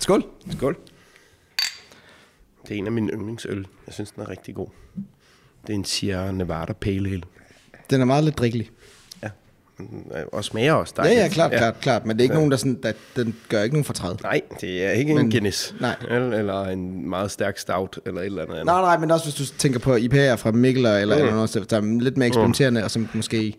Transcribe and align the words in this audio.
Skål. 0.00 0.24
Skål. 0.56 0.76
Det 2.68 2.74
er 2.74 2.78
en 2.78 2.86
af 2.86 2.92
mine 2.92 3.12
yndlingsøl. 3.12 3.66
Jeg 3.86 3.94
synes, 3.94 4.10
den 4.10 4.22
er 4.22 4.28
rigtig 4.28 4.54
god. 4.54 4.66
Det 5.66 5.70
er 5.70 5.74
en 5.74 5.84
Sierra 5.84 6.32
Nevada 6.32 6.72
Pale 6.72 7.10
Ale. 7.10 7.22
Den 7.90 8.00
er 8.00 8.04
meget 8.04 8.24
lidt 8.24 8.38
drikkelig. 8.38 8.70
Ja. 9.22 9.28
Og 10.32 10.44
smager 10.44 10.72
også 10.72 10.94
Ja, 10.98 11.02
dejligt. 11.02 11.22
ja, 11.22 11.28
klart, 11.28 11.50
klart, 11.50 11.80
klart. 11.80 12.06
Men 12.06 12.16
det 12.16 12.20
er 12.20 12.22
ikke 12.22 12.32
ja. 12.32 12.38
nogen, 12.38 12.50
der 12.50 12.56
sådan, 12.56 12.78
der, 12.82 12.92
den 13.16 13.36
gør 13.48 13.62
ikke 13.62 13.74
nogen 13.74 13.84
fortræd. 13.84 14.14
Nej, 14.22 14.40
det 14.60 14.84
er 14.84 14.90
ikke 14.90 15.14
Men- 15.14 15.24
en 15.24 15.30
Guinness. 15.30 15.74
nej. 15.80 15.96
Eller, 16.10 16.38
eller 16.38 16.62
en 16.64 17.08
meget 17.10 17.30
stærk 17.30 17.58
stout, 17.58 17.98
eller 18.06 18.20
et 18.20 18.26
eller 18.26 18.42
andet. 18.42 18.66
Nej, 18.66 18.80
nej, 18.80 18.98
men 18.98 19.10
også 19.10 19.24
hvis 19.26 19.34
du 19.34 19.56
tænker 19.58 19.78
på 19.78 19.96
IPA'er 19.96 20.34
fra 20.34 20.50
Mikkeler, 20.50 20.98
eller, 20.98 21.16
mm. 21.16 21.20
eller 21.22 21.34
noget, 21.34 21.66
der 21.70 21.76
er 21.76 22.00
lidt 22.00 22.16
mere 22.16 22.26
eksperimenterende, 22.28 22.84
og 22.84 22.90
som 22.90 23.08
måske 23.14 23.54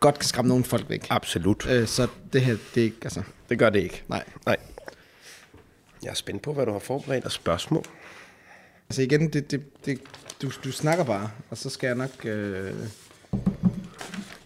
godt 0.00 0.18
kan 0.18 0.24
skræmme 0.28 0.48
nogle 0.48 0.64
folk 0.64 0.90
væk. 0.90 1.06
Absolut. 1.10 1.66
Øh, 1.70 1.86
så 1.86 2.06
det 2.32 2.40
her, 2.40 2.56
det 2.74 2.80
er 2.80 2.84
ikke, 2.84 2.96
altså, 3.02 3.22
Det 3.48 3.58
gør 3.58 3.70
det 3.70 3.80
ikke. 3.82 4.02
nej. 4.08 4.22
Nej. 4.46 4.56
Jeg 6.02 6.10
er 6.10 6.14
spændt 6.14 6.42
på, 6.42 6.52
hvad 6.52 6.66
du 6.66 6.72
har 6.72 6.78
forberedt 6.78 7.24
af 7.24 7.30
spørgsmål. 7.30 7.84
Altså 8.88 9.02
igen, 9.02 9.32
det, 9.32 9.50
det, 9.50 9.62
det, 9.86 10.00
du, 10.42 10.50
du 10.64 10.72
snakker 10.72 11.04
bare, 11.04 11.30
og 11.50 11.56
så 11.58 11.70
skal 11.70 11.86
jeg 11.86 11.96
nok... 11.96 12.10
Øh... 12.24 12.72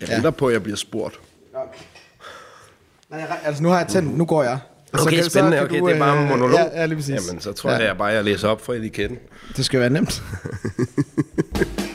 Jeg 0.01 0.09
Ja. 0.09 0.15
venter 0.15 0.31
på, 0.31 0.47
at 0.47 0.53
jeg 0.53 0.63
bliver 0.63 0.77
spurgt. 0.77 1.21
Nej, 3.11 3.21
jeg, 3.21 3.41
altså 3.45 3.63
nu 3.63 3.69
har 3.69 3.79
jeg 3.79 3.89
tændt, 3.89 4.17
nu 4.19 4.25
går 4.25 4.43
jeg. 4.43 4.59
Okay, 4.93 5.15
kan- 5.17 5.31
spændende. 5.31 5.57
kan 5.57 5.67
Okay, 5.67 5.79
du, 5.81 5.89
det 5.89 5.95
er 5.95 5.99
bare 5.99 6.17
en 6.17 6.23
øh, 6.23 6.29
monolog. 6.29 6.59
Ja, 6.59 6.81
ja 6.81 6.87
lige 6.87 6.97
præcis. 6.97 7.29
Jamen, 7.29 7.41
så 7.41 7.53
tror 7.53 7.71
jeg, 7.71 7.81
jeg 7.83 7.99
bare, 7.99 8.11
at 8.11 8.17
jeg 8.17 8.25
læser 8.25 8.49
op 8.49 8.61
fra 8.61 8.75
etiketten. 8.75 9.19
Det 9.57 9.65
skal 9.65 9.81
være 9.81 9.91
nemt. 9.91 10.23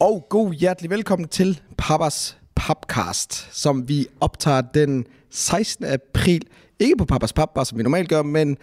Og 0.00 0.26
god 0.28 0.52
hjertelig 0.52 0.90
velkommen 0.90 1.28
til 1.28 1.60
Pappas 1.78 2.38
Papcast, 2.54 3.48
som 3.56 3.88
vi 3.88 4.06
optager 4.20 4.60
den 4.60 5.06
16. 5.30 5.84
april. 5.84 6.42
Ikke 6.78 6.96
på 6.96 7.04
Pappas 7.04 7.32
Pap, 7.32 7.50
bare 7.54 7.64
som 7.64 7.78
vi 7.78 7.82
normalt 7.82 8.08
gør, 8.08 8.22
men 8.22 8.56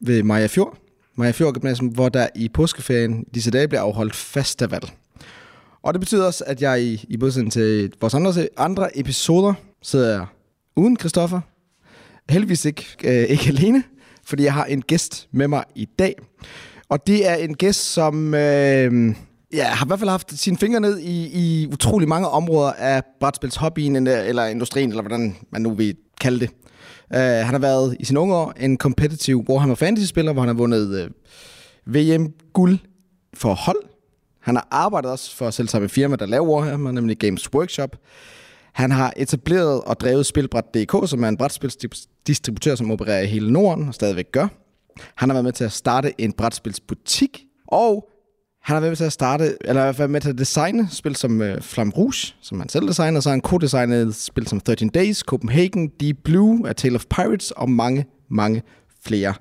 ved 0.00 0.22
Maja 0.22 0.46
Fjord. 0.46 0.78
Maja 1.16 1.30
Fjord 1.30 1.54
Gymnasium, 1.54 1.88
hvor 1.88 2.08
der 2.08 2.28
i 2.34 2.48
påskeferien 2.48 3.24
disse 3.34 3.50
dage 3.50 3.68
bliver 3.68 3.82
afholdt 3.82 4.14
festival. 4.14 4.90
Og 5.82 5.94
det 5.94 6.00
betyder 6.00 6.26
også, 6.26 6.44
at 6.46 6.62
jeg 6.62 6.82
i, 6.82 7.04
i 7.08 7.16
modsætning 7.16 7.52
til 7.52 7.92
vores 8.00 8.14
andre, 8.14 8.48
andre 8.56 8.98
episoder 8.98 9.54
sidder 9.82 10.26
uden 10.76 10.96
Christoffer. 10.96 11.40
Heldigvis 12.30 12.64
ikke, 12.64 12.86
øh, 13.04 13.28
ikke 13.30 13.48
alene, 13.48 13.82
fordi 14.24 14.42
jeg 14.42 14.52
har 14.52 14.64
en 14.64 14.82
gæst 14.82 15.28
med 15.32 15.48
mig 15.48 15.64
i 15.74 15.84
dag. 15.98 16.14
Og 16.88 17.06
det 17.06 17.28
er 17.30 17.34
en 17.34 17.54
gæst, 17.54 17.92
som 17.92 18.34
øh, 18.34 19.14
ja, 19.54 19.64
har 19.64 19.86
i 19.86 19.88
hvert 19.88 19.98
fald 19.98 20.10
haft 20.10 20.38
sine 20.38 20.58
fingre 20.58 20.80
ned 20.80 20.98
i, 20.98 21.26
i 21.32 21.66
utrolig 21.66 22.08
mange 22.08 22.28
områder 22.28 22.72
af 22.72 23.02
brætspilshobbyen 23.20 23.96
eller- 23.96 24.20
eller 24.20 24.44
industrien, 24.46 24.88
eller 24.90 25.02
hvordan 25.02 25.36
man 25.50 25.62
nu 25.62 25.74
vil 25.74 25.96
kalde 26.20 26.40
det. 26.40 26.50
Uh, 27.10 27.18
han 27.20 27.46
har 27.54 27.58
været 27.58 27.96
i 28.00 28.04
sine 28.04 28.20
unge 28.20 28.34
år 28.34 28.52
en 28.60 28.76
competitive 28.78 29.44
Warhammer 29.50 29.74
Fantasy-spiller, 29.74 30.32
hvor 30.32 30.42
han 30.42 30.48
har 30.48 30.54
vundet 30.54 30.98
øh, 31.00 31.10
uh, 31.86 31.94
VM-guld 31.94 32.78
for 33.34 33.54
hold. 33.54 33.76
Han 34.40 34.56
har 34.56 34.68
arbejdet 34.70 35.10
også 35.10 35.36
for 35.36 35.50
selv 35.50 35.68
samme 35.68 35.88
firma, 35.88 36.16
der 36.16 36.26
laver 36.26 36.46
Warhammer, 36.46 36.92
nemlig 36.92 37.18
Games 37.18 37.54
Workshop. 37.54 37.96
Han 38.72 38.90
har 38.90 39.12
etableret 39.16 39.80
og 39.80 40.00
drevet 40.00 40.26
Spilbræt.dk, 40.26 41.08
som 41.10 41.24
er 41.24 41.28
en 41.28 41.36
brætspilsdistributør, 41.36 42.74
som 42.74 42.90
opererer 42.90 43.20
i 43.22 43.26
hele 43.26 43.52
Norden 43.52 43.88
og 43.88 43.94
stadigvæk 43.94 44.32
gør. 44.32 44.48
Han 45.14 45.28
har 45.28 45.34
været 45.34 45.44
med 45.44 45.52
til 45.52 45.64
at 45.64 45.72
starte 45.72 46.20
en 46.20 46.32
brætspilsbutik, 46.32 47.44
og 47.68 48.08
han 48.64 48.74
har 48.74 48.80
været 48.80 48.90
med 48.90 48.96
til 48.96 49.04
at 49.04 49.12
starte, 49.12 49.56
eller 49.60 49.82
i 49.82 49.84
hvert 49.84 49.96
fald 49.96 50.08
med 50.08 50.20
til 50.20 50.28
at 50.28 50.38
designe 50.38 50.88
spil 50.90 51.16
som 51.16 51.42
øh, 51.42 51.60
Flam 51.60 51.90
Rouge, 51.90 52.34
som 52.40 52.60
han 52.60 52.68
selv 52.68 52.88
designede, 52.88 53.22
så 53.22 53.28
har 53.28 53.34
han 53.34 53.42
co-designet 53.46 54.14
spil 54.14 54.46
som 54.46 54.60
13 54.60 54.88
Days, 54.88 55.18
Copenhagen, 55.18 55.88
Deep 55.88 56.16
Blue, 56.24 56.68
A 56.68 56.72
Tale 56.72 56.94
of 56.94 57.04
Pirates 57.10 57.50
og 57.50 57.70
mange, 57.70 58.06
mange 58.28 58.62
flere. 59.06 59.34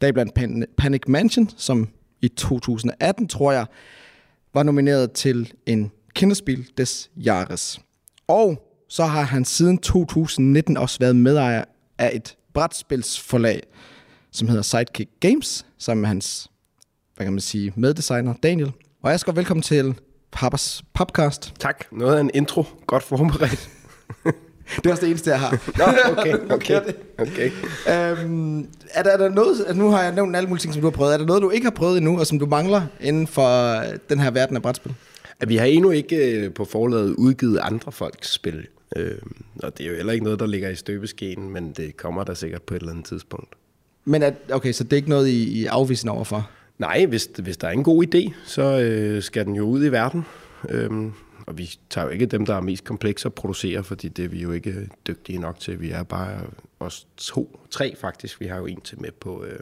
Der 0.00 0.08
er 0.08 0.12
blandt 0.12 0.38
Pan- 0.38 0.74
Panic 0.76 1.02
Mansion, 1.08 1.50
som 1.56 1.88
i 2.22 2.28
2018, 2.28 3.28
tror 3.28 3.52
jeg, 3.52 3.66
var 4.54 4.62
nomineret 4.62 5.12
til 5.12 5.52
en 5.66 5.90
kinderspil 6.14 6.68
des 6.78 7.10
Jahres. 7.16 7.80
Og 8.28 8.66
så 8.88 9.04
har 9.04 9.22
han 9.22 9.44
siden 9.44 9.78
2019 9.78 10.76
også 10.76 10.98
været 11.00 11.16
medejer 11.16 11.64
af 11.98 12.10
et 12.14 12.36
brætspilsforlag, 12.54 13.62
som 14.32 14.48
hedder 14.48 14.62
Sidekick 14.62 15.10
Games, 15.20 15.66
sammen 15.78 16.00
med 16.00 16.08
hans, 16.08 16.50
hvad 17.20 17.26
kan 17.26 17.32
man 17.32 17.40
sige, 17.40 17.72
meddesigner 17.76 18.34
Daniel. 18.42 18.72
Og 19.02 19.10
jeg 19.10 19.20
skal 19.20 19.36
velkommen 19.36 19.62
til 19.62 19.94
Papas 20.32 20.82
Podcast. 20.94 21.54
Tak. 21.58 21.84
Noget 21.92 22.16
af 22.16 22.20
en 22.20 22.30
intro. 22.34 22.64
Godt 22.86 23.02
forberedt. 23.02 23.70
Det 24.76 24.86
er 24.86 24.90
også 24.90 25.00
det 25.00 25.08
eneste, 25.10 25.30
jeg 25.30 25.40
har. 25.40 25.50
Nå, 25.78 25.84
okay, 26.12 26.34
okay. 26.50 26.80
okay. 27.18 27.50
øhm, 27.88 28.58
er, 28.90 29.02
der, 29.02 29.10
er 29.10 29.16
der 29.16 29.28
noget, 29.28 29.76
nu 29.76 29.90
har 29.90 30.02
jeg 30.02 30.14
nævnt 30.14 30.36
alle 30.36 30.48
mulige 30.48 30.62
ting, 30.62 30.74
som 30.74 30.80
du 30.80 30.86
har 30.86 30.96
prøvet. 30.96 31.14
Er 31.14 31.18
der 31.18 31.26
noget, 31.26 31.42
du 31.42 31.50
ikke 31.50 31.64
har 31.64 31.70
prøvet 31.70 31.96
endnu, 31.96 32.18
og 32.18 32.26
som 32.26 32.38
du 32.38 32.46
mangler 32.46 32.82
inden 33.00 33.26
for 33.26 33.82
den 34.08 34.20
her 34.20 34.30
verden 34.30 34.56
af 34.56 34.62
brætspil? 34.62 34.94
At 35.40 35.48
vi 35.48 35.56
har 35.56 35.66
endnu 35.66 35.90
ikke 35.90 36.16
øh, 36.16 36.54
på 36.54 36.64
forladet 36.64 37.14
udgivet 37.18 37.58
andre 37.62 37.92
folks 37.92 38.32
spil. 38.32 38.66
Øh, 38.96 39.12
og 39.62 39.78
det 39.78 39.86
er 39.86 39.90
jo 39.90 39.96
heller 39.96 40.12
ikke 40.12 40.24
noget, 40.24 40.40
der 40.40 40.46
ligger 40.46 40.68
i 40.68 40.74
støbeskeen, 40.74 41.50
men 41.50 41.72
det 41.72 41.96
kommer 41.96 42.24
der 42.24 42.34
sikkert 42.34 42.62
på 42.62 42.74
et 42.74 42.80
eller 42.80 42.92
andet 42.92 43.06
tidspunkt. 43.06 43.54
Men 44.04 44.22
at, 44.22 44.34
okay, 44.52 44.72
så 44.72 44.84
det 44.84 44.92
er 44.92 44.96
ikke 44.96 45.08
noget, 45.08 45.28
I, 45.28 45.60
I 45.60 45.66
afvisende 45.66 46.12
overfor? 46.12 46.50
Nej, 46.80 47.06
hvis, 47.06 47.28
hvis 47.42 47.56
der 47.56 47.68
er 47.68 47.72
en 47.72 47.84
god 47.84 48.04
idé, 48.14 48.32
så 48.44 48.80
øh, 48.80 49.22
skal 49.22 49.46
den 49.46 49.54
jo 49.54 49.64
ud 49.64 49.84
i 49.84 49.88
verden. 49.92 50.24
Øhm, 50.68 51.12
og 51.46 51.58
vi 51.58 51.70
tager 51.90 52.04
jo 52.04 52.10
ikke 52.10 52.26
dem, 52.26 52.46
der 52.46 52.54
er 52.54 52.60
mest 52.60 52.84
komplekse 52.84 53.26
at 53.26 53.34
producere, 53.34 53.84
fordi 53.84 54.08
det 54.08 54.24
er 54.24 54.28
vi 54.28 54.42
jo 54.42 54.52
ikke 54.52 54.88
dygtige 55.06 55.38
nok 55.38 55.60
til. 55.60 55.80
Vi 55.80 55.90
er 55.90 56.02
bare 56.02 56.40
os 56.80 57.06
to, 57.16 57.60
tre 57.70 57.94
faktisk. 58.00 58.40
Vi 58.40 58.46
har 58.46 58.56
jo 58.58 58.66
en 58.66 58.80
til 58.80 59.00
med 59.00 59.10
på, 59.20 59.44
øh, 59.44 59.58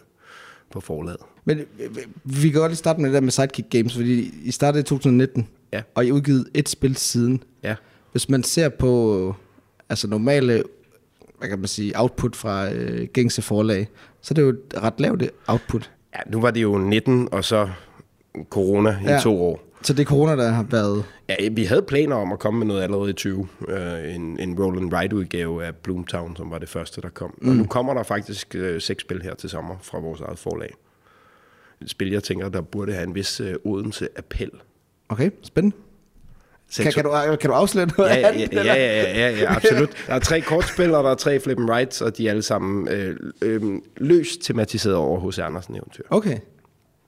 på 0.71 0.81
forlaget. 0.81 1.21
Men 1.45 1.59
øh, 1.59 1.97
vi 2.25 2.51
kan 2.51 2.61
godt 2.61 2.71
lige 2.71 2.77
starte 2.77 3.01
med 3.01 3.09
det 3.09 3.15
der 3.15 3.21
med 3.21 3.31
Sidekick 3.31 3.71
Games, 3.71 3.95
fordi 3.97 4.35
I 4.45 4.51
startede 4.51 4.81
i 4.81 4.85
2019, 4.85 5.49
Ja. 5.73 5.83
og 5.95 6.05
I 6.05 6.09
har 6.09 6.15
udgivet 6.15 6.49
et 6.55 6.69
spil 6.69 6.97
siden. 6.97 7.43
Ja. 7.63 7.75
Hvis 8.13 8.29
man 8.29 8.43
ser 8.43 8.69
på 8.69 9.35
altså 9.89 10.09
normale 10.09 10.63
hvad 11.39 11.49
kan 11.49 11.59
man 11.59 11.69
sige, 11.69 11.93
output 12.01 12.37
fra 12.37 12.73
øh, 12.73 13.09
gængse 13.13 13.43
forlag, 13.43 13.89
så 14.23 14.33
er 14.33 14.35
det 14.35 14.43
jo 14.43 14.49
et 14.49 14.59
ret 14.77 15.01
lavt 15.01 15.23
output. 15.47 15.91
Ja, 16.19 16.31
nu 16.31 16.41
var 16.41 16.51
det 16.51 16.63
jo 16.63 16.79
19, 16.79 17.29
og 17.33 17.45
så 17.45 17.69
corona 18.51 18.91
i 18.91 19.05
Ja. 19.11 19.19
to 19.23 19.43
år. 19.43 19.61
Så 19.83 19.93
det 19.93 20.01
er 20.01 20.05
corona, 20.07 20.37
der 20.37 20.49
har 20.51 20.63
været... 20.71 21.05
Ja, 21.29 21.35
vi 21.53 21.65
havde 21.65 21.83
planer 21.83 22.17
om 22.17 22.33
at 22.33 22.39
komme 22.39 22.59
med 22.59 22.67
noget 22.67 22.83
allerede 22.83 23.11
i 23.11 23.13
20. 23.13 23.49
Øh, 23.69 24.15
en, 24.15 24.41
en 24.41 24.61
roll 24.61 24.79
and 24.79 24.93
ride 24.95 25.17
udgave 25.17 25.65
af 25.65 25.77
Bloomtown, 25.77 26.37
som 26.37 26.51
var 26.51 26.59
det 26.59 26.69
første, 26.69 27.01
der 27.01 27.09
kom. 27.09 27.35
Mm. 27.43 27.49
Og 27.49 27.57
nu 27.57 27.65
kommer 27.65 27.95
der 27.95 28.03
faktisk 28.03 28.55
øh, 28.55 28.81
seks 28.81 29.01
spil 29.03 29.23
her 29.23 29.35
til 29.35 29.51
sommer 29.51 29.77
fra 29.83 29.99
vores 29.99 30.21
eget 30.21 30.39
forlag. 30.39 30.75
Et 31.83 31.91
spil, 31.91 32.11
jeg 32.11 32.23
tænker, 32.23 32.49
der 32.49 32.61
burde 32.61 32.93
have 32.93 33.07
en 33.07 33.15
vis 33.15 33.41
øh, 33.41 33.55
Odense-appel. 33.65 34.51
Okay, 35.09 35.31
spændende. 35.43 35.77
Kan, 36.77 36.93
kan, 36.93 37.05
du, 37.05 37.11
kan 37.41 37.51
du 37.51 37.55
afsløre 37.57 37.89
noget 37.99 38.11
Ja, 38.11 38.17
af 38.17 38.23
ja, 38.23 38.39
ja, 38.39 38.47
eller? 38.51 38.75
ja, 38.75 38.75
ja, 38.75 39.31
ja, 39.31 39.37
ja, 39.37 39.57
absolut. 39.57 39.91
Der 40.07 40.15
er 40.15 40.19
tre 40.19 40.41
kortspil, 40.41 40.95
og 40.95 41.05
der 41.05 41.11
er 41.11 41.15
tre 41.15 41.41
flip 41.41 41.59
and 41.59 41.71
rights, 41.71 42.01
og 42.01 42.17
de 42.17 42.27
er 42.27 42.31
alle 42.31 42.43
sammen 42.43 42.89
øh, 42.89 43.17
øh, 43.43 43.63
løst 43.97 44.43
tematiseret 44.43 44.97
over 44.97 45.21
hos 45.21 45.39
Andersen 45.39 45.75
eventyr. 45.75 46.03
Okay. 46.11 46.39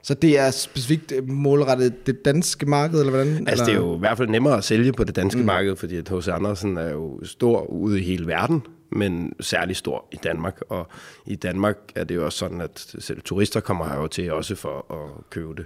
Så 0.03 0.13
det 0.13 0.39
er 0.39 0.51
specifikt 0.51 1.11
øh, 1.11 1.29
målrettet 1.29 2.07
det 2.07 2.25
danske 2.25 2.65
marked, 2.65 2.99
eller 2.99 3.11
hvordan? 3.11 3.47
Altså, 3.47 3.65
det 3.65 3.71
er 3.71 3.75
eller? 3.75 3.89
jo 3.89 3.95
i 3.95 3.99
hvert 3.99 4.17
fald 4.17 4.29
nemmere 4.29 4.57
at 4.57 4.63
sælge 4.63 4.93
på 4.93 5.03
det 5.03 5.15
danske 5.15 5.39
mm. 5.39 5.45
marked, 5.45 5.75
fordi 5.75 5.97
at 5.97 6.09
H.C. 6.09 6.27
Andersen 6.27 6.77
er 6.77 6.89
jo 6.91 7.19
stor 7.23 7.65
ude 7.65 7.99
i 7.99 8.03
hele 8.03 8.27
verden, 8.27 8.63
men 8.91 9.33
særlig 9.39 9.75
stor 9.75 10.05
i 10.11 10.15
Danmark. 10.23 10.61
Og 10.69 10.87
i 11.25 11.35
Danmark 11.35 11.77
er 11.95 12.03
det 12.03 12.15
jo 12.15 12.25
også 12.25 12.37
sådan, 12.37 12.61
at 12.61 12.95
selv 12.99 13.21
turister 13.21 13.59
kommer 13.59 13.85
her 13.89 14.07
til 14.07 14.33
også 14.33 14.55
for 14.55 14.93
at 14.93 15.29
købe 15.29 15.53
det. 15.55 15.65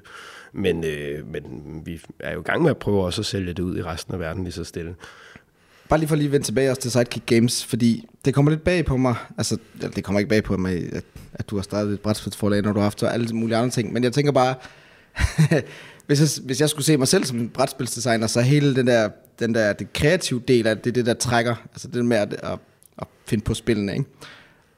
Men, 0.55 0.83
øh, 0.83 1.27
men 1.27 1.43
vi 1.85 2.01
er 2.19 2.33
jo 2.33 2.39
i 2.39 2.43
gang 2.43 2.61
med 2.61 2.69
at 2.69 2.77
prøve 2.77 3.03
også 3.05 3.21
at 3.21 3.25
sælge 3.25 3.53
det 3.53 3.59
ud 3.59 3.77
i 3.77 3.83
resten 3.83 4.13
af 4.13 4.19
verden 4.19 4.43
lige 4.43 4.53
så 4.53 4.63
stille. 4.63 4.95
Bare 5.89 5.99
lige 5.99 6.09
for 6.09 6.15
lige 6.15 6.31
vende 6.31 6.45
tilbage 6.45 6.69
også 6.69 6.81
til 6.81 6.91
Sidekick 6.91 7.25
Games, 7.25 7.65
fordi 7.65 8.07
det 8.25 8.33
kommer 8.33 8.51
lidt 8.51 8.63
bag 8.63 8.85
på 8.85 8.97
mig, 8.97 9.15
altså 9.37 9.57
det 9.95 10.03
kommer 10.03 10.19
ikke 10.19 10.29
bag 10.29 10.43
på 10.43 10.57
mig, 10.57 10.93
at, 10.93 11.03
at 11.33 11.49
du 11.49 11.55
har 11.55 11.63
startet 11.63 11.93
et 11.93 11.99
brætspilsforlag, 11.99 12.61
når 12.61 12.71
du 12.71 12.79
har 12.79 12.83
haft 12.83 12.99
så 12.99 13.07
alle 13.07 13.35
mulige 13.35 13.57
andre 13.57 13.69
ting, 13.69 13.93
men 13.93 14.03
jeg 14.03 14.13
tænker 14.13 14.31
bare, 14.31 14.55
hvis, 16.07 16.19
jeg, 16.19 16.45
hvis 16.45 16.61
jeg 16.61 16.69
skulle 16.69 16.85
se 16.85 16.97
mig 16.97 17.07
selv 17.07 17.25
som 17.25 17.37
en 17.37 17.49
brætspilsdesigner, 17.49 18.27
så 18.27 18.41
hele 18.41 18.75
den 18.75 18.87
der, 18.87 19.09
den 19.39 19.55
der 19.55 19.73
det 19.73 19.93
kreative 19.93 20.41
del 20.47 20.67
af 20.67 20.77
det, 20.77 20.87
er 20.87 20.93
det, 20.93 21.05
der 21.05 21.13
trækker, 21.13 21.55
altså 21.71 21.87
det 21.87 22.05
med 22.05 22.17
at, 22.17 22.33
at, 22.33 22.59
at 22.97 23.07
finde 23.25 23.43
på 23.43 23.53
spillene, 23.53 23.93
ikke? 23.93 24.05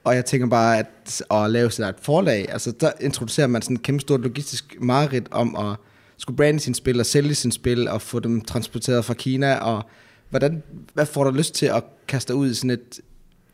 Og 0.04 0.16
jeg 0.16 0.26
tænker 0.26 0.48
bare, 0.48 0.80
at 0.80 1.22
at 1.32 1.50
lave 1.50 1.72
sådan 1.72 1.90
et 1.90 2.00
forlag, 2.02 2.46
altså 2.50 2.72
der 2.72 2.92
introducerer 3.02 3.48
man 3.48 3.62
sådan 3.62 3.76
en 3.76 3.82
kæmpe 3.82 4.02
stort 4.02 4.22
logistisk 4.22 4.76
mareridt 4.82 5.28
om 5.32 5.56
at 5.56 5.76
skulle 6.18 6.38
brande 6.38 6.60
sine 6.60 6.76
spil 6.76 7.00
og 7.00 7.06
sælge 7.06 7.36
sine 7.36 7.52
spil 7.52 7.88
og 7.88 8.02
få 8.02 8.20
dem 8.20 8.42
transporteret 8.42 9.06
fra 9.06 9.14
Kina. 9.14 9.56
Og 9.56 9.84
hvordan, 10.30 10.64
hvad 10.94 11.06
får 11.06 11.24
du 11.24 11.32
lyst 11.32 11.56
til 11.56 11.66
at 11.66 11.84
kaste 12.08 12.34
dig 12.34 12.40
ud 12.40 12.50
i 12.50 12.54
sådan 12.54 12.70
et 12.70 13.00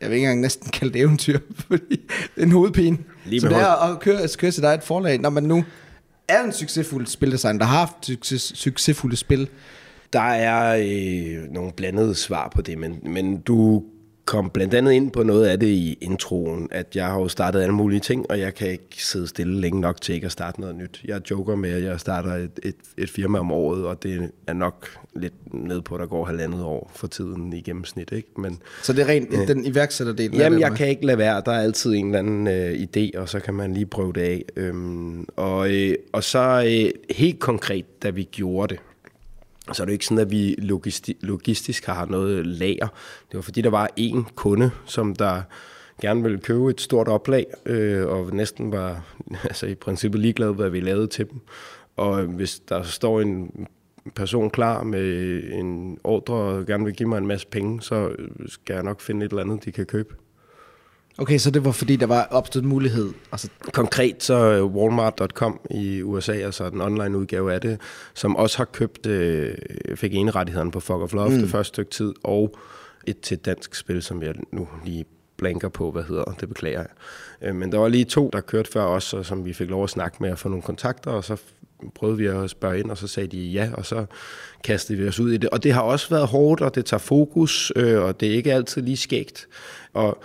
jeg 0.00 0.10
vil 0.10 0.16
ikke 0.16 0.26
engang 0.26 0.40
næsten 0.40 0.70
kalde 0.70 0.92
det 0.92 1.00
eventyr, 1.00 1.38
fordi 1.68 1.96
det 2.34 2.42
er 2.42 2.42
en 2.42 2.52
hovedpine. 2.52 2.98
Lige 3.24 3.40
så 3.40 3.48
det 3.48 3.56
er 3.56 3.92
at 3.92 4.00
køre, 4.00 4.20
at 4.20 4.36
køre 4.38 4.52
sit 4.52 4.64
eget 4.64 4.82
forlag, 4.82 5.18
når 5.18 5.30
man 5.30 5.42
nu 5.42 5.64
er 6.28 6.44
en 6.44 6.52
succesfuld 6.52 7.06
spildesigner, 7.06 7.58
der 7.58 7.66
har 7.66 7.78
haft 7.78 8.06
succes, 8.06 8.52
succesfulde 8.54 9.16
spil. 9.16 9.48
Der 10.12 10.20
er 10.20 10.76
øh, 10.76 11.52
nogle 11.52 11.72
blandede 11.72 12.14
svar 12.14 12.48
på 12.54 12.62
det, 12.62 12.78
men, 12.78 12.98
men 13.02 13.40
du 13.40 13.84
kom 14.24 14.50
blandt 14.50 14.74
andet 14.74 14.92
ind 14.92 15.10
på 15.10 15.22
noget 15.22 15.46
af 15.46 15.60
det 15.60 15.66
i 15.66 15.98
introen, 16.00 16.68
at 16.70 16.96
jeg 16.96 17.06
har 17.06 17.20
jo 17.20 17.28
startet 17.28 17.60
alle 17.60 17.74
mulige 17.74 18.00
ting, 18.00 18.30
og 18.30 18.38
jeg 18.38 18.54
kan 18.54 18.68
ikke 18.70 18.86
sidde 19.04 19.26
stille 19.26 19.60
længe 19.60 19.80
nok 19.80 20.00
til 20.00 20.14
ikke 20.14 20.24
at 20.24 20.32
starte 20.32 20.60
noget 20.60 20.76
nyt. 20.76 21.00
Jeg 21.04 21.30
joker 21.30 21.56
med, 21.56 21.70
at 21.70 21.82
jeg 21.82 22.00
starter 22.00 22.34
et, 22.34 22.60
et, 22.62 22.74
et 22.96 23.10
firma 23.10 23.38
om 23.38 23.52
året, 23.52 23.86
og 23.86 24.02
det 24.02 24.30
er 24.46 24.52
nok 24.52 24.88
lidt 25.16 25.54
ned 25.54 25.80
på, 25.80 25.94
at 25.94 26.00
der 26.00 26.06
går 26.06 26.24
halvandet 26.24 26.62
år 26.62 26.90
for 26.94 27.06
tiden 27.06 27.52
i 27.52 27.60
gennemsnit. 27.60 28.12
Ikke? 28.12 28.28
Men, 28.36 28.58
Så 28.82 28.92
det 28.92 29.02
er 29.02 29.08
rent 29.08 29.32
ja. 29.32 29.44
den 29.44 29.66
iværksætterdel. 29.66 30.34
af 30.34 30.38
Jamen, 30.38 30.60
jeg 30.60 30.72
kan 30.72 30.88
ikke 30.88 31.06
lade 31.06 31.18
være. 31.18 31.42
Der 31.46 31.52
er 31.52 31.60
altid 31.60 31.94
en 31.94 32.06
eller 32.06 32.18
anden 32.18 32.46
øh, 32.46 32.72
idé, 32.72 33.18
og 33.18 33.28
så 33.28 33.40
kan 33.40 33.54
man 33.54 33.74
lige 33.74 33.86
prøve 33.86 34.12
det 34.12 34.20
af. 34.20 34.44
Øhm, 34.56 35.26
og, 35.36 35.74
øh, 35.74 35.94
og 36.12 36.24
så 36.24 36.64
øh, 36.66 37.16
helt 37.16 37.38
konkret, 37.40 38.02
da 38.02 38.10
vi 38.10 38.28
gjorde 38.32 38.74
det, 38.74 38.82
så 39.72 39.82
er 39.82 39.84
det 39.84 39.92
ikke 39.92 40.04
sådan, 40.04 40.18
at 40.18 40.30
vi 40.30 40.54
logisti- 40.58 41.18
logistisk 41.20 41.86
har 41.86 42.06
noget 42.06 42.46
lager. 42.46 42.88
Det 43.30 43.34
var 43.34 43.40
fordi, 43.42 43.60
der 43.60 43.70
var 43.70 43.90
en 43.96 44.26
kunde, 44.34 44.70
som 44.86 45.14
der 45.14 45.42
gerne 46.00 46.22
ville 46.22 46.38
købe 46.38 46.70
et 46.70 46.80
stort 46.80 47.08
oplag, 47.08 47.46
øh, 47.66 48.06
og 48.06 48.34
næsten 48.34 48.72
var 48.72 49.16
altså 49.44 49.66
i 49.66 49.74
princippet 49.74 50.20
ligeglad, 50.20 50.54
hvad 50.54 50.70
vi 50.70 50.80
lavede 50.80 51.06
til 51.06 51.30
dem. 51.30 51.40
Og 51.96 52.22
hvis 52.22 52.58
der 52.68 52.82
står 52.82 53.20
en 53.20 53.66
person 54.14 54.50
klar 54.50 54.82
med 54.82 55.42
en 55.52 55.98
ordre 56.04 56.34
og 56.34 56.66
gerne 56.66 56.84
vil 56.84 56.94
give 56.94 57.08
mig 57.08 57.18
en 57.18 57.26
masse 57.26 57.46
penge, 57.46 57.82
så 57.82 58.16
skal 58.46 58.74
jeg 58.74 58.82
nok 58.82 59.00
finde 59.00 59.26
et 59.26 59.30
eller 59.30 59.42
andet, 59.42 59.64
de 59.64 59.72
kan 59.72 59.86
købe. 59.86 60.14
Okay, 61.18 61.38
så 61.38 61.50
det 61.50 61.64
var 61.64 61.72
fordi, 61.72 61.96
der 61.96 62.06
var 62.06 62.28
opstået 62.30 62.64
mulighed. 62.64 63.12
Altså, 63.32 63.48
Konkret 63.72 64.22
så 64.22 64.34
er 64.34 64.62
Walmart.com 64.62 65.60
i 65.70 66.02
USA, 66.02 66.32
altså 66.32 66.70
den 66.70 66.80
online 66.80 67.18
udgave 67.18 67.52
af 67.52 67.60
det, 67.60 67.80
som 68.14 68.36
også 68.36 68.56
har 68.58 68.64
købt, 68.64 69.06
øh, 69.06 69.54
fik 69.94 70.14
enerettighederne 70.14 70.70
på 70.70 70.80
Fuck 70.80 71.00
of 71.00 71.12
Love 71.12 71.30
mm. 71.30 71.38
det 71.38 71.48
første 71.48 71.68
stykke 71.68 71.90
tid, 71.90 72.14
og 72.24 72.54
et 73.06 73.20
til 73.20 73.38
dansk 73.38 73.74
spil, 73.74 74.02
som 74.02 74.22
jeg 74.22 74.34
nu 74.52 74.68
lige 74.84 75.04
blanker 75.36 75.68
på, 75.68 75.90
hvad 75.90 76.02
hedder, 76.02 76.24
det 76.40 76.48
beklager 76.48 76.80
jeg. 76.80 76.88
Øh, 77.42 77.54
men 77.54 77.72
der 77.72 77.78
var 77.78 77.88
lige 77.88 78.04
to, 78.04 78.30
der 78.32 78.40
kørte 78.40 78.70
før 78.72 78.84
os, 78.84 79.14
og 79.14 79.26
som 79.26 79.44
vi 79.44 79.52
fik 79.52 79.70
lov 79.70 79.84
at 79.84 79.90
snakke 79.90 80.16
med 80.20 80.30
og 80.30 80.38
få 80.38 80.48
nogle 80.48 80.62
kontakter, 80.62 81.10
og 81.10 81.24
så 81.24 81.36
prøvede 81.94 82.18
vi 82.18 82.26
at 82.26 82.50
spørge 82.50 82.78
ind, 82.78 82.90
og 82.90 82.98
så 82.98 83.06
sagde 83.06 83.28
de 83.28 83.38
ja, 83.38 83.70
og 83.74 83.86
så 83.86 84.06
kastede 84.64 84.98
vi 84.98 85.08
os 85.08 85.20
ud 85.20 85.32
i 85.32 85.36
det. 85.36 85.50
Og 85.50 85.62
det 85.62 85.72
har 85.72 85.82
også 85.82 86.10
været 86.10 86.28
hårdt, 86.28 86.60
og 86.60 86.74
det 86.74 86.84
tager 86.84 86.98
fokus, 86.98 87.72
øh, 87.76 88.02
og 88.02 88.20
det 88.20 88.28
er 88.28 88.32
ikke 88.32 88.52
altid 88.52 88.82
lige 88.82 88.96
skægt. 88.96 89.48
Og 89.92 90.22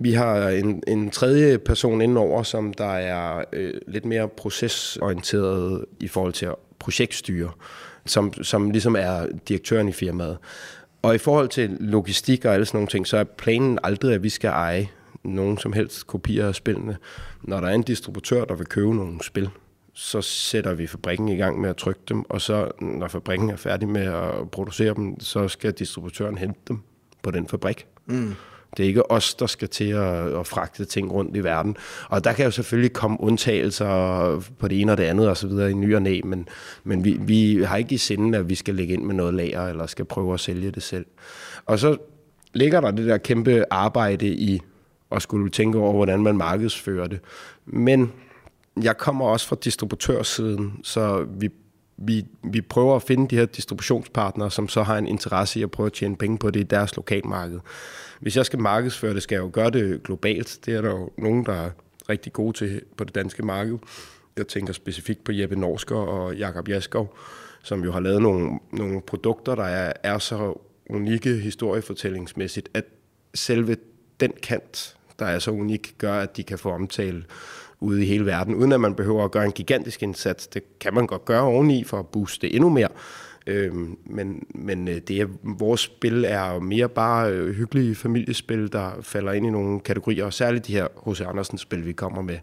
vi 0.00 0.12
har 0.12 0.48
en, 0.48 0.82
en 0.86 1.10
tredje 1.10 1.58
person 1.58 2.00
indenover, 2.00 2.42
som 2.42 2.74
der 2.74 2.90
er 2.90 3.44
øh, 3.52 3.74
lidt 3.86 4.04
mere 4.04 4.28
procesorienteret 4.28 5.84
i 6.00 6.08
forhold 6.08 6.32
til 6.32 6.48
projektstyre, 6.78 7.50
som, 8.06 8.32
som 8.42 8.70
ligesom 8.70 8.96
er 8.96 9.26
direktøren 9.48 9.88
i 9.88 9.92
firmaet. 9.92 10.38
Og 11.02 11.14
i 11.14 11.18
forhold 11.18 11.48
til 11.48 11.76
logistik 11.80 12.44
og 12.44 12.54
alle 12.54 12.66
sådan 12.66 12.78
nogle 12.78 12.88
ting, 12.88 13.06
så 13.06 13.16
er 13.16 13.24
planen 13.24 13.78
aldrig, 13.82 14.14
at 14.14 14.22
vi 14.22 14.28
skal 14.28 14.48
eje 14.48 14.88
nogen 15.24 15.58
som 15.58 15.72
helst 15.72 16.06
kopier 16.06 16.48
af 16.48 16.54
spillene. 16.54 16.96
Når 17.42 17.60
der 17.60 17.68
er 17.68 17.74
en 17.74 17.82
distributør, 17.82 18.44
der 18.44 18.54
vil 18.54 18.66
købe 18.66 18.94
nogle 18.94 19.24
spil, 19.24 19.50
så 19.94 20.22
sætter 20.22 20.74
vi 20.74 20.86
fabrikken 20.86 21.28
i 21.28 21.36
gang 21.36 21.60
med 21.60 21.70
at 21.70 21.76
trykke 21.76 22.00
dem, 22.08 22.24
og 22.30 22.40
så 22.40 22.70
når 22.80 23.08
fabrikken 23.08 23.50
er 23.50 23.56
færdig 23.56 23.88
med 23.88 24.02
at 24.02 24.50
producere 24.52 24.94
dem, 24.94 25.20
så 25.20 25.48
skal 25.48 25.72
distributøren 25.72 26.38
hente 26.38 26.60
dem 26.68 26.80
på 27.22 27.30
den 27.30 27.48
fabrik. 27.48 27.86
Mm. 28.06 28.34
Det 28.76 28.82
er 28.82 28.86
ikke 28.88 29.10
os, 29.10 29.34
der 29.34 29.46
skal 29.46 29.68
til 29.68 29.88
at, 29.88 30.38
at 30.38 30.46
fragte 30.46 30.84
ting 30.84 31.12
rundt 31.12 31.36
i 31.36 31.44
verden. 31.44 31.76
Og 32.08 32.24
der 32.24 32.32
kan 32.32 32.44
jo 32.44 32.50
selvfølgelig 32.50 32.92
komme 32.92 33.20
undtagelser 33.20 33.86
på 34.58 34.68
det 34.68 34.80
ene 34.80 34.92
og 34.92 34.98
det 34.98 35.04
andet 35.04 35.28
og 35.28 35.36
så 35.36 35.46
videre 35.46 35.70
i 35.70 35.74
ny 35.74 35.94
og 35.94 36.02
næ, 36.02 36.20
men, 36.24 36.48
men 36.84 37.04
vi, 37.04 37.16
vi 37.20 37.62
har 37.62 37.76
ikke 37.76 37.94
i 37.94 37.98
sinden, 37.98 38.34
at 38.34 38.48
vi 38.48 38.54
skal 38.54 38.74
lægge 38.74 38.94
ind 38.94 39.02
med 39.02 39.14
noget 39.14 39.34
lager, 39.34 39.66
eller 39.66 39.86
skal 39.86 40.04
prøve 40.04 40.34
at 40.34 40.40
sælge 40.40 40.70
det 40.70 40.82
selv. 40.82 41.06
Og 41.66 41.78
så 41.78 41.96
ligger 42.54 42.80
der 42.80 42.90
det 42.90 43.06
der 43.06 43.18
kæmpe 43.18 43.64
arbejde 43.70 44.26
i 44.26 44.60
at 45.10 45.22
skulle 45.22 45.50
tænke 45.50 45.78
over, 45.78 45.92
hvordan 45.92 46.22
man 46.22 46.36
markedsfører 46.36 47.06
det. 47.06 47.20
Men 47.66 48.12
jeg 48.82 48.96
kommer 48.96 49.26
også 49.26 49.48
fra 49.48 49.56
distributørsiden, 49.64 50.80
så 50.82 51.26
vi, 51.38 51.48
vi, 51.96 52.24
vi 52.44 52.60
prøver 52.60 52.96
at 52.96 53.02
finde 53.02 53.28
de 53.28 53.36
her 53.36 53.46
distributionspartnere, 53.46 54.50
som 54.50 54.68
så 54.68 54.82
har 54.82 54.98
en 54.98 55.06
interesse 55.06 55.60
i 55.60 55.62
at 55.62 55.70
prøve 55.70 55.86
at 55.86 55.92
tjene 55.92 56.16
penge 56.16 56.38
på 56.38 56.50
det 56.50 56.60
i 56.60 56.62
deres 56.62 56.96
lokalmarked. 56.96 57.60
Hvis 58.20 58.36
jeg 58.36 58.46
skal 58.46 58.58
markedsføre 58.58 59.14
det, 59.14 59.22
skal 59.22 59.36
jeg 59.36 59.42
jo 59.42 59.50
gøre 59.52 59.70
det 59.70 60.02
globalt. 60.02 60.58
Det 60.66 60.74
er 60.74 60.82
der 60.82 60.90
jo 60.90 61.10
nogen, 61.18 61.46
der 61.46 61.52
er 61.52 61.70
rigtig 62.08 62.32
gode 62.32 62.56
til 62.56 62.82
på 62.96 63.04
det 63.04 63.14
danske 63.14 63.42
marked. 63.42 63.78
Jeg 64.36 64.46
tænker 64.46 64.72
specifikt 64.72 65.24
på 65.24 65.32
Jeppe 65.32 65.56
Norsker 65.56 65.96
og 65.96 66.36
Jakob 66.36 66.68
Jaskov, 66.68 67.16
som 67.62 67.84
jo 67.84 67.92
har 67.92 68.00
lavet 68.00 68.22
nogle, 68.22 68.58
nogle 68.72 69.00
produkter, 69.00 69.54
der 69.54 69.64
er, 69.64 69.92
er 70.02 70.18
så 70.18 70.60
unikke 70.90 71.36
historiefortællingsmæssigt, 71.36 72.68
at 72.74 72.84
selve 73.34 73.76
den 74.20 74.32
kant, 74.42 74.96
der 75.18 75.26
er 75.26 75.38
så 75.38 75.50
unik, 75.50 75.94
gør, 75.98 76.14
at 76.14 76.36
de 76.36 76.42
kan 76.42 76.58
få 76.58 76.70
omtale 76.70 77.24
ude 77.80 78.02
i 78.02 78.06
hele 78.06 78.26
verden, 78.26 78.54
uden 78.54 78.72
at 78.72 78.80
man 78.80 78.94
behøver 78.94 79.24
at 79.24 79.30
gøre 79.30 79.44
en 79.44 79.52
gigantisk 79.52 80.02
indsats. 80.02 80.46
Det 80.46 80.78
kan 80.78 80.94
man 80.94 81.06
godt 81.06 81.24
gøre 81.24 81.42
oveni 81.42 81.84
for 81.84 81.98
at 81.98 82.06
booste 82.06 82.52
endnu 82.52 82.68
mere. 82.68 82.88
Øh, 83.46 83.72
men 84.06 84.42
men 84.54 84.88
øh, 84.88 84.94
det 85.08 85.20
er, 85.20 85.26
vores 85.58 85.80
spil 85.80 86.24
er 86.28 86.60
mere 86.60 86.88
bare 86.88 87.32
øh, 87.32 87.54
hyggelige 87.54 87.94
familiespil, 87.94 88.72
der 88.72 88.90
falder 89.02 89.32
ind 89.32 89.46
i 89.46 89.50
nogle 89.50 89.80
kategorier, 89.80 90.24
og 90.24 90.32
særligt 90.32 90.66
de 90.66 90.72
her 90.72 90.86
H.C. 91.10 91.20
Andersen 91.20 91.58
spil, 91.58 91.86
vi 91.86 91.92
kommer 91.92 92.22
med, 92.22 92.38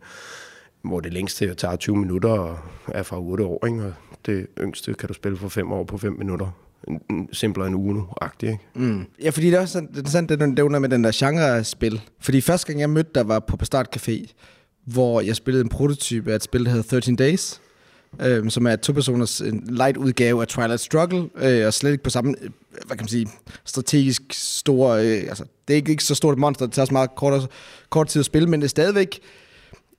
hvor 0.84 1.00
det 1.00 1.14
længste 1.14 1.54
tager 1.54 1.76
20 1.76 1.96
minutter 1.98 2.30
og 2.30 2.58
er 2.88 3.04
fra 3.04 3.20
8 3.22 3.44
år, 3.44 3.66
ikke? 3.66 3.84
og 3.84 3.94
det 4.26 4.48
yngste 4.60 4.94
kan 4.94 5.08
du 5.08 5.14
spille 5.14 5.38
for 5.38 5.50
5 5.50 5.72
år 5.72 5.84
på 5.84 5.98
5 5.98 6.14
minutter. 6.14 6.48
En- 6.88 7.02
en- 7.10 7.30
Simplere 7.32 7.68
end 7.68 7.76
uno 7.76 8.02
agtig 8.22 8.50
ikke? 8.50 8.62
mm. 8.76 9.06
Ja, 9.24 9.30
fordi 9.30 9.48
det 9.48 9.56
er 9.56 9.62
også 9.62 9.80
det 9.80 9.88
interessant, 9.88 10.30
det 10.30 10.40
du 10.40 10.46
nævner 10.46 10.80
med 10.80 10.90
den 10.90 11.04
der 11.04 11.12
genre-spil. 11.14 12.02
Fordi 12.20 12.42
første 12.42 12.68
gang 12.68 12.80
jeg 12.80 12.90
mødte 12.90 13.10
dig 13.16 13.28
var 13.28 13.40
på 13.40 13.58
Bastard 13.58 13.96
Café, 13.98 14.34
hvor 14.86 15.22
jeg 15.22 15.36
spillede 15.36 15.64
en 15.64 15.70
prototype 15.70 16.32
af 16.32 16.36
et 16.36 16.44
spil, 16.44 16.66
der 16.66 16.72
hedder 16.72 16.84
13 16.90 17.16
Days, 17.16 17.62
øhm, 18.22 18.50
som 18.50 18.68
er 18.68 18.76
to 18.76 18.94
personers 18.94 19.42
en 19.42 19.64
light 19.70 19.98
udgave 19.98 20.42
af 20.42 20.48
Twilight 20.48 20.80
Struggle, 20.80 21.30
øh, 21.36 21.68
og 21.68 21.74
slet 21.74 21.92
ikke 21.92 22.04
på 22.04 22.10
samme, 22.10 22.36
øh, 22.42 22.50
hvad 22.86 22.98
kan 22.98 23.04
man 23.04 23.08
sige, 23.08 23.28
strategisk 23.66 24.22
store, 24.32 25.06
øh, 25.06 25.24
altså 25.28 25.44
det 25.68 25.74
er 25.74 25.76
ikke, 25.76 25.92
ikke 25.92 26.04
så 26.04 26.16
stort 26.16 26.34
et 26.34 26.40
monster, 26.40 26.66
det 26.66 26.74
tager 26.76 26.86
så 26.86 26.94
meget 26.94 27.16
kort, 27.16 27.50
kort 27.90 28.08
tid 28.08 28.20
at 28.20 28.26
spille, 28.26 28.50
men 28.50 28.62
det 28.62 28.66
er 28.66 28.70
stadigvæk 28.70 29.20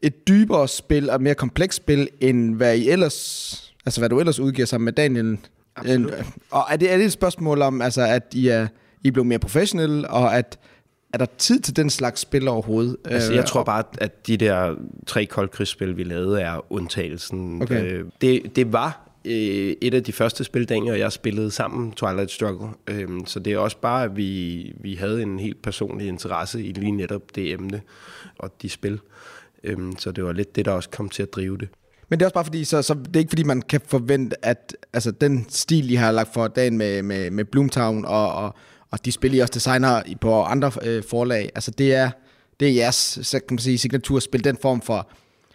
et 0.02 0.28
dybere 0.28 0.69
spil 0.69 1.11
og 1.11 1.22
mere 1.22 1.34
komplekst 1.34 1.76
spil, 1.76 2.08
end 2.20 2.55
hvad 2.55 2.76
I 2.76 2.90
ellers, 2.90 3.73
altså 3.87 4.00
hvad 4.00 4.09
du 4.09 4.21
ellers 4.21 4.40
udgiver 4.40 4.66
sammen 4.66 4.85
med 4.85 4.92
Daniel. 4.92 5.38
Absolut. 5.76 6.12
Øh, 6.12 6.25
Og 6.50 6.64
er 6.71 6.76
det, 6.76 6.92
er 6.92 6.97
det 6.97 7.06
et 7.06 7.12
spørgsmål 7.12 7.62
om, 7.62 7.83
altså, 7.83 8.02
at 8.02 8.23
I 8.33 8.49
er, 8.49 8.66
I 9.02 9.09
er 9.09 9.12
blevet 9.12 9.26
mere 9.26 9.38
professionelle, 9.38 10.11
og 10.11 10.37
at 10.37 10.59
er 11.14 11.18
der 11.18 11.26
tid 11.38 11.61
til 11.61 11.76
den 11.76 11.90
slags 11.90 12.21
spil 12.21 12.49
overhovedet? 12.49 12.97
Altså, 13.04 13.30
Øh, 13.30 13.37
jeg 13.37 13.44
tror 13.47 13.61
og- 13.61 13.66
bare, 13.66 13.83
at 13.99 14.26
de 14.26 14.37
der 14.37 14.75
tre 15.06 15.26
koldkrigsspil, 15.26 15.97
vi 15.97 16.04
lavede, 16.04 16.40
er 16.40 16.73
undtagelsen. 16.73 17.62
Okay. 17.62 17.92
Øh, 17.92 18.04
Det, 18.21 18.56
det 18.56 18.73
var 18.73 19.11
øh, 19.25 19.75
et 19.80 19.94
af 19.94 20.04
de 20.04 20.12
første 20.12 20.44
spil, 20.44 20.68
Daniel 20.68 20.92
og 20.92 20.99
jeg 20.99 21.12
spillede 21.12 21.50
sammen, 21.50 21.92
Twilight 21.92 22.30
Struggle. 22.30 22.68
Øh, 22.88 23.09
Så 23.26 23.38
det 23.40 23.52
er 23.52 23.59
også 23.59 23.76
bare, 23.78 24.04
at 24.04 24.16
vi, 24.16 24.73
vi 24.80 24.94
havde 24.94 25.23
en 25.23 25.38
helt 25.38 25.62
personlig 25.62 26.09
interesse 26.09 26.64
i 26.64 26.73
lige 26.73 26.92
netop 26.92 27.23
det 27.35 27.52
emne 27.52 27.80
og 28.38 28.50
de 28.62 28.68
spil. 28.68 29.00
Øh, 29.64 29.76
Så 29.99 30.11
det 30.12 30.25
var 30.25 30.33
lidt 30.33 30.56
det, 30.56 30.64
der 30.64 30.73
også 30.73 30.88
kom 30.90 31.09
til 31.09 31.23
at 31.23 31.33
drive 31.33 31.59
det. 31.59 31.68
Men 32.09 32.18
det 32.18 32.25
er 32.25 32.26
også 32.26 32.35
bare 32.35 32.44
fordi, 32.44 32.64
så, 32.64 32.83
så 32.83 32.94
det 32.94 33.16
er 33.16 33.21
ikke 33.21 33.30
fordi, 33.30 33.42
man 33.44 33.62
kan 33.62 33.80
forvente, 33.87 34.44
at 34.47 34.76
altså, 34.92 35.11
den 35.11 35.47
stil, 35.49 35.90
I 35.90 35.94
har 35.94 36.12
lagt 36.12 36.35
for 36.35 36.49
dagen 36.49 36.78
med, 36.78 37.02
med, 37.02 37.30
med 37.30 37.44
Bloomtown, 37.44 38.04
og, 38.04 38.33
og, 38.35 38.54
og 38.94 39.04
de 39.04 39.12
spil, 39.12 39.34
I 39.34 39.38
også 39.38 39.52
designer 39.54 40.02
på 40.20 40.42
andre 40.42 40.70
øh, 40.82 41.02
forlag, 41.10 41.50
altså 41.54 41.70
det 41.70 41.94
er, 41.94 42.10
det 42.60 42.68
er 42.68 42.72
jeres, 42.72 43.18
så 43.22 43.38
kan 43.38 43.46
man 43.50 43.58
sige, 43.58 43.78
signaturspil, 43.78 44.44
den 44.44 44.58
form 44.62 44.82
for 44.82 45.08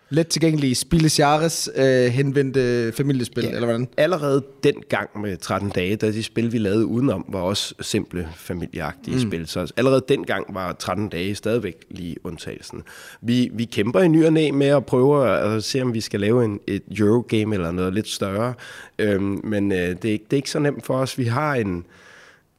let 0.09 0.27
tilgængelige 0.27 0.75
Spilles 0.75 1.19
Jahres 1.19 1.69
øh, 1.75 2.05
henvendte 2.05 2.91
familiespil, 2.91 3.43
ja. 3.43 3.49
eller 3.49 3.65
hvordan? 3.65 3.87
Allerede 3.97 4.43
den 4.63 4.73
gang 4.89 5.09
med 5.21 5.37
13 5.37 5.69
dage, 5.69 5.95
da 5.95 6.11
de 6.11 6.23
spil, 6.23 6.53
vi 6.53 6.57
lavede 6.57 6.85
udenom, 6.85 7.25
var 7.27 7.39
også 7.39 7.75
simple 7.81 8.29
familieagtige 8.35 9.15
mm. 9.15 9.29
spil. 9.29 9.47
Så 9.47 9.73
allerede 9.77 10.03
den 10.09 10.23
gang 10.23 10.55
var 10.55 10.73
13 10.73 11.09
dage 11.09 11.35
stadigvæk 11.35 11.75
lige 11.89 12.15
undtagelsen. 12.23 12.83
Vi, 13.21 13.49
vi 13.53 13.65
kæmper 13.65 13.99
i 13.99 14.07
ny 14.07 14.25
og 14.25 14.33
næ 14.33 14.51
med 14.51 14.67
at 14.67 14.85
prøve 14.85 15.29
at 15.29 15.63
se, 15.63 15.81
om 15.81 15.93
vi 15.93 16.01
skal 16.01 16.19
lave 16.19 16.45
en, 16.45 16.59
et 16.67 16.83
Eurogame 16.99 17.55
eller 17.55 17.71
noget 17.71 17.93
lidt 17.93 18.07
større. 18.07 18.53
Øhm, 18.99 19.41
men 19.43 19.71
øh, 19.71 19.77
det, 19.77 19.91
er, 19.91 19.95
det 20.01 20.13
er 20.31 20.35
ikke 20.35 20.51
så 20.51 20.59
nemt 20.59 20.85
for 20.85 20.97
os. 20.97 21.17
Vi 21.17 21.25
har 21.25 21.55
en 21.55 21.85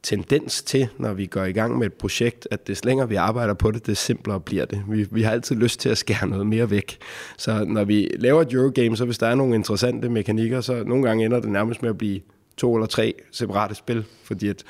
tendens 0.03 0.63
til, 0.63 0.87
når 0.97 1.13
vi 1.13 1.25
går 1.25 1.43
i 1.43 1.51
gang 1.51 1.77
med 1.77 1.87
et 1.87 1.93
projekt, 1.93 2.47
at 2.51 2.67
des 2.67 2.85
længere 2.85 3.09
vi 3.09 3.15
arbejder 3.15 3.53
på 3.53 3.71
det, 3.71 3.87
des 3.87 3.97
simplere 3.97 4.39
bliver 4.39 4.65
det. 4.65 4.83
Vi, 4.89 5.07
vi 5.11 5.21
har 5.21 5.31
altid 5.31 5.55
lyst 5.55 5.79
til 5.79 5.89
at 5.89 5.97
skære 5.97 6.27
noget 6.27 6.47
mere 6.47 6.69
væk. 6.69 6.97
Så 7.37 7.65
når 7.65 7.83
vi 7.83 8.09
laver 8.19 8.41
et 8.41 8.53
Eurogame, 8.53 8.97
så 8.97 9.05
hvis 9.05 9.17
der 9.17 9.27
er 9.27 9.35
nogle 9.35 9.55
interessante 9.55 10.09
mekanikker, 10.09 10.61
så 10.61 10.83
nogle 10.83 11.07
gange 11.07 11.25
ender 11.25 11.39
det 11.39 11.49
nærmest 11.49 11.81
med 11.81 11.89
at 11.89 11.97
blive 11.97 12.21
to 12.57 12.75
eller 12.75 12.87
tre 12.87 13.13
separate 13.31 13.75
spil, 13.75 14.05
fordi 14.23 14.47
at 14.47 14.63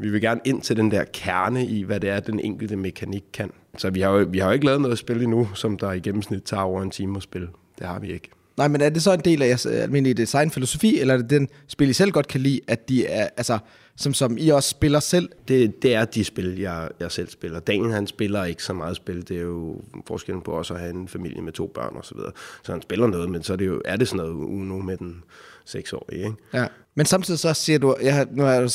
Vi 0.00 0.10
vil 0.10 0.20
gerne 0.20 0.40
ind 0.44 0.62
til 0.62 0.76
den 0.76 0.90
der 0.90 1.04
kerne 1.12 1.66
i, 1.66 1.82
hvad 1.82 2.00
det 2.00 2.10
er, 2.10 2.20
den 2.20 2.40
enkelte 2.40 2.76
mekanik 2.76 3.24
kan. 3.32 3.50
Så 3.78 3.90
vi 3.90 4.00
har 4.00 4.10
jo, 4.10 4.26
vi 4.30 4.38
har 4.38 4.46
jo 4.46 4.52
ikke 4.52 4.66
lavet 4.66 4.80
noget 4.80 4.98
spil 4.98 5.22
endnu, 5.22 5.48
som 5.54 5.78
der 5.78 5.92
i 5.92 6.00
gennemsnit 6.00 6.42
tager 6.42 6.62
over 6.62 6.82
en 6.82 6.90
time 6.90 7.16
at 7.16 7.22
spille. 7.22 7.48
Det 7.78 7.86
har 7.86 7.98
vi 7.98 8.12
ikke. 8.12 8.30
Nej, 8.56 8.68
men 8.68 8.80
er 8.80 8.88
det 8.88 9.02
så 9.02 9.12
en 9.12 9.20
del 9.20 9.42
af 9.42 9.48
jeres 9.48 9.66
øh, 9.66 9.82
almindelige 9.82 10.14
designfilosofi, 10.14 11.00
eller 11.00 11.14
er 11.14 11.18
det 11.18 11.30
den 11.30 11.48
spil, 11.68 11.88
I 11.88 11.92
selv 11.92 12.10
godt 12.10 12.28
kan 12.28 12.40
lide, 12.40 12.60
at 12.68 12.88
de 12.88 13.06
er, 13.06 13.28
altså, 13.36 13.58
som, 13.98 14.14
som 14.14 14.36
I 14.38 14.48
også 14.48 14.68
spiller 14.68 15.00
selv? 15.00 15.28
Det, 15.48 15.82
det 15.82 15.94
er 15.94 16.04
de 16.04 16.24
spil, 16.24 16.58
jeg, 16.58 16.88
jeg 17.00 17.12
selv 17.12 17.28
spiller. 17.28 17.60
Daniel, 17.60 17.92
han 17.92 18.06
spiller 18.06 18.44
ikke 18.44 18.62
så 18.62 18.72
meget 18.72 18.96
spil. 18.96 19.28
Det 19.28 19.36
er 19.36 19.42
jo 19.42 19.80
forskellen 20.06 20.42
på 20.42 20.50
også 20.50 20.74
at 20.74 20.80
have 20.80 20.94
en 20.94 21.08
familie 21.08 21.42
med 21.42 21.52
to 21.52 21.66
børn 21.66 21.96
og 21.96 22.04
så 22.04 22.14
videre. 22.14 22.32
Så 22.62 22.72
han 22.72 22.82
spiller 22.82 23.06
noget, 23.06 23.30
men 23.30 23.42
så 23.42 23.52
er 23.52 23.56
det 23.56 23.66
jo 23.66 23.82
er 23.84 23.96
det 23.96 24.08
sådan 24.08 24.16
noget 24.16 24.32
Uno 24.32 24.78
med 24.78 24.96
den 24.96 25.22
seksårige, 25.64 26.18
ikke? 26.18 26.36
Ja. 26.54 26.66
Men 26.94 27.06
samtidig 27.06 27.40
så 27.40 27.54
siger 27.54 27.78
du, 27.78 27.96
jeg 28.02 28.14
har, 28.14 28.26
nu 28.30 28.42
har 28.42 28.52
jeg 28.52 28.70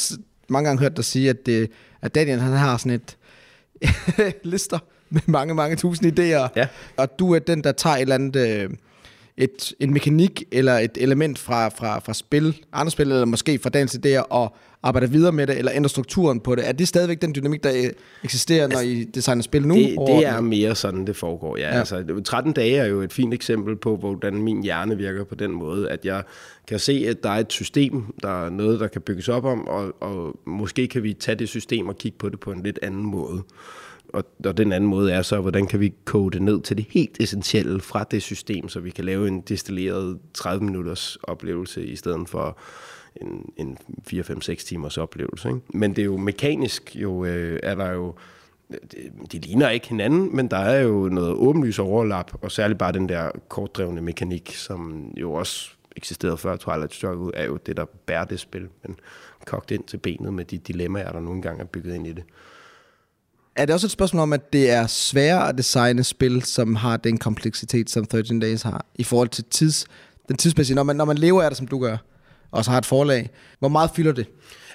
mange 0.50 0.68
gange 0.68 0.82
hørt 0.82 0.98
dig 0.98 1.06
sige, 1.06 1.30
at, 1.30 1.46
det, 1.46 1.72
at 2.01 2.15
Daniel 2.15 2.39
han 2.39 2.53
har 2.53 2.77
sådan 2.77 2.92
et 2.92 3.18
lister 4.44 4.80
med 5.10 5.22
mange, 5.25 5.56
mange 5.56 5.75
tusind 5.75 6.20
idéer. 6.20 6.50
Ja. 6.56 6.68
Og 6.98 7.20
du 7.20 7.34
er 7.34 7.39
den, 7.39 7.63
der 7.63 7.72
tager 7.72 7.96
et 7.96 8.01
eller 8.01 8.15
andet, 8.15 8.36
øh, 8.36 8.70
et, 9.38 9.74
en 9.80 9.94
mekanik 9.94 10.44
eller 10.52 10.74
et 10.74 10.98
element 10.98 11.40
fra, 11.40 11.70
fra, 11.70 12.00
fra 12.00 12.13
spil, 12.13 12.58
andre 12.74 12.92
spil, 12.92 13.12
eller 13.12 13.25
måske 13.25 13.60
fra 13.60 13.70
dagens 13.70 13.96
idéer, 13.96 14.20
og 14.20 14.56
arbejder 14.84 15.08
videre 15.08 15.32
med 15.32 15.48
det, 15.48 15.58
eller 15.58 15.72
ændrer 15.75 15.88
strukturen 15.88 16.40
på 16.40 16.56
det. 16.56 16.68
Er 16.68 16.72
det 16.72 16.88
stadigvæk 16.88 17.22
den 17.22 17.36
dynamik, 17.36 17.63
der 17.63 17.90
eksisterer, 18.24 18.68
når 18.68 18.80
I 18.80 19.04
designer 19.04 19.42
spil 19.44 19.68
nu? 19.68 19.75
Det, 19.75 19.98
det 20.08 20.25
er 20.25 20.42
mere 20.42 20.75
sådan, 20.75 21.08
det 21.08 21.16
foregår. 21.16 21.58
Ja. 21.58 21.68
Ja. 21.68 21.80
Altså, 21.80 22.22
13 22.25 22.54
dage 22.54 22.78
er 22.78 22.86
jo 22.86 23.02
et 23.02 23.13
fint 23.13 23.34
eksempel 23.34 23.75
på, 23.75 23.96
hvordan 23.96 24.34
min 24.36 24.63
hjerne 24.63 24.98
virker 24.98 25.24
på 25.24 25.36
den 25.36 25.52
måde, 25.52 25.90
at 25.90 26.06
jeg 26.06 26.24
kan 26.68 26.80
se, 26.80 27.06
at 27.10 27.24
der 27.24 27.30
er 27.30 27.40
et 27.40 27.52
system, 27.52 28.04
der 28.22 28.46
er 28.46 28.50
noget, 28.50 28.80
der 28.80 28.88
kan 28.88 29.02
bygges 29.02 29.30
op 29.30 29.46
om, 29.46 29.68
og, 29.68 29.94
og 30.02 30.40
måske 30.46 30.88
kan 30.88 31.04
vi 31.04 31.13
tage 31.13 31.36
det 31.36 31.50
system 31.50 31.88
og 31.88 31.98
kigge 31.98 32.18
på 32.18 32.30
det 32.30 32.40
på 32.40 32.52
en 32.52 32.63
lidt 32.63 32.80
anden 32.82 33.06
måde. 33.06 33.44
Og, 34.13 34.24
og 34.45 34.57
den 34.57 34.72
anden 34.72 34.89
måde 34.89 35.12
er 35.12 35.22
så, 35.22 35.41
hvordan 35.41 35.67
kan 35.67 35.79
vi 35.79 35.93
kode 36.05 36.33
det 36.33 36.41
ned 36.41 36.62
til 36.62 36.77
det 36.77 36.86
helt 36.89 37.17
essentielle 37.19 37.81
fra 37.81 38.03
det 38.03 38.22
system, 38.22 38.69
så 38.69 38.79
vi 38.79 38.89
kan 38.89 39.05
lave 39.05 39.27
en 39.27 39.41
destilleret 39.41 40.19
30 40.33 40.65
minutters 40.65 41.17
oplevelse 41.24 41.86
i 41.86 41.95
stedet 41.95 42.29
for 42.29 42.57
en, 43.22 43.53
en 43.57 43.77
4-5-6 44.13 44.55
timers 44.55 44.98
oplevelse. 44.98 45.48
Ikke? 45.48 45.62
Men 45.74 45.95
det 45.95 46.01
er 46.01 46.05
jo 46.05 46.17
mekanisk, 46.17 46.95
jo, 46.95 47.25
øh, 47.25 47.60
er 47.63 47.75
der 47.75 47.91
jo 47.91 48.15
øh, 48.69 48.77
de, 49.31 49.39
ligner 49.39 49.69
ikke 49.69 49.88
hinanden, 49.88 50.36
men 50.36 50.48
der 50.48 50.57
er 50.57 50.81
jo 50.81 51.10
noget 51.10 51.33
åbenlys 51.33 51.79
overlap, 51.79 52.31
og 52.41 52.51
særligt 52.51 52.79
bare 52.79 52.91
den 52.91 53.10
der 53.10 53.31
kortdrevne 53.50 54.01
mekanik, 54.01 54.55
som 54.55 55.12
jo 55.17 55.33
også 55.33 55.69
eksisterede 55.95 56.38
før 56.38 56.55
Twilight 56.55 56.93
Struggle, 56.93 57.36
er 57.36 57.45
jo 57.45 57.57
det, 57.57 57.77
der 57.77 57.86
bærer 57.86 58.25
det 58.25 58.39
spil, 58.39 58.67
men 58.83 59.00
kogt 59.45 59.72
ind 59.72 59.83
til 59.83 59.98
benet 59.98 60.33
med 60.33 60.45
de 60.45 60.57
dilemmaer, 60.57 61.12
der 61.12 61.19
nogle 61.19 61.41
gange 61.41 61.62
er 61.62 61.65
bygget 61.65 61.95
ind 61.95 62.07
i 62.07 62.13
det. 62.13 62.24
Er 63.55 63.65
det 63.65 63.74
også 63.74 63.88
et 63.88 63.91
spørgsmål 63.91 64.22
om, 64.22 64.33
at 64.33 64.53
det 64.53 64.69
er 64.69 64.88
sværere 64.88 65.50
at 65.50 65.57
designe 65.57 66.03
spil, 66.03 66.43
som 66.43 66.75
har 66.75 66.98
den 66.98 67.17
kompleksitet, 67.17 67.89
som 67.89 68.05
13 68.05 68.39
Days 68.39 68.62
har, 68.62 68.86
i 68.95 69.03
forhold 69.03 69.29
til 69.29 69.43
tids, 69.43 69.86
den 70.27 70.38
tidsmæssige, 70.38 70.75
når 70.75 70.83
man, 70.83 70.95
når 70.95 71.05
man 71.05 71.17
lever 71.17 71.43
af 71.43 71.50
det, 71.50 71.57
som 71.57 71.67
du 71.67 71.79
gør, 71.79 71.98
og 72.51 72.65
så 72.65 72.72
har 72.72 72.77
et 72.77 72.86
forlag, 72.86 73.29
hvor 73.60 73.69
meget 73.69 73.91
fylder 73.95 74.12
det? 74.12 74.27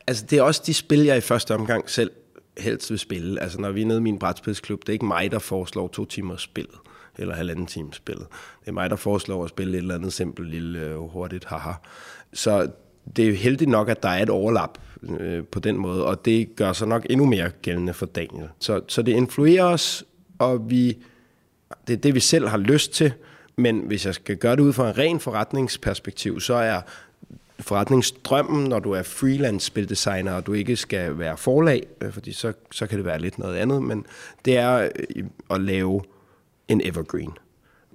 Altså, 0.07 0.27
det 0.31 0.39
er 0.39 0.43
også 0.43 0.63
de 0.67 0.75
spil, 0.75 0.99
jeg 0.99 1.17
i 1.17 1.21
første 1.21 1.55
omgang 1.55 1.91
selv 1.91 2.11
helst 2.59 2.91
vil 2.91 2.99
spille. 2.99 3.43
Altså, 3.43 3.61
når 3.61 3.71
vi 3.71 3.83
er 3.83 3.87
nede 3.87 3.99
i 3.99 4.03
min 4.03 4.19
brætspilsklub, 4.19 4.81
det 4.81 4.89
er 4.89 4.93
ikke 4.93 5.07
mig, 5.07 5.31
der 5.31 5.39
foreslår 5.39 5.89
to 5.89 6.05
timer 6.05 6.37
spil 6.37 6.69
eller 7.19 7.35
halvanden 7.35 7.67
time 7.67 7.93
spillet. 7.93 8.27
Det 8.61 8.69
er 8.69 8.73
mig, 8.73 8.91
der 8.91 8.97
foreslår 8.97 9.45
at 9.45 9.51
spille 9.51 9.73
et 9.73 9.79
eller 9.79 9.95
andet 9.95 10.13
simpelt 10.13 10.51
lille 10.51 10.81
øh, 10.81 10.97
hurtigt 10.97 11.45
haha. 11.45 11.73
Så 12.33 12.71
det 13.17 13.25
er 13.25 13.29
jo 13.29 13.35
heldigt 13.35 13.71
nok, 13.71 13.89
at 13.89 14.03
der 14.03 14.09
er 14.09 14.23
et 14.23 14.31
overlap 14.31 14.79
øh, 15.03 15.45
på 15.45 15.61
den 15.61 15.77
måde, 15.77 16.07
og 16.07 16.25
det 16.25 16.57
gør 16.57 16.73
sig 16.73 16.89
nok 16.89 17.07
endnu 17.11 17.27
mere 17.27 17.51
gældende 17.63 17.95
for 17.95 18.07
Daniel. 18.07 18.49
Så, 18.59 18.81
så 18.89 19.03
det 19.03 19.13
influerer 19.13 19.65
os, 19.65 20.05
og 20.39 20.71
vi, 20.71 20.99
det 21.87 21.93
er 21.93 21.97
det, 21.97 22.15
vi 22.15 22.21
selv 22.21 22.49
har 22.49 22.59
lyst 22.59 22.93
til, 22.93 23.13
men 23.57 23.79
hvis 23.79 24.07
jeg 24.07 24.15
skal 24.15 24.37
gøre 24.37 24.57
det 24.57 24.63
ud 24.63 24.73
fra 24.73 24.89
en 24.89 24.99
ren 24.99 25.21
forretningsperspektiv, 25.21 26.41
så 26.41 26.55
er 26.55 26.81
forretningsdrømmen, 27.61 28.65
når 28.65 28.79
du 28.79 28.93
er 28.93 29.03
freelance 29.03 29.67
spildesigner, 29.67 30.33
og 30.33 30.47
du 30.47 30.53
ikke 30.53 30.77
skal 30.77 31.19
være 31.19 31.37
forlag, 31.37 31.87
øh, 32.01 32.13
fordi 32.13 32.33
så, 32.33 32.53
så 32.71 32.87
kan 32.87 32.99
det 32.99 33.07
være 33.07 33.21
lidt 33.21 33.39
noget 33.39 33.57
andet, 33.57 33.83
men 33.83 34.07
det 34.45 34.57
er 34.57 34.89
øh, 35.17 35.25
at 35.51 35.61
lave 35.61 36.03
en 36.69 36.81
evergreen. 36.85 37.33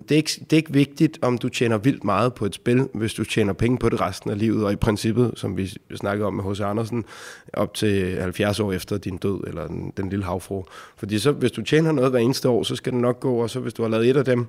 Det 0.09 0.15
er, 0.15 0.17
ikke, 0.17 0.31
det 0.39 0.53
er 0.53 0.57
ikke 0.57 0.73
vigtigt, 0.73 1.19
om 1.21 1.37
du 1.37 1.49
tjener 1.49 1.77
vildt 1.77 2.03
meget 2.03 2.33
på 2.33 2.45
et 2.45 2.55
spil, 2.55 2.89
hvis 2.93 3.13
du 3.13 3.23
tjener 3.23 3.53
penge 3.53 3.77
på 3.77 3.89
det 3.89 4.01
resten 4.01 4.29
af 4.29 4.39
livet, 4.39 4.65
og 4.65 4.71
i 4.71 4.75
princippet, 4.75 5.33
som 5.35 5.57
vi 5.57 5.73
snakkede 5.95 6.27
om 6.27 6.33
med 6.33 6.43
H.C. 6.43 6.61
Andersen, 6.61 7.05
op 7.53 7.73
til 7.73 8.17
70 8.19 8.59
år 8.59 8.71
efter 8.71 8.97
din 8.97 9.17
død, 9.17 9.43
eller 9.47 9.67
den, 9.67 9.93
den 9.97 10.09
lille 10.09 10.25
havfru. 10.25 10.63
Fordi 10.97 11.19
så, 11.19 11.31
hvis 11.31 11.51
du 11.51 11.61
tjener 11.61 11.91
noget 11.91 12.11
hver 12.11 12.19
eneste 12.19 12.49
år, 12.49 12.63
så 12.63 12.75
skal 12.75 12.93
det 12.93 13.01
nok 13.01 13.19
gå, 13.19 13.35
og 13.35 13.49
så 13.49 13.59
hvis 13.59 13.73
du 13.73 13.81
har 13.81 13.89
lavet 13.89 14.09
et 14.09 14.17
af 14.17 14.25
dem, 14.25 14.47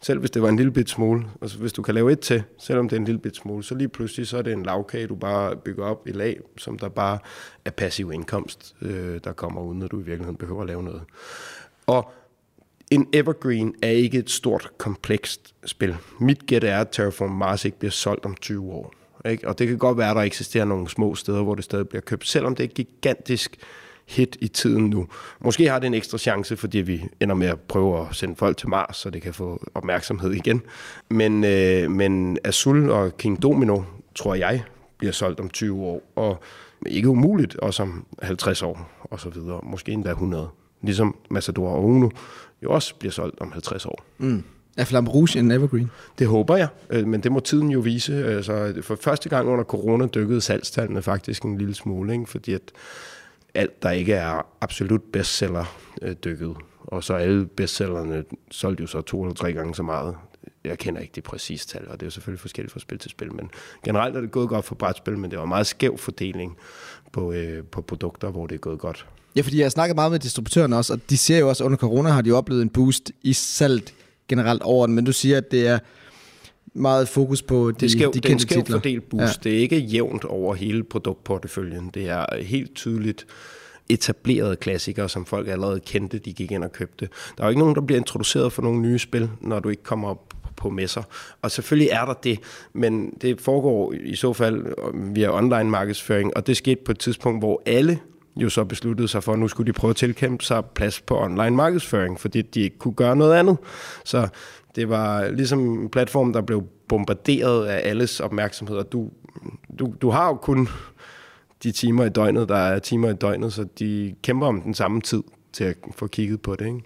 selv 0.00 0.18
hvis 0.18 0.30
det 0.30 0.42
var 0.42 0.48
en 0.48 0.56
lille 0.56 0.72
bit 0.72 0.90
smule, 0.90 1.24
og 1.40 1.50
så 1.50 1.58
hvis 1.58 1.72
du 1.72 1.82
kan 1.82 1.94
lave 1.94 2.12
et 2.12 2.20
til, 2.20 2.42
selvom 2.58 2.88
det 2.88 2.96
er 2.96 3.00
en 3.00 3.06
lille 3.06 3.20
bit 3.20 3.36
smule, 3.36 3.64
så 3.64 3.74
lige 3.74 3.88
pludselig 3.88 4.26
så 4.26 4.38
er 4.38 4.42
det 4.42 4.52
en 4.52 4.62
lavkage, 4.62 5.06
du 5.06 5.14
bare 5.14 5.56
bygger 5.56 5.84
op 5.84 6.08
i 6.08 6.12
lag, 6.12 6.40
som 6.58 6.78
der 6.78 6.88
bare 6.88 7.18
er 7.64 7.70
passiv 7.70 8.12
indkomst, 8.12 8.74
øh, 8.82 9.20
der 9.24 9.32
kommer 9.32 9.60
uden, 9.60 9.82
at 9.82 9.90
du 9.90 10.00
i 10.00 10.04
virkeligheden 10.04 10.36
behøver 10.36 10.60
at 10.60 10.66
lave 10.66 10.82
noget. 10.82 11.02
Og 11.86 12.12
en 12.90 13.08
evergreen 13.12 13.74
er 13.82 13.90
ikke 13.90 14.18
et 14.18 14.30
stort, 14.30 14.70
komplekst 14.78 15.54
spil. 15.64 15.96
Mit 16.20 16.46
gæt 16.46 16.64
er, 16.64 16.80
at 16.80 16.88
Terraform 16.92 17.30
Mars 17.30 17.64
ikke 17.64 17.78
bliver 17.78 17.92
solgt 17.92 18.24
om 18.24 18.34
20 18.34 18.72
år. 18.72 18.92
Ikke? 19.28 19.48
Og 19.48 19.58
det 19.58 19.68
kan 19.68 19.78
godt 19.78 19.98
være, 19.98 20.10
at 20.10 20.16
der 20.16 20.22
eksisterer 20.22 20.64
nogle 20.64 20.88
små 20.88 21.14
steder, 21.14 21.42
hvor 21.42 21.54
det 21.54 21.64
stadig 21.64 21.88
bliver 21.88 22.02
købt, 22.02 22.28
selvom 22.28 22.54
det 22.54 22.64
er 22.64 22.68
et 22.68 22.74
gigantisk 22.74 23.56
hit 24.06 24.36
i 24.40 24.48
tiden 24.48 24.90
nu. 24.90 25.06
Måske 25.40 25.70
har 25.70 25.78
det 25.78 25.86
en 25.86 25.94
ekstra 25.94 26.18
chance, 26.18 26.56
fordi 26.56 26.78
vi 26.78 27.04
ender 27.20 27.34
med 27.34 27.46
at 27.46 27.60
prøve 27.60 28.00
at 28.00 28.06
sende 28.16 28.36
folk 28.36 28.56
til 28.56 28.68
Mars, 28.68 28.96
så 28.96 29.10
det 29.10 29.22
kan 29.22 29.34
få 29.34 29.66
opmærksomhed 29.74 30.32
igen. 30.32 30.62
Men, 31.08 31.44
øh, 31.44 31.90
men 31.90 32.38
Azul 32.44 32.90
og 32.90 33.16
King 33.16 33.42
Domino, 33.42 33.82
tror 34.14 34.34
jeg, 34.34 34.62
bliver 34.98 35.12
solgt 35.12 35.40
om 35.40 35.48
20 35.48 35.82
år, 35.82 36.02
og 36.16 36.42
ikke 36.86 37.08
umuligt 37.08 37.56
også 37.56 37.82
om 37.82 38.06
50 38.22 38.62
år, 38.62 38.90
og 39.00 39.20
så 39.20 39.30
videre. 39.30 39.60
Måske 39.62 39.92
endda 39.92 40.10
100. 40.10 40.48
Ligesom 40.82 41.16
Massador 41.30 41.68
og 41.68 41.84
Uno 41.84 42.08
jo 42.66 42.72
også 42.72 42.94
bliver 42.94 43.12
solgt 43.12 43.40
om 43.40 43.52
50 43.52 43.86
år. 43.86 44.04
Mm. 44.18 44.42
Er 44.76 44.84
Flamme 44.84 45.10
Rouge 45.10 45.38
en 45.38 45.50
evergreen? 45.50 45.90
Det 46.18 46.26
håber 46.26 46.56
jeg, 46.56 46.68
øh, 46.90 47.06
men 47.06 47.20
det 47.20 47.32
må 47.32 47.40
tiden 47.40 47.70
jo 47.70 47.80
vise. 47.80 48.24
Altså, 48.24 48.74
for 48.82 48.96
første 49.00 49.28
gang 49.28 49.48
under 49.48 49.64
corona 49.64 50.06
dykkede 50.06 50.40
salgstallene 50.40 51.02
faktisk 51.02 51.42
en 51.42 51.58
lille 51.58 51.74
smule, 51.74 52.12
ikke? 52.12 52.26
fordi 52.26 52.52
at 52.52 52.72
alt, 53.54 53.82
der 53.82 53.90
ikke 53.90 54.12
er 54.12 54.46
absolut 54.60 55.02
bestseller, 55.02 55.64
dykkede. 56.24 56.54
Og 56.86 57.04
så 57.04 57.14
alle 57.14 57.46
bestsellerne 57.46 58.24
solgte 58.50 58.80
jo 58.80 58.86
så 58.86 59.00
to 59.00 59.22
eller 59.22 59.34
tre 59.34 59.52
gange 59.52 59.74
så 59.74 59.82
meget. 59.82 60.16
Jeg 60.64 60.78
kender 60.78 61.00
ikke 61.00 61.12
de 61.14 61.20
præcise 61.20 61.68
tal, 61.68 61.88
og 61.88 61.92
det 61.92 62.02
er 62.02 62.06
jo 62.06 62.10
selvfølgelig 62.10 62.40
forskelligt 62.40 62.72
fra 62.72 62.80
spil 62.80 62.98
til 62.98 63.10
spil, 63.10 63.34
men 63.34 63.50
generelt 63.84 64.16
er 64.16 64.20
det 64.20 64.30
gået 64.30 64.48
godt 64.48 64.64
for 64.64 64.74
brætspil, 64.74 65.18
men 65.18 65.30
det 65.30 65.38
var 65.38 65.44
en 65.44 65.48
meget 65.48 65.66
skæv 65.66 65.98
fordeling 65.98 66.56
på, 67.12 67.32
øh, 67.32 67.64
på 67.64 67.82
produkter, 67.82 68.30
hvor 68.30 68.46
det 68.46 68.54
er 68.54 68.58
gået 68.58 68.78
godt. 68.78 69.06
Ja, 69.36 69.40
fordi 69.40 69.56
jeg 69.58 69.64
har 69.64 69.70
snakket 69.70 69.94
meget 69.96 70.12
med 70.12 70.18
distributørerne 70.18 70.76
også, 70.76 70.92
og 70.92 71.00
de 71.10 71.18
siger 71.18 71.38
jo 71.38 71.48
også, 71.48 71.64
at 71.64 71.66
under 71.66 71.78
corona 71.78 72.10
har 72.10 72.22
de 72.22 72.32
oplevet 72.32 72.62
en 72.62 72.68
boost 72.68 73.12
i 73.22 73.32
salg 73.32 73.82
generelt 74.28 74.62
over 74.62 74.86
den, 74.86 74.94
men 74.94 75.04
du 75.04 75.12
siger, 75.12 75.36
at 75.36 75.50
det 75.50 75.66
er 75.66 75.78
meget 76.74 77.08
fokus 77.08 77.42
på 77.42 77.70
de, 77.70 77.76
Det 77.80 77.90
skæv, 77.90 78.12
de 78.14 78.20
det 78.20 78.24
er 78.24 78.28
en 78.28 78.38
kendte 78.38 78.42
skæv 78.42 78.80
titler. 78.82 79.00
boost. 79.10 79.44
Ja. 79.44 79.50
Det 79.50 79.56
er 79.56 79.60
ikke 79.60 79.78
jævnt 79.78 80.24
over 80.24 80.54
hele 80.54 80.84
produktporteføljen. 80.84 81.90
Det 81.94 82.08
er 82.08 82.26
helt 82.42 82.74
tydeligt 82.74 83.26
etablerede 83.88 84.56
klassikere, 84.56 85.08
som 85.08 85.26
folk 85.26 85.48
allerede 85.48 85.80
kendte, 85.80 86.18
de 86.18 86.32
gik 86.32 86.50
ind 86.50 86.64
og 86.64 86.72
købte. 86.72 87.08
Der 87.36 87.42
er 87.42 87.46
jo 87.46 87.48
ikke 87.48 87.60
nogen, 87.60 87.74
der 87.74 87.80
bliver 87.80 87.98
introduceret 87.98 88.52
for 88.52 88.62
nogle 88.62 88.80
nye 88.80 88.98
spil, 88.98 89.30
når 89.40 89.60
du 89.60 89.68
ikke 89.68 89.82
kommer 89.82 90.08
op 90.08 90.34
på 90.56 90.70
messer. 90.70 91.02
Og 91.42 91.50
selvfølgelig 91.50 91.88
er 91.92 92.04
der 92.04 92.12
det, 92.14 92.38
men 92.72 93.10
det 93.22 93.40
foregår 93.40 93.92
i 94.04 94.14
så 94.16 94.32
fald 94.32 94.64
via 95.14 95.36
online 95.38 95.70
markedsføring, 95.70 96.36
og 96.36 96.46
det 96.46 96.56
skete 96.56 96.80
på 96.84 96.92
et 96.92 96.98
tidspunkt, 96.98 97.40
hvor 97.40 97.62
alle 97.66 97.98
jo 98.36 98.48
så 98.48 98.64
besluttede 98.64 99.08
sig 99.08 99.22
for, 99.22 99.32
at 99.32 99.38
nu 99.38 99.48
skulle 99.48 99.66
de 99.66 99.72
prøve 99.72 99.90
at 99.90 99.96
tilkæmpe 99.96 100.44
sig 100.44 100.64
plads 100.64 101.00
på 101.00 101.20
online 101.20 101.56
markedsføring, 101.56 102.20
fordi 102.20 102.42
de 102.42 102.60
ikke 102.60 102.78
kunne 102.78 102.94
gøre 102.94 103.16
noget 103.16 103.34
andet. 103.34 103.56
Så 104.04 104.28
det 104.76 104.88
var 104.88 105.28
ligesom 105.28 105.82
en 105.82 105.88
platform, 105.88 106.32
der 106.32 106.40
blev 106.40 106.64
bombarderet 106.88 107.66
af 107.66 107.88
alles 107.88 108.20
opmærksomhed, 108.20 108.76
og 108.76 108.92
du, 108.92 109.10
du, 109.78 109.94
du 110.02 110.10
har 110.10 110.26
jo 110.28 110.34
kun 110.34 110.68
de 111.62 111.72
timer 111.72 112.04
i 112.04 112.08
døgnet, 112.08 112.48
der 112.48 112.56
er 112.56 112.78
timer 112.78 113.10
i 113.10 113.14
døgnet, 113.14 113.52
så 113.52 113.66
de 113.78 114.14
kæmper 114.22 114.46
om 114.46 114.62
den 114.62 114.74
samme 114.74 115.00
tid 115.00 115.22
til 115.52 115.64
at 115.64 115.76
få 115.94 116.06
kigget 116.06 116.42
på 116.42 116.56
det. 116.56 116.66
Ikke? 116.66 116.80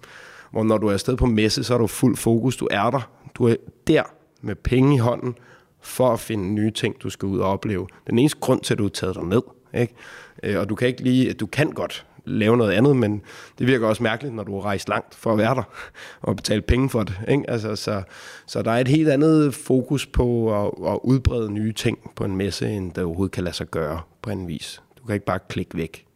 Hvor 0.50 0.62
når 0.62 0.78
du 0.78 0.86
er 0.86 0.92
afsted 0.92 1.16
på 1.16 1.26
messe, 1.26 1.64
så 1.64 1.74
er 1.74 1.78
du 1.78 1.86
fuld 1.86 2.16
fokus, 2.16 2.56
du 2.56 2.68
er 2.70 2.90
der, 2.90 3.10
du 3.34 3.44
er 3.44 3.54
der 3.86 4.02
med 4.42 4.54
penge 4.54 4.94
i 4.94 4.98
hånden, 4.98 5.34
for 5.80 6.12
at 6.12 6.20
finde 6.20 6.54
nye 6.54 6.70
ting, 6.70 7.02
du 7.02 7.10
skal 7.10 7.26
ud 7.26 7.38
og 7.38 7.48
opleve. 7.48 7.86
Den 8.06 8.18
eneste 8.18 8.38
grund 8.40 8.60
til, 8.60 8.74
at 8.74 8.78
du 8.78 8.84
er 8.84 8.88
taget 8.88 9.14
dig 9.14 9.24
ned. 9.24 9.42
Ikke? 9.74 9.94
Øh, 10.42 10.58
Og 10.58 10.68
du 10.68 10.74
kan 10.74 10.88
ikke 10.88 11.02
lige, 11.02 11.32
du 11.32 11.46
kan 11.46 11.70
godt 11.70 12.06
lave 12.24 12.56
noget 12.56 12.72
andet, 12.72 12.96
men 12.96 13.22
det 13.58 13.66
virker 13.66 13.86
også 13.86 14.02
mærkeligt, 14.02 14.34
når 14.34 14.42
du 14.42 14.54
har 14.54 14.62
rejst 14.62 14.88
langt 14.88 15.14
for 15.14 15.32
at 15.32 15.38
være 15.38 15.54
der 15.54 15.62
og 16.20 16.36
betale 16.36 16.62
penge 16.62 16.90
for 16.90 17.02
det. 17.02 17.14
Ikke? 17.28 17.50
Altså, 17.50 17.76
så, 17.76 18.02
så 18.46 18.62
der 18.62 18.70
er 18.70 18.78
et 18.78 18.88
helt 18.88 19.08
andet 19.08 19.54
fokus 19.54 20.06
på 20.06 20.56
at, 20.64 20.92
at 20.92 20.98
udbrede 21.02 21.52
nye 21.52 21.72
ting 21.72 22.10
på 22.16 22.24
en 22.24 22.36
messe, 22.36 22.68
end 22.68 22.92
der 22.92 23.04
overhovedet 23.04 23.32
kan 23.32 23.44
lade 23.44 23.56
sig 23.56 23.66
gøre 23.66 24.00
på 24.22 24.30
en 24.30 24.48
vis. 24.48 24.82
Du 24.98 25.06
kan 25.06 25.14
ikke 25.14 25.26
bare 25.26 25.38
klikke 25.48 25.76
væk. 25.76 26.06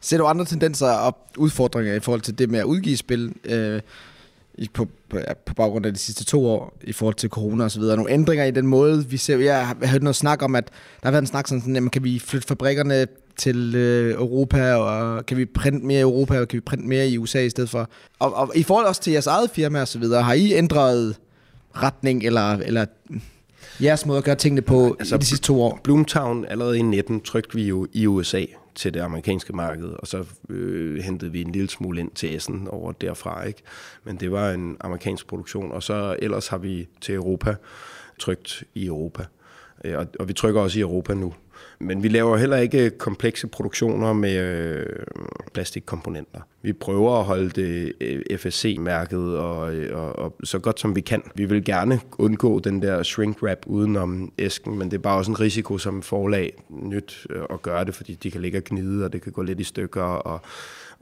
Ser 0.00 0.18
du 0.18 0.26
andre 0.26 0.44
tendenser 0.44 0.90
og 0.90 1.18
udfordringer 1.38 1.94
i 1.94 2.00
forhold 2.00 2.20
til 2.20 2.38
det 2.38 2.50
med 2.50 2.58
at 2.58 2.64
udgive 2.64 2.96
spil 2.96 3.34
øh, 3.44 3.80
i, 4.54 4.68
på, 4.74 4.88
på, 5.10 5.18
ja, 5.18 5.34
på 5.46 5.54
baggrund 5.54 5.86
af 5.86 5.92
de 5.92 5.98
sidste 5.98 6.24
to 6.24 6.46
år 6.46 6.78
i 6.84 6.92
forhold 6.92 7.14
til 7.14 7.30
corona 7.30 7.64
og 7.64 7.70
så 7.70 7.80
videre? 7.80 7.96
Nogle 7.96 8.12
ændringer 8.12 8.44
i 8.44 8.50
den 8.50 8.66
måde, 8.66 9.06
vi 9.08 9.16
ser. 9.16 9.38
Jeg 9.38 9.66
har 9.66 9.86
hørt 9.86 10.02
noget 10.02 10.16
snak 10.16 10.42
om, 10.42 10.54
at 10.54 10.64
der 11.02 11.06
har 11.06 11.10
været 11.10 11.22
en 11.22 11.26
snak 11.26 11.48
sådan, 11.48 11.60
sådan 11.60 11.74
jamen, 11.74 11.90
kan 11.90 12.04
vi 12.04 12.18
flytte 12.18 12.48
fabrikkerne 12.48 13.06
til 13.36 13.74
øh, 13.74 14.14
Europa, 14.14 14.74
og 14.74 15.26
kan 15.26 15.36
vi 15.36 15.44
printe 15.44 15.86
mere 15.86 15.98
i 15.98 16.02
Europa, 16.02 16.40
og 16.40 16.48
kan 16.48 16.56
vi 16.56 16.60
printe 16.60 16.86
mere 16.86 17.08
i 17.08 17.18
USA 17.18 17.40
i 17.40 17.50
stedet 17.50 17.70
for? 17.70 17.90
Og, 18.18 18.34
og 18.34 18.52
i 18.54 18.62
forhold 18.62 18.86
også 18.86 19.00
til 19.00 19.12
jeres 19.12 19.26
eget 19.26 19.50
firma 19.50 19.80
og 19.80 19.88
så 19.88 19.98
videre, 19.98 20.22
har 20.22 20.32
I 20.32 20.52
ændret 20.52 21.16
retning, 21.76 22.24
eller, 22.24 22.52
eller 22.52 22.86
jeres 23.82 24.06
måde 24.06 24.18
at 24.18 24.24
gøre 24.24 24.36
tingene 24.36 24.62
på 24.62 24.96
altså, 24.98 25.14
i 25.14 25.18
de 25.18 25.24
sidste 25.24 25.46
to 25.46 25.62
år? 25.62 25.80
Bloomtown 25.84 26.44
allerede 26.44 26.78
i 26.78 26.82
19 26.82 27.20
trykte 27.20 27.54
vi 27.54 27.68
jo 27.68 27.86
i 27.92 28.06
USA 28.06 28.44
til 28.74 28.94
det 28.94 29.00
amerikanske 29.00 29.52
marked, 29.52 29.88
og 29.98 30.06
så 30.06 30.24
øh, 30.48 31.02
hentede 31.02 31.32
vi 31.32 31.42
en 31.42 31.52
lille 31.52 31.70
smule 31.70 32.00
ind 32.00 32.10
til 32.10 32.36
Essen 32.36 32.68
over 32.68 32.92
derfra. 32.92 33.44
Ikke? 33.44 33.62
Men 34.04 34.16
det 34.16 34.32
var 34.32 34.50
en 34.50 34.76
amerikansk 34.80 35.26
produktion, 35.26 35.72
og 35.72 35.82
så 35.82 36.16
ellers 36.18 36.48
har 36.48 36.58
vi 36.58 36.88
til 37.00 37.14
Europa 37.14 37.54
trykt 38.18 38.64
i 38.74 38.86
Europa. 38.86 39.24
Øh, 39.84 39.98
og, 39.98 40.06
og 40.18 40.28
vi 40.28 40.32
trykker 40.32 40.60
også 40.60 40.78
i 40.78 40.82
Europa 40.82 41.14
nu. 41.14 41.34
Men 41.82 42.02
vi 42.02 42.08
laver 42.08 42.36
heller 42.36 42.56
ikke 42.56 42.90
komplekse 42.90 43.46
produktioner 43.46 44.12
med 44.12 44.36
øh, 44.36 44.86
plastikkomponenter. 45.54 46.40
Vi 46.62 46.72
prøver 46.72 47.18
at 47.18 47.24
holde 47.24 47.50
det 47.50 47.92
øh, 48.00 48.38
FSC-mærket 48.38 49.38
og, 49.38 49.74
øh, 49.74 49.96
og, 49.96 50.18
og 50.18 50.36
så 50.44 50.58
godt 50.58 50.80
som 50.80 50.96
vi 50.96 51.00
kan. 51.00 51.22
Vi 51.34 51.44
vil 51.44 51.64
gerne 51.64 52.00
undgå 52.18 52.58
den 52.58 52.82
der 52.82 53.02
shrink 53.02 53.42
wrap 53.42 53.58
udenom 53.66 54.32
æsken, 54.38 54.78
men 54.78 54.90
det 54.90 54.96
er 54.96 55.02
bare 55.02 55.18
også 55.18 55.30
en 55.30 55.40
risiko 55.40 55.78
som 55.78 56.02
forlag 56.02 56.62
nyt 56.70 57.26
øh, 57.30 57.42
at 57.50 57.62
gøre 57.62 57.84
det, 57.84 57.94
fordi 57.94 58.14
de 58.14 58.30
kan 58.30 58.40
ligge 58.40 58.58
og 58.58 58.64
gnide, 58.64 59.04
og 59.04 59.12
det 59.12 59.22
kan 59.22 59.32
gå 59.32 59.42
lidt 59.42 59.60
i 59.60 59.64
stykker, 59.64 60.02
og 60.02 60.40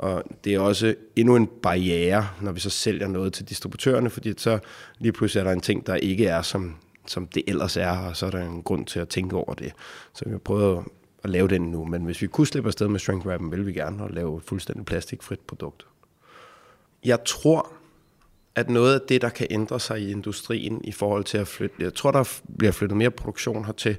og 0.00 0.25
det 0.44 0.54
er 0.54 0.60
også 0.60 0.94
endnu 1.16 1.37
en 1.37 1.49
barriere, 1.62 2.28
når 2.40 2.52
vi 2.52 2.60
så 2.60 2.70
sælger 2.70 3.08
noget 3.08 3.32
til 3.32 3.49
distributørerne, 3.49 4.10
fordi 4.10 4.34
så 4.37 4.58
lige 4.99 5.12
pludselig 5.12 5.40
er 5.40 5.44
der 5.44 5.52
en 5.52 5.60
ting, 5.60 5.87
der 5.87 5.94
ikke 5.94 6.26
er, 6.26 6.42
som 6.42 6.76
som 7.11 7.26
det 7.26 7.43
ellers 7.47 7.76
er, 7.76 7.99
og 7.99 8.17
så 8.17 8.26
er 8.26 8.31
der 8.31 8.47
en 8.47 8.62
grund 8.62 8.87
til 8.87 9.00
at 9.00 9.09
tænke 9.09 9.37
over 9.37 9.55
det. 9.55 9.73
Så 10.12 10.25
vi 10.25 10.31
har 10.31 10.38
prøvet 10.38 10.85
at 11.25 11.31
lave 11.31 11.49
den 11.49 11.62
nu, 11.62 11.85
men 11.85 12.05
hvis 12.05 12.23
vi 12.23 12.26
kunne 12.26 12.47
slippe 12.47 12.69
afsted 12.69 12.88
med 12.88 13.00
shrink 13.00 13.26
wrappen, 13.26 13.50
vil 13.50 13.67
vi 13.67 13.73
gerne 13.73 14.02
og 14.02 14.11
lave 14.11 14.37
et 14.37 14.43
fuldstændig 14.47 14.87
plastikfrit 14.87 15.40
produkt. 15.40 15.87
Jeg 17.05 17.25
tror, 17.25 17.73
at 18.55 18.71
noget 18.71 18.95
af 18.95 19.00
det, 19.09 19.23
der 19.23 19.29
kan 19.29 19.47
ændre 19.50 19.81
sig 19.81 20.00
i 20.00 20.11
industrien 20.11 20.81
i 20.85 20.93
forhold 20.93 21.25
til 21.25 21.38
at 21.38 21.49
flytte, 21.49 21.76
jeg 21.79 21.95
tror, 21.95 22.11
der 22.11 22.40
bliver 22.59 22.73
flyttet 22.73 22.97
mere 22.97 23.11
produktion 23.11 23.64
hertil, 23.64 23.97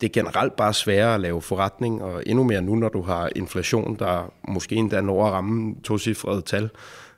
det 0.00 0.06
er 0.06 0.12
generelt 0.12 0.56
bare 0.56 0.74
sværere 0.74 1.14
at 1.14 1.20
lave 1.20 1.42
forretning, 1.42 2.02
og 2.02 2.22
endnu 2.26 2.44
mere 2.44 2.62
nu, 2.62 2.74
når 2.74 2.88
du 2.88 3.02
har 3.02 3.30
inflation, 3.36 3.96
der 3.98 4.32
måske 4.48 4.74
endda 4.74 5.00
når 5.00 5.26
at 5.26 5.32
ramme 5.32 5.74
to 5.84 5.98
cifrede 5.98 6.42
tal. 6.42 6.70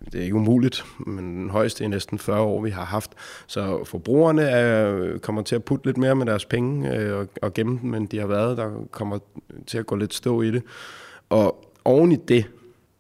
Det 0.05 0.15
er 0.15 0.25
ikke 0.25 0.35
umuligt, 0.35 0.85
men 0.99 1.25
den 1.25 1.51
højeste 1.51 1.85
i 1.85 1.89
næsten 1.89 2.19
40 2.19 2.41
år, 2.41 2.63
vi 2.63 2.71
har 2.71 2.85
haft. 2.85 3.11
Så 3.47 3.85
forbrugerne 3.85 4.43
er, 4.43 5.19
kommer 5.19 5.43
til 5.43 5.55
at 5.55 5.65
putte 5.65 5.87
lidt 5.87 5.97
mere 5.97 6.15
med 6.15 6.27
deres 6.27 6.45
penge 6.45 6.97
øh, 6.97 7.19
og, 7.19 7.29
og 7.43 7.55
gemme 7.55 7.79
dem, 7.83 7.91
men 7.91 8.07
de 8.07 8.19
har 8.19 8.27
været. 8.27 8.57
Der 8.57 8.87
kommer 8.91 9.19
til 9.67 9.79
at 9.79 9.87
gå 9.87 9.97
lidt 9.97 10.15
stå 10.15 10.43
i 10.43 10.51
det. 10.51 10.63
Og 11.29 11.73
oven 11.85 12.13
i 12.13 12.17
det 12.17 12.45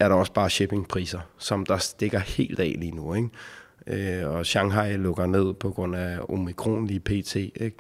er 0.00 0.08
der 0.08 0.14
også 0.14 0.32
bare 0.32 0.50
shippingpriser, 0.50 1.20
som 1.38 1.66
der 1.66 1.78
stikker 1.78 2.18
helt 2.18 2.60
af 2.60 2.76
lige 2.78 2.92
nu. 2.92 3.14
Ikke? 3.14 4.20
Øh, 4.20 4.30
og 4.30 4.46
Shanghai 4.46 4.96
lukker 4.96 5.26
ned 5.26 5.54
på 5.54 5.70
grund 5.70 5.96
af 5.96 6.18
omikron 6.28 6.86
lige 6.86 7.00
pt. 7.00 7.36
Ikke? 7.36 7.76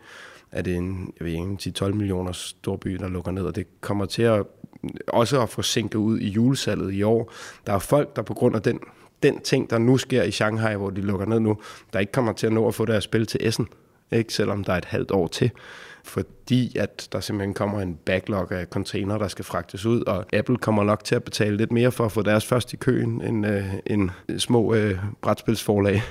er 0.52 0.62
det 0.62 0.76
en, 0.76 1.12
jeg 1.18 1.26
ved 1.26 1.32
ikke, 1.32 1.84
10-12 1.84 1.92
millioner 1.92 2.32
storby, 2.32 2.94
der 2.94 3.08
lukker 3.08 3.30
ned, 3.30 3.42
og 3.42 3.56
det 3.56 3.66
kommer 3.80 4.04
til 4.06 4.22
at 4.22 4.46
også 5.08 5.42
at 5.42 5.48
få 5.48 5.62
sænket 5.62 5.98
ud 5.98 6.18
i 6.18 6.28
julesalget 6.28 6.92
i 6.92 7.02
år. 7.02 7.32
Der 7.66 7.72
er 7.72 7.78
folk, 7.78 8.16
der 8.16 8.22
på 8.22 8.34
grund 8.34 8.56
af 8.56 8.62
den, 8.62 8.80
den 9.22 9.40
ting, 9.40 9.70
der 9.70 9.78
nu 9.78 9.96
sker 9.96 10.22
i 10.22 10.30
Shanghai, 10.30 10.74
hvor 10.74 10.90
de 10.90 11.00
lukker 11.00 11.26
ned 11.26 11.40
nu, 11.40 11.56
der 11.92 11.98
ikke 11.98 12.12
kommer 12.12 12.32
til 12.32 12.46
at 12.46 12.52
nå 12.52 12.68
at 12.68 12.74
få 12.74 12.84
deres 12.84 13.04
spil 13.04 13.26
til 13.26 13.48
Essen, 13.48 13.68
ikke? 14.12 14.32
selvom 14.32 14.64
der 14.64 14.72
er 14.72 14.78
et 14.78 14.84
halvt 14.84 15.10
år 15.10 15.26
til 15.26 15.50
fordi 16.08 16.78
at 16.78 17.08
der 17.12 17.20
simpelthen 17.20 17.54
kommer 17.54 17.80
en 17.80 17.94
backlog 17.94 18.52
af 18.52 18.66
container, 18.66 19.18
der 19.18 19.28
skal 19.28 19.44
fragtes 19.44 19.86
ud, 19.86 20.02
og 20.02 20.26
Apple 20.32 20.56
kommer 20.56 20.84
nok 20.84 21.04
til 21.04 21.14
at 21.14 21.24
betale 21.24 21.56
lidt 21.56 21.72
mere 21.72 21.92
for 21.92 22.04
at 22.04 22.12
få 22.12 22.22
deres 22.22 22.46
først 22.46 22.72
i 22.72 22.76
køen 22.76 23.22
end, 23.22 23.46
øh, 23.46 23.74
en 23.86 24.10
små 24.38 24.74
øh, 24.74 24.98
brætspilsforlag. 25.22 26.02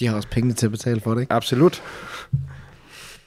De 0.00 0.06
har 0.06 0.16
også 0.16 0.28
penge 0.28 0.52
til 0.52 0.66
at 0.66 0.72
betale 0.72 1.00
for 1.00 1.14
det, 1.14 1.20
ikke? 1.20 1.32
Absolut. 1.32 1.82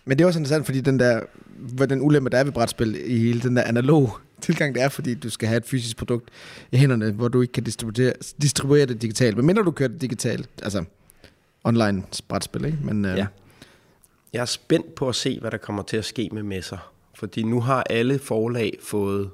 Men 0.10 0.18
det 0.18 0.24
er 0.24 0.28
også 0.28 0.40
interessant, 0.40 0.66
fordi 0.66 0.82
den 0.82 1.00
der, 1.00 1.22
hvad 1.58 1.88
den 1.88 2.02
ulempe, 2.02 2.30
der 2.30 2.38
er 2.38 2.44
ved 2.44 2.52
brætspil 2.52 3.02
i 3.06 3.18
hele 3.18 3.42
den 3.42 3.56
der 3.56 3.64
analog 3.64 4.18
tilgang, 4.42 4.76
det 4.76 4.84
er, 4.84 4.90
fordi 4.90 5.14
du 5.16 5.30
skal 5.30 5.48
have 5.48 5.58
et 5.58 5.66
fysisk 5.66 5.98
produkt 5.98 6.30
i 6.72 6.78
hænderne, 6.78 7.12
hvor 7.12 7.28
du 7.28 7.42
ikke 7.42 7.52
kan 7.52 7.64
distribuere, 7.64 8.14
distribuere 8.42 8.86
det 8.86 9.02
digitalt. 9.02 9.38
Men 9.38 9.46
mindre 9.46 9.64
du 9.64 9.72
kører 9.72 9.90
det 9.90 10.02
digitalt, 10.02 10.50
altså 10.64 10.84
online 11.64 12.04
brætspil, 12.28 12.66
ikke? 12.66 12.78
Men, 12.84 13.06
øh, 13.06 13.18
ja. 13.18 13.28
Jeg 14.34 14.42
er 14.42 14.46
spændt 14.46 14.96
på 14.96 15.10
at 15.10 15.16
se, 15.16 15.40
hvad 15.40 15.52
der 15.52 15.58
kommer 15.58 15.84
til 15.84 15.98
at 15.98 16.06
ske 16.06 16.30
med 16.32 16.44
messer. 16.44 16.92
Fordi 17.16 17.44
nu 17.44 17.62
har 17.62 17.84
alle 17.90 18.20
forlag 18.20 18.78
fået 18.84 19.30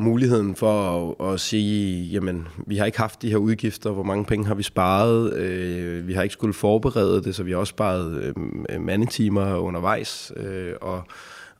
muligheden 0.00 0.56
for 0.56 1.16
at, 1.20 1.32
at 1.32 1.40
sige, 1.40 2.04
jamen, 2.04 2.48
vi 2.66 2.76
har 2.76 2.86
ikke 2.86 2.98
haft 2.98 3.22
de 3.22 3.30
her 3.30 3.36
udgifter, 3.36 3.90
hvor 3.90 4.02
mange 4.02 4.24
penge 4.24 4.46
har 4.46 4.54
vi 4.54 4.62
sparet, 4.62 5.32
øh, 5.32 6.08
vi 6.08 6.12
har 6.12 6.22
ikke 6.22 6.32
skulle 6.32 6.54
forberede 6.54 7.22
det, 7.22 7.34
så 7.34 7.42
vi 7.42 7.50
har 7.50 7.58
også 7.58 7.70
sparet 7.70 8.22
øh, 8.22 8.80
mandetimer 8.80 9.56
undervejs, 9.56 10.32
øh, 10.36 10.72
og 10.80 11.02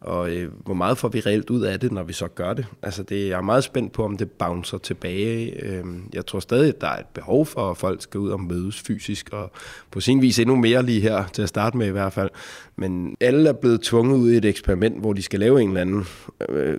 og 0.01 0.31
øh, 0.31 0.53
hvor 0.65 0.75
meget 0.75 0.99
får 0.99 1.09
vi 1.09 1.21
reelt 1.21 1.51
ud 1.51 1.63
af 1.63 1.81
det, 1.81 1.93
når 1.93 2.03
vi 2.03 2.13
så 2.13 2.29
gør 2.29 2.55
det? 2.55 2.67
Altså, 2.83 3.03
det, 3.03 3.29
jeg 3.29 3.39
er 3.39 3.43
meget 3.43 3.65
spændt 3.65 3.93
på, 3.93 4.05
om 4.05 4.17
det 4.17 4.31
bouncer 4.31 4.79
tilbage. 4.79 5.65
Øh, 5.65 5.85
jeg 6.13 6.27
tror 6.27 6.41
stadig, 6.41 6.69
at 6.69 6.81
der 6.81 6.87
er 6.87 6.99
et 6.99 7.07
behov 7.07 7.47
for, 7.47 7.71
at 7.71 7.77
folk 7.77 8.03
skal 8.03 8.21
ud 8.21 8.31
og 8.31 8.41
mødes 8.41 8.81
fysisk, 8.81 9.29
og 9.33 9.53
på 9.91 10.01
sin 10.01 10.23
vis 10.23 10.39
endnu 10.39 10.57
mere 10.57 10.83
lige 10.83 11.01
her, 11.01 11.25
til 11.27 11.43
at 11.43 11.49
starte 11.49 11.77
med 11.77 11.87
i 11.87 11.91
hvert 11.91 12.13
fald. 12.13 12.31
Men 12.77 13.17
alle 13.21 13.49
er 13.49 13.53
blevet 13.53 13.81
tvunget 13.81 14.17
ud 14.17 14.33
i 14.33 14.37
et 14.37 14.45
eksperiment, 14.45 15.01
hvor 15.01 15.13
de 15.13 15.23
skal 15.23 15.41
lave 15.41 15.63
en 15.63 15.69
eller 15.69 15.81
anden 15.81 16.05
øh, 16.49 16.79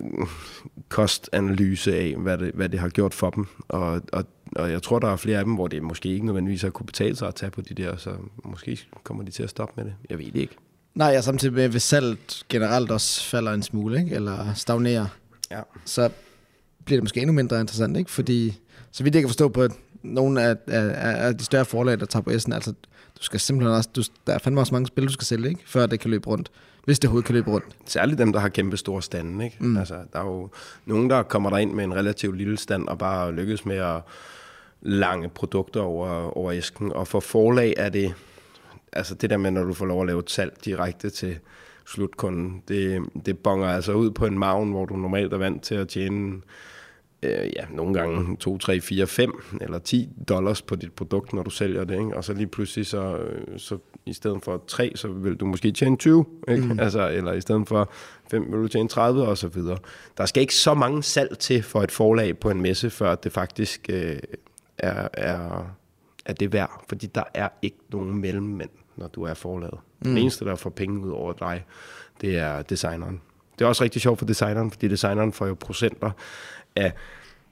kostanalyse 0.88 1.96
af, 1.96 2.14
hvad 2.18 2.38
det, 2.38 2.50
hvad 2.54 2.68
det 2.68 2.80
har 2.80 2.88
gjort 2.88 3.14
for 3.14 3.30
dem. 3.30 3.46
Og, 3.68 4.00
og 4.12 4.24
og 4.56 4.70
jeg 4.70 4.82
tror, 4.82 4.98
der 4.98 5.08
er 5.08 5.16
flere 5.16 5.38
af 5.38 5.44
dem, 5.44 5.54
hvor 5.54 5.66
det 5.66 5.82
måske 5.82 6.08
ikke 6.08 6.26
nødvendigvis 6.26 6.62
har 6.62 6.70
kunne 6.70 6.86
betale 6.86 7.16
sig 7.16 7.28
at 7.28 7.34
tage 7.34 7.50
på 7.50 7.60
de 7.60 7.74
der, 7.74 7.96
så 7.96 8.10
måske 8.44 8.80
kommer 9.04 9.24
de 9.24 9.30
til 9.30 9.42
at 9.42 9.50
stoppe 9.50 9.74
med 9.76 9.84
det. 9.84 9.94
Jeg 10.10 10.18
ved 10.18 10.26
det 10.26 10.40
ikke. 10.40 10.56
Nej, 10.94 11.08
jeg 11.08 11.24
samtidig 11.24 11.54
med, 11.54 11.68
hvis 11.68 11.82
salget 11.82 12.42
generelt 12.48 12.90
også 12.90 13.24
falder 13.24 13.52
en 13.52 13.62
smule, 13.62 14.00
ikke? 14.00 14.14
eller 14.14 14.54
stagnerer, 14.54 15.06
ja. 15.50 15.60
så 15.84 16.10
bliver 16.84 16.96
det 16.96 17.04
måske 17.04 17.20
endnu 17.20 17.32
mindre 17.32 17.60
interessant, 17.60 17.96
ikke? 17.96 18.10
Fordi, 18.10 18.60
så 18.92 19.04
vidt 19.04 19.14
jeg 19.14 19.22
kan 19.22 19.28
forstå 19.28 19.48
på 19.48 19.68
nogle 20.02 20.42
af, 20.42 20.56
af, 20.66 21.26
af 21.26 21.38
de 21.38 21.44
større 21.44 21.64
forlag, 21.64 22.00
der 22.00 22.06
tager 22.06 22.22
på 22.22 22.30
S'en, 22.30 22.54
altså, 22.54 22.72
du 23.18 23.22
skal 23.22 23.40
simpelthen 23.40 23.76
også, 23.76 23.88
du, 23.96 24.02
der 24.26 24.34
er 24.34 24.38
fandme 24.38 24.60
også 24.60 24.74
mange 24.74 24.86
spil, 24.86 25.06
du 25.06 25.12
skal 25.12 25.26
sælge, 25.26 25.48
ikke? 25.48 25.60
Før 25.66 25.86
det 25.86 26.00
kan 26.00 26.10
løbe 26.10 26.26
rundt. 26.26 26.50
Hvis 26.84 26.98
det 26.98 27.08
overhovedet 27.08 27.26
kan 27.26 27.34
løbe 27.34 27.50
rundt. 27.50 27.66
Særligt 27.86 28.18
dem, 28.18 28.32
der 28.32 28.40
har 28.40 28.48
kæmpe 28.48 28.76
store 28.76 29.02
stande, 29.02 29.44
ikke? 29.44 29.56
Mm. 29.60 29.76
Altså, 29.76 29.94
der 30.12 30.18
er 30.18 30.24
jo 30.24 30.48
nogen, 30.86 31.10
der 31.10 31.22
kommer 31.22 31.50
der 31.50 31.56
ind 31.56 31.72
med 31.72 31.84
en 31.84 31.94
relativt 31.94 32.36
lille 32.36 32.56
stand, 32.56 32.88
og 32.88 32.98
bare 32.98 33.32
lykkes 33.32 33.64
med 33.64 33.76
at 33.76 34.00
lange 34.82 35.28
produkter 35.28 35.80
over, 35.80 36.36
over 36.36 36.52
æsken. 36.52 36.92
Og 36.92 37.08
for 37.08 37.20
forlag 37.20 37.74
er 37.76 37.88
det, 37.88 38.14
altså 38.92 39.14
det 39.14 39.30
der 39.30 39.36
med, 39.36 39.50
når 39.50 39.64
du 39.64 39.74
får 39.74 39.86
lov 39.86 40.00
at 40.00 40.06
lave 40.06 40.18
et 40.18 40.30
salg 40.30 40.52
direkte 40.64 41.10
til 41.10 41.38
slutkunden, 41.86 42.62
det, 42.68 43.02
det 43.26 43.38
bonger 43.38 43.68
altså 43.68 43.92
ud 43.92 44.10
på 44.10 44.26
en 44.26 44.38
maven, 44.38 44.70
hvor 44.70 44.86
du 44.86 44.96
normalt 44.96 45.32
er 45.32 45.38
vant 45.38 45.62
til 45.62 45.74
at 45.74 45.88
tjene 45.88 46.40
øh, 47.22 47.50
ja, 47.56 47.64
nogle 47.70 47.94
gange 47.94 48.36
2, 48.36 48.58
3, 48.58 48.80
4, 48.80 49.06
5 49.06 49.42
eller 49.60 49.78
10 49.78 50.08
dollars 50.28 50.62
på 50.62 50.76
dit 50.76 50.92
produkt, 50.92 51.32
når 51.32 51.42
du 51.42 51.50
sælger 51.50 51.84
det. 51.84 51.94
Ikke? 51.94 52.16
Og 52.16 52.24
så 52.24 52.32
lige 52.32 52.46
pludselig, 52.46 52.86
så, 52.86 53.18
så 53.56 53.78
i 54.06 54.12
stedet 54.12 54.42
for 54.42 54.64
3, 54.66 54.92
så 54.94 55.08
vil 55.08 55.36
du 55.36 55.46
måske 55.46 55.72
tjene 55.72 55.96
20, 55.96 56.24
ikke? 56.48 56.62
Mm. 56.62 56.80
Altså, 56.80 57.08
eller 57.08 57.32
i 57.32 57.40
stedet 57.40 57.68
for 57.68 57.92
5 58.30 58.52
vil 58.52 58.60
du 58.60 58.68
tjene 58.68 58.88
30 58.88 59.26
og 59.26 59.38
så 59.38 59.48
videre. 59.48 59.78
Der 60.18 60.26
skal 60.26 60.40
ikke 60.40 60.54
så 60.54 60.74
mange 60.74 61.02
salg 61.02 61.38
til 61.38 61.62
for 61.62 61.82
et 61.82 61.90
forlag 61.90 62.38
på 62.38 62.50
en 62.50 62.60
messe, 62.60 62.90
før 62.90 63.14
det 63.14 63.32
faktisk 63.32 63.86
øh, 63.90 64.18
er, 64.78 65.08
er, 65.12 65.66
er 66.24 66.32
det 66.32 66.52
værd, 66.52 66.84
fordi 66.88 67.06
der 67.06 67.24
er 67.34 67.48
ikke 67.62 67.78
nogen 67.90 68.20
mellemmænd 68.20 68.70
når 69.02 69.08
du 69.08 69.22
er 69.22 69.34
forladet. 69.34 69.78
Mm. 70.00 70.08
Den 70.08 70.18
eneste, 70.18 70.44
der 70.44 70.54
får 70.54 70.70
penge 70.70 71.00
ud 71.00 71.10
over 71.10 71.32
dig, 71.32 71.64
det 72.20 72.38
er 72.38 72.62
designeren. 72.62 73.20
Det 73.58 73.64
er 73.64 73.68
også 73.68 73.84
rigtig 73.84 74.02
sjovt 74.02 74.18
for 74.18 74.26
designeren, 74.26 74.70
fordi 74.70 74.88
designeren 74.88 75.32
får 75.32 75.46
jo 75.46 75.54
procenter 75.54 76.10
af 76.76 76.92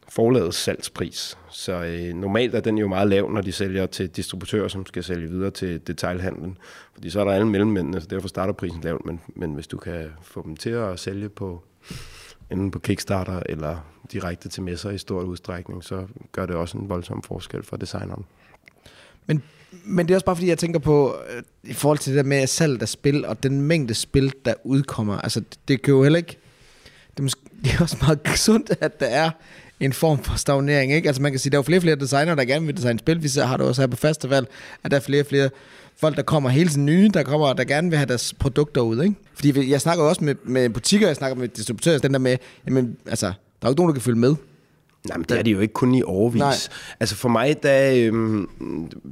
forladets 0.08 0.56
salgspris. 0.56 1.38
Så 1.50 1.72
øh, 1.72 2.14
normalt 2.14 2.54
er 2.54 2.60
den 2.60 2.78
jo 2.78 2.88
meget 2.88 3.08
lav, 3.08 3.30
når 3.30 3.40
de 3.40 3.52
sælger 3.52 3.86
til 3.86 4.08
distributører, 4.08 4.68
som 4.68 4.86
skal 4.86 5.04
sælge 5.04 5.28
videre 5.28 5.50
til 5.50 5.86
detailhandlen. 5.86 6.58
Fordi 6.94 7.10
så 7.10 7.20
er 7.20 7.24
der 7.24 7.32
alle 7.32 7.46
mellemmændene, 7.46 8.00
så 8.00 8.06
derfor 8.06 8.28
starter 8.28 8.52
prisen 8.52 8.80
lavt. 8.80 9.06
Men, 9.06 9.20
men 9.36 9.54
hvis 9.54 9.66
du 9.66 9.78
kan 9.78 10.06
få 10.22 10.42
dem 10.42 10.56
til 10.56 10.70
at 10.70 11.00
sælge 11.00 11.28
på 11.28 11.62
enten 12.50 12.70
på 12.70 12.78
Kickstarter 12.78 13.42
eller 13.46 13.76
direkte 14.12 14.48
til 14.48 14.62
messer 14.62 14.90
i 14.90 14.98
stor 14.98 15.22
udstrækning, 15.22 15.84
så 15.84 16.06
gør 16.32 16.46
det 16.46 16.56
også 16.56 16.78
en 16.78 16.88
voldsom 16.88 17.22
forskel 17.22 17.62
for 17.62 17.76
designeren. 17.76 18.24
Men 19.30 19.42
men 19.84 20.06
det 20.06 20.12
er 20.12 20.16
også 20.16 20.24
bare 20.24 20.36
fordi, 20.36 20.48
jeg 20.48 20.58
tænker 20.58 20.78
på, 20.78 21.16
øh, 21.36 21.42
i 21.64 21.72
forhold 21.72 21.98
til 21.98 22.12
det 22.12 22.24
der 22.24 22.28
med 22.28 22.46
salg 22.46 22.82
af 22.82 22.88
spil, 22.88 23.24
og 23.26 23.42
den 23.42 23.60
mængde 23.62 23.94
spil, 23.94 24.32
der 24.44 24.54
udkommer. 24.64 25.18
Altså, 25.18 25.42
det 25.68 25.82
kan 25.82 25.94
jo 25.94 26.02
heller 26.02 26.16
ikke... 26.16 26.36
det 27.10 27.18
er, 27.18 27.22
måske, 27.22 27.40
det 27.64 27.72
er 27.72 27.80
også 27.80 27.96
meget 28.00 28.18
sundt, 28.36 28.70
at 28.80 29.00
der 29.00 29.06
er 29.06 29.30
en 29.80 29.92
form 29.92 30.22
for 30.22 30.36
stagnering. 30.36 30.92
Ikke? 30.92 31.08
Altså 31.08 31.22
man 31.22 31.32
kan 31.32 31.38
sige, 31.38 31.50
der 31.50 31.56
er 31.56 31.58
jo 31.58 31.62
flere 31.62 31.78
og 31.78 31.82
flere 31.82 31.96
designer, 31.96 32.34
der 32.34 32.44
gerne 32.44 32.66
vil 32.66 32.76
designe 32.76 32.98
spil. 32.98 33.22
Vi 33.22 33.28
ser- 33.28 33.44
har 33.44 33.56
det 33.56 33.66
også 33.66 33.82
her 33.82 33.86
på 33.86 33.96
festival, 33.96 34.46
at 34.84 34.90
der 34.90 34.96
er 34.96 35.00
flere 35.00 35.22
og 35.22 35.26
flere 35.26 35.50
folk, 35.96 36.16
der 36.16 36.22
kommer 36.22 36.50
hele 36.50 36.68
tiden 36.68 36.86
nye, 36.86 37.10
der 37.14 37.22
kommer, 37.22 37.52
der 37.52 37.64
gerne 37.64 37.90
vil 37.90 37.98
have 37.98 38.08
deres 38.08 38.34
produkter 38.38 38.80
ud. 38.80 39.02
Ikke? 39.02 39.14
Fordi 39.34 39.70
jeg 39.70 39.80
snakker 39.80 40.04
jo 40.04 40.08
også 40.10 40.24
med, 40.24 40.34
med 40.44 40.70
butikker, 40.70 41.06
jeg 41.06 41.16
snakker 41.16 41.36
med 41.36 41.48
distributører, 41.48 41.98
den 41.98 42.12
der 42.12 42.18
med, 42.18 42.36
jamen, 42.66 42.96
altså, 43.06 43.26
der 43.26 43.32
er 43.62 43.68
jo 43.68 43.70
ikke 43.70 43.80
nogen, 43.80 43.88
der 43.88 43.94
kan 43.94 44.02
følge 44.02 44.18
med. 44.18 44.34
Nej, 45.08 45.16
men 45.16 45.24
det 45.28 45.38
er 45.38 45.42
det 45.42 45.52
jo 45.52 45.60
ikke 45.60 45.74
kun 45.74 45.94
i 45.94 46.02
overvis. 46.02 46.40
Nej. 46.40 46.52
Altså 47.00 47.16
for 47.16 47.28
mig, 47.28 47.62
der, 47.62 47.92
øhm, 47.96 48.48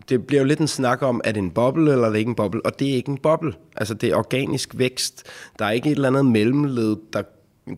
det 0.09 0.27
bliver 0.27 0.41
jo 0.41 0.47
lidt 0.47 0.61
en 0.61 0.69
snak 0.69 1.03
om, 1.03 1.21
er 1.25 1.33
det 1.33 1.39
en 1.39 1.51
boble, 1.51 1.93
eller 1.93 2.07
er 2.07 2.11
det 2.11 2.19
ikke 2.19 2.29
en 2.29 2.35
boble? 2.35 2.67
Og 2.67 2.79
det 2.79 2.91
er 2.91 2.95
ikke 2.95 3.11
en 3.11 3.19
boble. 3.19 3.53
Altså 3.77 3.95
det 3.95 4.09
er 4.09 4.17
organisk 4.17 4.79
vækst. 4.79 5.27
Der 5.59 5.65
er 5.65 5.71
ikke 5.71 5.91
et 5.91 5.95
eller 5.95 6.09
andet 6.09 6.27
mellemled, 6.27 6.97
der 7.13 7.23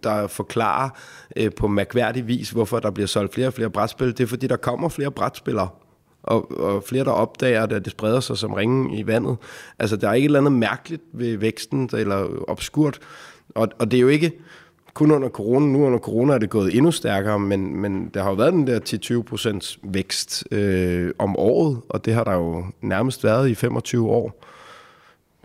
der 0.02 0.26
forklarer 0.26 0.88
øh, 1.36 1.50
på 1.56 1.68
mærkværdig 1.68 2.26
vis, 2.26 2.50
hvorfor 2.50 2.78
der 2.78 2.90
bliver 2.90 3.06
solgt 3.06 3.34
flere 3.34 3.46
og 3.46 3.54
flere 3.54 3.70
brætspil. 3.70 4.08
Det 4.08 4.20
er 4.20 4.26
fordi, 4.26 4.46
der 4.46 4.56
kommer 4.56 4.88
flere 4.88 5.10
brætspillere, 5.10 5.68
og, 6.22 6.60
og 6.60 6.84
flere, 6.84 7.04
der 7.04 7.10
opdager 7.10 7.66
det, 7.66 7.76
at 7.76 7.84
det 7.84 7.92
spreder 7.92 8.20
sig 8.20 8.38
som 8.38 8.52
ringen 8.52 8.90
i 8.90 9.06
vandet. 9.06 9.36
Altså, 9.78 9.96
der 9.96 10.08
er 10.08 10.12
ikke 10.12 10.24
et 10.24 10.28
eller 10.28 10.38
andet 10.38 10.52
mærkeligt 10.52 11.02
ved 11.12 11.36
væksten, 11.36 11.90
eller 11.92 12.26
obskurt. 12.48 12.98
Og, 13.54 13.68
og 13.78 13.90
det 13.90 13.96
er 13.96 14.00
jo 14.00 14.08
ikke 14.08 14.32
kun 14.94 15.10
under 15.10 15.28
corona. 15.28 15.66
Nu 15.66 15.86
under 15.86 15.98
corona 15.98 16.34
er 16.34 16.38
det 16.38 16.50
gået 16.50 16.76
endnu 16.76 16.90
stærkere, 16.90 17.38
men, 17.38 17.76
men 17.76 18.08
der 18.14 18.22
har 18.22 18.30
jo 18.30 18.36
været 18.36 18.52
den 18.52 18.66
der 18.66 18.80
10-20% 19.74 19.78
vækst 19.82 20.44
øh, 20.50 21.10
om 21.18 21.36
året, 21.36 21.80
og 21.88 22.04
det 22.04 22.14
har 22.14 22.24
der 22.24 22.34
jo 22.34 22.64
nærmest 22.80 23.24
været 23.24 23.48
i 23.48 23.54
25 23.54 24.08
år. 24.08 24.44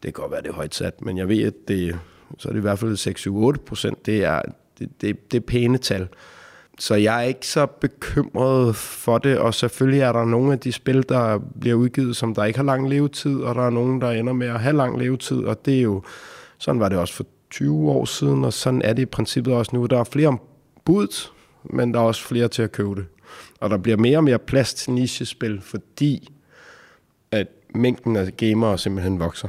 Det 0.03 0.13
kan 0.13 0.21
godt 0.21 0.31
være, 0.31 0.41
det 0.41 0.49
er 0.49 0.53
højt 0.53 0.75
sat, 0.75 1.01
men 1.01 1.17
jeg 1.17 1.29
ved, 1.29 1.43
at 1.43 1.53
det, 1.67 1.99
så 2.37 2.49
er 2.49 2.53
det 2.53 2.59
i 2.59 2.61
hvert 2.61 2.79
fald 2.79 3.57
6-7-8 3.57 3.65
procent. 3.65 4.05
Det 4.05 4.23
er, 4.23 4.41
det, 4.79 5.01
det, 5.01 5.31
det 5.31 5.37
er 5.37 5.45
pæne 5.47 5.77
tal. 5.77 6.07
Så 6.79 6.95
jeg 6.95 7.17
er 7.17 7.21
ikke 7.21 7.47
så 7.47 7.65
bekymret 7.65 8.75
for 8.75 9.17
det, 9.17 9.37
og 9.37 9.53
selvfølgelig 9.53 10.01
er 10.01 10.11
der 10.11 10.25
nogle 10.25 10.53
af 10.53 10.59
de 10.59 10.71
spil, 10.71 11.09
der 11.09 11.39
bliver 11.59 11.75
udgivet, 11.75 12.15
som 12.15 12.35
der 12.35 12.43
ikke 12.43 12.59
har 12.59 12.63
lang 12.63 12.89
levetid, 12.89 13.39
og 13.39 13.55
der 13.55 13.61
er 13.61 13.69
nogen, 13.69 14.01
der 14.01 14.11
ender 14.11 14.33
med 14.33 14.47
at 14.47 14.59
have 14.59 14.75
lang 14.75 14.99
levetid, 14.99 15.37
og 15.37 15.65
det 15.65 15.77
er 15.77 15.81
jo, 15.81 16.03
sådan 16.57 16.79
var 16.79 16.89
det 16.89 16.97
også 16.97 17.13
for 17.13 17.25
20 17.49 17.91
år 17.91 18.05
siden, 18.05 18.45
og 18.45 18.53
sådan 18.53 18.81
er 18.81 18.93
det 18.93 19.01
i 19.01 19.05
princippet 19.05 19.53
også 19.53 19.75
nu. 19.75 19.85
Der 19.85 19.99
er 19.99 20.03
flere 20.03 20.27
om 20.27 20.39
budet, 20.85 21.31
men 21.63 21.93
der 21.93 21.99
er 21.99 22.03
også 22.03 22.23
flere 22.23 22.47
til 22.47 22.61
at 22.61 22.71
købe 22.71 22.95
det. 22.95 23.05
Og 23.59 23.69
der 23.69 23.77
bliver 23.77 23.97
mere 23.97 24.17
og 24.17 24.23
mere 24.23 24.39
plads 24.39 24.73
til 24.73 24.93
nichespil, 24.93 25.61
fordi 25.61 26.33
at 27.31 27.47
mængden 27.75 28.15
af 28.15 28.37
gamere 28.37 28.77
simpelthen 28.77 29.19
vokser. 29.19 29.47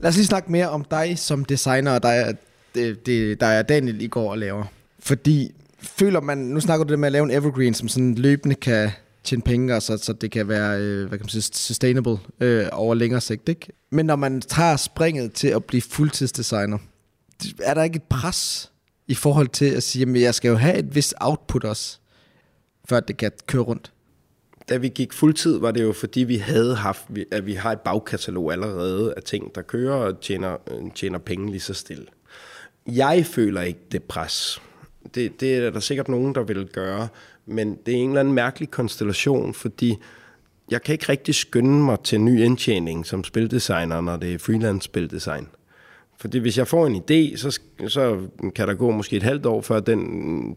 Lad 0.00 0.08
os 0.08 0.16
lige 0.16 0.26
snakke 0.26 0.52
mere 0.52 0.68
om 0.68 0.84
dig 0.90 1.18
som 1.18 1.44
designer, 1.44 1.92
og 1.92 2.02
der 2.02 2.08
er, 2.08 2.32
det, 2.74 3.06
det, 3.06 3.40
der 3.40 3.46
er 3.46 3.62
Daniel 3.62 4.00
i 4.00 4.06
går 4.06 4.30
og 4.30 4.38
laver. 4.38 4.64
Fordi 4.98 5.54
føler 5.82 6.20
man, 6.20 6.38
nu 6.38 6.60
snakker 6.60 6.84
du 6.84 6.90
det 6.90 6.98
med 6.98 7.08
at 7.08 7.12
lave 7.12 7.24
en 7.24 7.30
evergreen, 7.30 7.74
som 7.74 7.88
sådan 7.88 8.14
løbende 8.14 8.54
kan 8.54 8.90
tjene 9.24 9.42
penge, 9.42 9.76
og 9.76 9.82
så, 9.82 9.96
så 9.96 10.12
det 10.12 10.30
kan 10.30 10.48
være 10.48 10.80
øh, 10.80 11.08
hvad 11.08 11.18
kan 11.18 11.24
man 11.24 11.28
sige, 11.28 11.42
sustainable 11.42 12.18
øh, 12.40 12.66
over 12.72 12.94
længere 12.94 13.20
sigt. 13.20 13.48
Ikke? 13.48 13.72
Men 13.90 14.06
når 14.06 14.16
man 14.16 14.40
tager 14.40 14.76
springet 14.76 15.32
til 15.32 15.48
at 15.48 15.64
blive 15.64 15.82
fuldtidsdesigner, 15.82 16.78
er 17.62 17.74
der 17.74 17.82
ikke 17.82 17.96
et 17.96 18.02
pres 18.02 18.70
i 19.08 19.14
forhold 19.14 19.48
til 19.48 19.64
at 19.64 19.82
sige, 19.82 20.10
at 20.10 20.20
jeg 20.20 20.34
skal 20.34 20.48
jo 20.48 20.56
have 20.56 20.78
et 20.78 20.94
vist 20.94 21.14
output 21.20 21.64
også, 21.64 21.98
før 22.88 23.00
det 23.00 23.16
kan 23.16 23.30
køre 23.46 23.62
rundt? 23.62 23.92
da 24.70 24.76
vi 24.76 24.88
gik 24.88 25.12
fuldtid, 25.12 25.58
var 25.58 25.70
det 25.70 25.82
jo 25.82 25.92
fordi, 25.92 26.20
vi 26.20 26.36
havde 26.36 26.74
haft, 26.74 27.06
at 27.32 27.46
vi 27.46 27.54
har 27.54 27.72
et 27.72 27.80
bagkatalog 27.80 28.52
allerede 28.52 29.14
af 29.16 29.22
ting, 29.22 29.54
der 29.54 29.62
kører 29.62 29.94
og 29.94 30.20
tjener, 30.20 30.56
øh, 30.70 30.92
tjener 30.94 31.18
penge 31.18 31.50
lige 31.50 31.60
så 31.60 31.74
stille. 31.74 32.06
Jeg 32.86 33.26
føler 33.26 33.62
ikke 33.62 33.80
det 33.92 34.02
pres. 34.02 34.62
Det, 35.14 35.40
det 35.40 35.56
er 35.56 35.70
der 35.70 35.80
sikkert 35.80 36.08
nogen, 36.08 36.34
der 36.34 36.42
vil 36.42 36.68
gøre, 36.72 37.08
men 37.50 37.78
det 37.86 37.94
er 37.94 37.98
en 37.98 38.08
eller 38.08 38.20
anden 38.20 38.34
mærkelig 38.34 38.70
konstellation, 38.70 39.54
fordi 39.54 39.96
jeg 40.70 40.82
kan 40.82 40.92
ikke 40.92 41.08
rigtig 41.08 41.34
skynde 41.34 41.84
mig 41.84 42.00
til 42.00 42.20
ny 42.20 42.40
indtjening 42.40 43.06
som 43.06 43.24
spildesigner, 43.24 44.00
når 44.00 44.16
det 44.16 44.34
er 44.34 44.38
freelance 44.38 44.84
spildesign. 44.84 45.48
Fordi 46.20 46.38
hvis 46.38 46.58
jeg 46.58 46.68
får 46.68 46.86
en 46.86 46.96
idé, 46.96 47.36
så, 47.36 47.60
så 47.88 48.20
kan 48.54 48.68
der 48.68 48.74
gå 48.74 48.90
måske 48.90 49.16
et 49.16 49.22
halvt 49.22 49.46
år, 49.46 49.60
før 49.60 49.80
den 49.80 49.98
mm, 49.98 50.56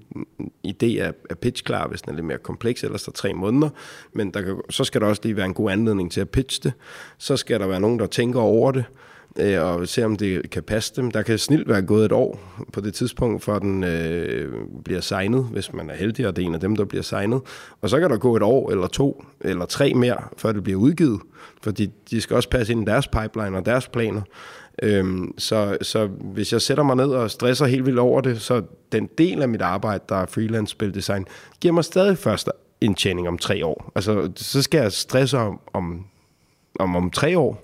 idé 0.68 1.00
er, 1.00 1.12
er 1.30 1.36
pitchklar, 1.36 1.88
hvis 1.88 2.02
den 2.02 2.12
er 2.12 2.16
lidt 2.16 2.26
mere 2.26 2.38
kompleks, 2.38 2.84
ellers 2.84 3.04
der 3.04 3.12
tre 3.12 3.34
måneder. 3.34 3.70
Men 4.14 4.32
der 4.32 4.42
kan, 4.42 4.62
så 4.70 4.84
skal 4.84 5.02
der 5.02 5.08
også 5.08 5.22
lige 5.24 5.36
være 5.36 5.46
en 5.46 5.54
god 5.54 5.72
anledning 5.72 6.12
til 6.12 6.22
at 6.22 6.30
pitche 6.30 6.64
det. 6.64 6.74
Så 7.18 7.38
skal 7.38 7.60
der 7.60 7.68
være 7.68 7.80
nogen, 7.80 8.00
der 8.00 8.06
tænker 8.06 8.40
over 8.40 8.72
det, 8.72 8.86
øh, 9.40 9.62
og 9.62 9.88
se 9.88 10.06
om 10.06 10.16
det 10.16 10.50
kan 10.50 10.64
passe 10.64 10.94
dem. 10.96 11.12
Der 11.12 11.22
kan 11.22 11.38
snilt 11.38 11.68
være 11.68 11.82
gået 11.82 12.06
et 12.06 12.12
år 12.12 12.40
på 12.74 12.82
det 12.82 12.94
tidspunkt, 12.94 13.44
før 13.44 13.60
den 13.60 13.84
øh, 13.84 14.54
bliver 14.86 15.02
signet, 15.02 15.44
hvis 15.52 15.74
man 15.74 15.90
er 15.90 15.96
heldig, 15.96 16.28
og 16.28 16.36
det 16.36 16.42
er 16.42 16.46
en 16.46 16.54
af 16.54 16.60
dem, 16.60 16.76
der 16.76 16.86
bliver 16.86 17.04
signet. 17.04 17.42
Og 17.82 17.90
så 17.90 18.00
kan 18.00 18.10
der 18.10 18.18
gå 18.18 18.36
et 18.36 18.44
år, 18.44 18.72
eller 18.72 18.88
to, 18.88 19.24
eller 19.42 19.66
tre 19.66 19.94
mere, 19.94 20.18
før 20.38 20.52
det 20.52 20.64
bliver 20.64 20.80
udgivet. 20.80 21.22
Fordi 21.62 21.90
de 22.12 22.22
skal 22.22 22.36
også 22.36 22.50
passe 22.50 22.74
ind 22.74 22.82
i 22.82 22.86
deres 22.86 23.08
pipeline 23.08 23.58
og 23.58 23.66
deres 23.66 23.88
planer. 23.88 24.22
Øhm, 24.84 25.34
så, 25.38 25.78
så 25.82 26.06
hvis 26.06 26.54
jeg 26.54 26.62
sætter 26.62 26.84
mig 26.84 26.96
ned 26.96 27.10
og 27.10 27.32
stresser 27.32 27.66
helt 27.66 27.86
vildt 27.86 28.00
over 28.00 28.22
det, 28.22 28.42
så 28.42 28.62
den 28.92 29.10
del 29.18 29.42
af 29.42 29.50
mit 29.50 29.62
arbejde, 29.62 30.04
der 30.10 30.16
er 30.16 30.26
freelance 30.26 30.72
spildesign, 30.72 31.26
giver 31.62 31.74
mig 31.74 31.84
stadig 31.84 32.18
første 32.18 32.52
indtjening 32.82 33.28
om 33.28 33.38
tre 33.38 33.66
år. 33.66 33.92
Altså, 33.96 34.32
så 34.36 34.62
skal 34.62 34.82
jeg 34.82 34.92
stresse 34.92 35.38
om, 35.38 35.60
om, 35.74 36.06
om, 36.80 36.96
om 36.96 37.10
tre 37.10 37.38
år. 37.40 37.63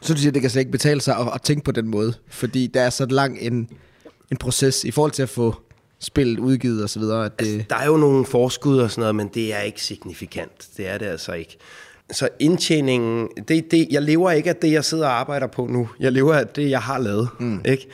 Så 0.00 0.14
du 0.14 0.18
siger, 0.18 0.30
at 0.30 0.34
det 0.34 0.42
kan 0.42 0.50
slet 0.50 0.60
ikke 0.60 0.72
betale 0.72 1.00
sig 1.00 1.16
at, 1.16 1.28
at 1.34 1.42
tænke 1.42 1.64
på 1.64 1.72
den 1.72 1.88
måde, 1.88 2.14
fordi 2.28 2.66
der 2.66 2.80
er 2.82 2.90
så 2.90 3.06
lang 3.06 3.38
en, 3.40 3.68
en 4.30 4.36
proces 4.36 4.84
i 4.84 4.90
forhold 4.90 5.12
til 5.12 5.22
at 5.22 5.28
få 5.28 5.54
spillet 6.00 6.38
udgivet 6.38 6.82
og 6.82 6.90
så 6.90 7.00
videre. 7.00 7.24
At 7.24 7.40
det, 7.40 7.46
Altså, 7.46 7.64
der 7.70 7.76
er 7.76 7.86
jo 7.86 7.96
nogle 7.96 8.26
forskud 8.26 8.78
og 8.78 8.90
sådan 8.90 9.00
noget, 9.02 9.14
men 9.14 9.28
det 9.34 9.54
er 9.54 9.60
ikke 9.60 9.82
signifikant. 9.82 10.68
Det 10.76 10.88
er 10.88 10.98
det 10.98 11.06
altså 11.06 11.32
ikke. 11.32 11.56
Så 12.12 12.28
indtjeningen, 12.38 13.28
det, 13.48 13.70
det, 13.70 13.88
jeg 13.90 14.02
lever 14.02 14.30
ikke 14.30 14.50
af 14.50 14.56
det, 14.56 14.72
jeg 14.72 14.84
sidder 14.84 15.06
og 15.06 15.20
arbejder 15.20 15.46
på 15.46 15.66
nu. 15.66 15.88
Jeg 16.00 16.12
lever 16.12 16.34
af 16.34 16.46
det, 16.46 16.70
jeg 16.70 16.80
har 16.80 16.98
lavet. 16.98 17.28
Mm. 17.40 17.60
Ikke? 17.64 17.88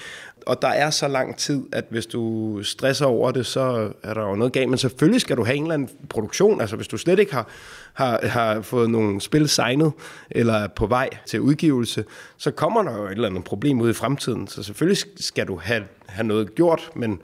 Og 0.46 0.62
der 0.62 0.68
er 0.68 0.90
så 0.90 1.09
lang 1.09 1.37
tid, 1.37 1.62
at 1.72 1.85
hvis 1.90 2.07
du 2.07 2.62
stresser 2.62 3.07
over 3.07 3.30
det, 3.30 3.46
så 3.46 3.92
er 4.02 4.14
der 4.14 4.22
jo 4.22 4.35
noget 4.35 4.52
galt. 4.52 4.68
Men 4.68 4.78
selvfølgelig 4.78 5.20
skal 5.20 5.37
du 5.37 5.44
have 5.44 5.57
en 5.57 5.62
eller 5.62 5.74
anden 5.74 5.90
produktion. 6.09 6.61
Altså 6.61 6.76
hvis 6.76 6.88
du 6.88 6.96
slet 6.96 7.18
ikke 7.18 7.33
har, 7.33 7.48
har, 7.92 8.26
har 8.26 8.61
fået 8.61 8.90
nogle 8.90 9.20
spil 9.20 9.48
signet, 9.48 9.92
eller 10.30 10.54
er 10.54 10.68
på 10.68 10.87
vej 10.87 11.09
til 11.26 11.40
udgivelse, 11.40 12.04
så 12.37 12.50
kommer 12.50 12.83
der 12.83 12.96
jo 12.96 13.07
et 13.07 13.11
eller 13.11 13.28
andet 13.28 13.44
problem 13.44 13.80
ud 13.80 13.90
i 13.90 13.92
fremtiden. 13.92 14.48
Så 14.48 14.62
selvfølgelig 14.62 14.98
skal 15.16 15.46
du 15.46 15.57
have, 15.57 15.85
have 16.07 16.26
noget 16.26 16.54
gjort, 16.54 16.90
men, 16.94 17.20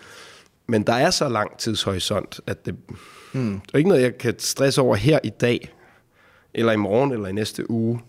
men 0.66 0.82
der 0.82 0.92
er 0.92 1.10
så 1.10 1.28
lang 1.28 1.58
tidshorisont, 1.58 2.40
at 2.46 2.66
det, 2.66 2.76
hmm. 3.32 3.60
det 3.60 3.74
er 3.74 3.78
ikke 3.78 3.88
noget, 3.88 4.02
jeg 4.02 4.18
kan 4.18 4.34
stresse 4.38 4.80
over 4.80 4.96
her 4.96 5.18
i 5.24 5.30
dag, 5.30 5.74
eller 6.54 6.72
i 6.72 6.76
morgen, 6.76 7.12
eller 7.12 7.28
i 7.28 7.32
næste 7.32 7.70
uge. 7.70 8.00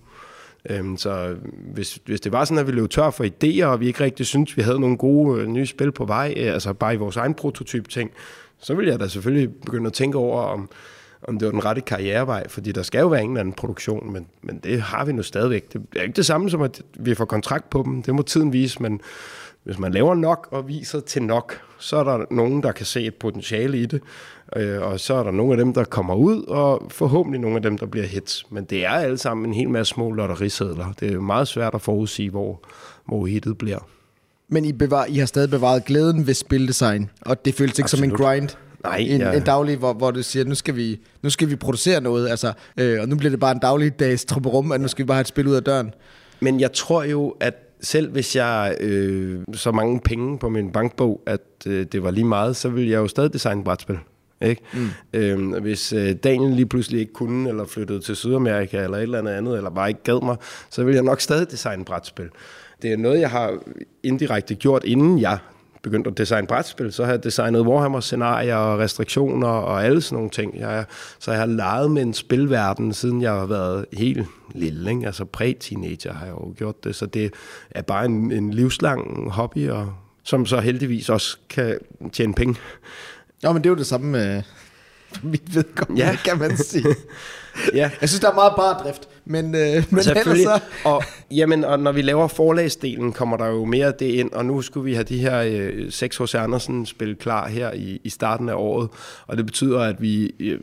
Øhm, 0.69 0.97
så 0.97 1.35
hvis, 1.73 1.99
hvis 2.05 2.21
det 2.21 2.31
var 2.31 2.45
sådan, 2.45 2.57
at 2.57 2.67
vi 2.67 2.71
løb 2.71 2.89
tør 2.89 3.09
for 3.09 3.23
idéer, 3.23 3.65
og 3.65 3.79
vi 3.79 3.87
ikke 3.87 4.03
rigtig 4.03 4.25
synes, 4.25 4.57
vi 4.57 4.61
havde 4.61 4.79
nogle 4.79 4.97
gode 4.97 5.41
øh, 5.41 5.47
nye 5.47 5.65
spil 5.65 5.91
på 5.91 6.05
vej, 6.05 6.33
øh, 6.37 6.53
altså 6.53 6.73
bare 6.73 6.93
i 6.93 6.97
vores 6.97 7.17
egen 7.17 7.33
prototyp 7.33 7.89
ting, 7.89 8.11
så 8.59 8.73
ville 8.73 8.91
jeg 8.91 8.99
da 8.99 9.07
selvfølgelig 9.07 9.53
begynde 9.65 9.87
at 9.87 9.93
tænke 9.93 10.17
over, 10.17 10.41
om, 10.41 10.69
om 11.27 11.39
det 11.39 11.45
var 11.45 11.51
den 11.51 11.65
rette 11.65 11.81
karrierevej, 11.81 12.47
fordi 12.47 12.71
der 12.71 12.83
skal 12.83 12.99
jo 12.99 13.07
være 13.07 13.23
en 13.23 13.29
eller 13.29 13.39
anden 13.39 13.53
produktion, 13.53 14.13
men, 14.13 14.27
men 14.41 14.59
det 14.63 14.81
har 14.81 15.05
vi 15.05 15.13
nu 15.13 15.23
stadigvæk. 15.23 15.73
Det 15.73 15.81
er 15.95 16.01
ikke 16.01 16.15
det 16.15 16.25
samme 16.25 16.49
som, 16.49 16.61
at 16.61 16.81
vi 16.99 17.15
får 17.15 17.25
kontrakt 17.25 17.69
på 17.69 17.83
dem, 17.85 18.03
det 18.03 18.15
må 18.15 18.21
tiden 18.21 18.53
vise, 18.53 18.81
men 18.81 19.01
hvis 19.63 19.79
man 19.79 19.91
laver 19.91 20.15
nok 20.15 20.47
og 20.51 20.67
viser 20.67 20.99
til 20.99 21.23
nok, 21.23 21.61
så 21.77 21.97
er 21.97 22.03
der 22.03 22.25
nogen, 22.31 22.63
der 22.63 22.71
kan 22.71 22.85
se 22.85 23.01
et 23.01 23.15
potentiale 23.15 23.77
i 23.77 23.85
det, 23.85 24.01
øh, 24.55 24.81
og 24.81 24.99
så 24.99 25.13
er 25.13 25.23
der 25.23 25.31
nogle 25.31 25.51
af 25.51 25.57
dem, 25.57 25.73
der 25.73 25.83
kommer 25.83 26.15
ud, 26.15 26.43
og 26.43 26.87
forhåbentlig 26.89 27.41
nogle 27.41 27.55
af 27.55 27.61
dem, 27.61 27.77
der 27.77 27.85
bliver 27.85 28.05
hits. 28.05 28.45
Men 28.49 28.63
det 28.63 28.85
er 28.85 28.89
alle 28.89 29.17
sammen 29.17 29.45
en 29.45 29.53
hel 29.53 29.69
masse 29.69 29.93
små 29.93 30.11
lotterisedler. 30.11 30.93
Det 30.99 31.13
er 31.13 31.19
meget 31.19 31.47
svært 31.47 31.75
at 31.75 31.81
forudsige, 31.81 32.29
hvor, 32.29 32.63
hvor 33.05 33.25
hittet 33.25 33.57
bliver. 33.57 33.87
Men 34.49 34.65
I, 34.65 34.71
bevar, 34.71 35.05
I 35.05 35.17
har 35.17 35.25
stadig 35.25 35.49
bevaret 35.49 35.85
glæden 35.85 36.27
ved 36.27 36.33
spildesign, 36.33 37.09
og 37.21 37.45
det 37.45 37.55
føles 37.55 37.79
ikke 37.79 37.85
Absolut. 37.85 38.09
som 38.09 38.11
en 38.11 38.17
grind. 38.17 38.49
Nej, 38.83 38.97
en, 38.97 39.21
ja. 39.21 39.31
en 39.31 39.43
daglig, 39.43 39.77
hvor, 39.77 39.93
hvor 39.93 40.11
du 40.11 40.23
siger, 40.23 40.45
nu 40.45 40.55
skal 40.55 40.75
vi, 40.75 40.99
nu 41.21 41.29
skal 41.29 41.49
vi 41.49 41.55
producere 41.55 42.01
noget, 42.01 42.29
altså, 42.29 42.53
øh, 42.77 43.01
og 43.01 43.09
nu 43.09 43.15
bliver 43.15 43.29
det 43.29 43.39
bare 43.39 43.51
en 43.51 43.59
daglig 43.59 43.99
dags 43.99 44.25
trupperum, 44.25 44.71
at 44.71 44.81
nu 44.81 44.87
skal 44.87 45.05
vi 45.05 45.07
bare 45.07 45.15
have 45.15 45.21
et 45.21 45.27
spil 45.27 45.47
ud 45.47 45.55
af 45.55 45.63
døren. 45.63 45.93
Men 46.39 46.59
jeg 46.59 46.73
tror 46.73 47.03
jo, 47.03 47.35
at 47.39 47.53
selv 47.81 48.11
hvis 48.11 48.35
jeg 48.35 48.75
øh, 48.79 49.41
så 49.53 49.71
mange 49.71 49.99
penge 49.99 50.37
på 50.37 50.49
min 50.49 50.71
bankbog, 50.71 51.21
at 51.25 51.41
øh, 51.67 51.85
det 51.91 52.03
var 52.03 52.11
lige 52.11 52.25
meget, 52.25 52.55
så 52.55 52.69
ville 52.69 52.91
jeg 52.91 52.97
jo 52.97 53.07
stadig 53.07 53.33
designe 53.33 53.63
brætspil. 53.63 53.97
Ikke? 54.41 54.61
Mm. 54.73 54.89
Øhm, 55.13 55.61
hvis 55.61 55.93
øh, 55.93 56.15
Daniel 56.15 56.55
lige 56.55 56.65
pludselig 56.65 56.99
ikke 56.99 57.13
kunne, 57.13 57.49
eller 57.49 57.65
flyttede 57.65 57.99
til 57.99 58.15
Sydamerika, 58.15 58.83
eller 58.83 58.97
et 58.97 59.03
eller 59.03 59.19
andet 59.19 59.31
andet, 59.31 59.57
eller 59.57 59.69
bare 59.69 59.89
ikke 59.89 60.03
gad 60.03 60.25
mig, 60.25 60.35
så 60.69 60.83
ville 60.83 60.95
jeg 60.95 61.03
nok 61.03 61.21
stadig 61.21 61.51
designe 61.51 61.85
brætspil. 61.85 62.29
Det 62.81 62.91
er 62.91 62.97
noget, 62.97 63.19
jeg 63.19 63.29
har 63.29 63.57
indirekte 64.03 64.55
gjort, 64.55 64.83
inden 64.83 65.19
jeg 65.19 65.37
begyndte 65.81 66.09
at 66.09 66.17
designe 66.17 66.47
brætspil, 66.47 66.93
så 66.93 67.03
har 67.03 67.11
jeg 67.11 67.23
designet 67.23 67.61
Warhammer-scenarier 67.61 68.55
og 68.55 68.79
restriktioner 68.79 69.47
og 69.47 69.85
alle 69.85 70.01
sådan 70.01 70.15
nogle 70.15 70.29
ting. 70.29 70.59
Jeg, 70.59 70.85
så 71.19 71.31
jeg 71.31 71.39
har 71.39 71.47
leget 71.47 71.91
med 71.91 72.01
en 72.01 72.13
spilverden, 72.13 72.93
siden 72.93 73.21
jeg 73.21 73.31
har 73.31 73.45
været 73.45 73.85
helt 73.93 74.27
lille. 74.55 74.91
Ikke? 74.91 75.05
Altså 75.05 75.25
præ-teenager 75.25 76.13
har 76.13 76.25
jeg 76.25 76.33
jo 76.33 76.53
gjort 76.57 76.83
det, 76.83 76.95
så 76.95 77.05
det 77.05 77.33
er 77.71 77.81
bare 77.81 78.05
en, 78.05 78.31
en 78.31 78.53
livslang 78.53 79.31
hobby, 79.31 79.69
og, 79.69 79.93
som 80.23 80.45
så 80.45 80.59
heldigvis 80.59 81.09
også 81.09 81.37
kan 81.49 81.77
tjene 82.13 82.33
penge. 82.33 82.55
Nå, 83.43 83.51
men 83.53 83.63
det 83.63 83.69
er 83.69 83.71
jo 83.71 83.77
det 83.77 83.87
samme 83.87 84.11
med 84.11 84.41
for 85.15 85.25
mit 85.27 85.55
vedkommende, 85.55 86.03
Ja. 86.03 86.09
ja. 86.09 86.15
kan 86.25 86.37
man 86.39 86.57
sige. 86.57 86.85
Ja, 87.73 87.91
Jeg 88.01 88.09
synes, 88.09 88.19
der 88.19 88.29
er 88.31 88.35
meget 88.35 88.53
bare 88.57 88.83
drift, 88.83 89.07
men, 89.25 89.45
øh, 89.55 89.83
men 89.89 89.99
ellers 89.99 90.39
så... 90.39 90.59
Og, 90.89 91.03
jamen, 91.31 91.63
og 91.65 91.79
når 91.79 91.91
vi 91.91 92.01
laver 92.01 92.27
forlagsdelen, 92.27 93.13
kommer 93.13 93.37
der 93.37 93.47
jo 93.47 93.65
mere 93.65 93.85
af 93.87 93.93
det 93.93 94.05
ind, 94.05 94.31
og 94.31 94.45
nu 94.45 94.61
skulle 94.61 94.83
vi 94.85 94.93
have 94.93 95.03
de 95.03 95.17
her 95.17 95.41
øh, 95.47 95.91
6 95.91 96.17
H.C. 96.17 96.35
Andersen 96.35 96.85
spil 96.85 97.15
klar 97.15 97.47
her 97.47 97.71
i, 97.73 98.01
i 98.03 98.09
starten 98.09 98.49
af 98.49 98.53
året, 98.53 98.89
og 99.27 99.37
det 99.37 99.45
betyder, 99.45 99.79
at 99.79 100.01
vi 100.01 100.31
øh, 100.39 100.59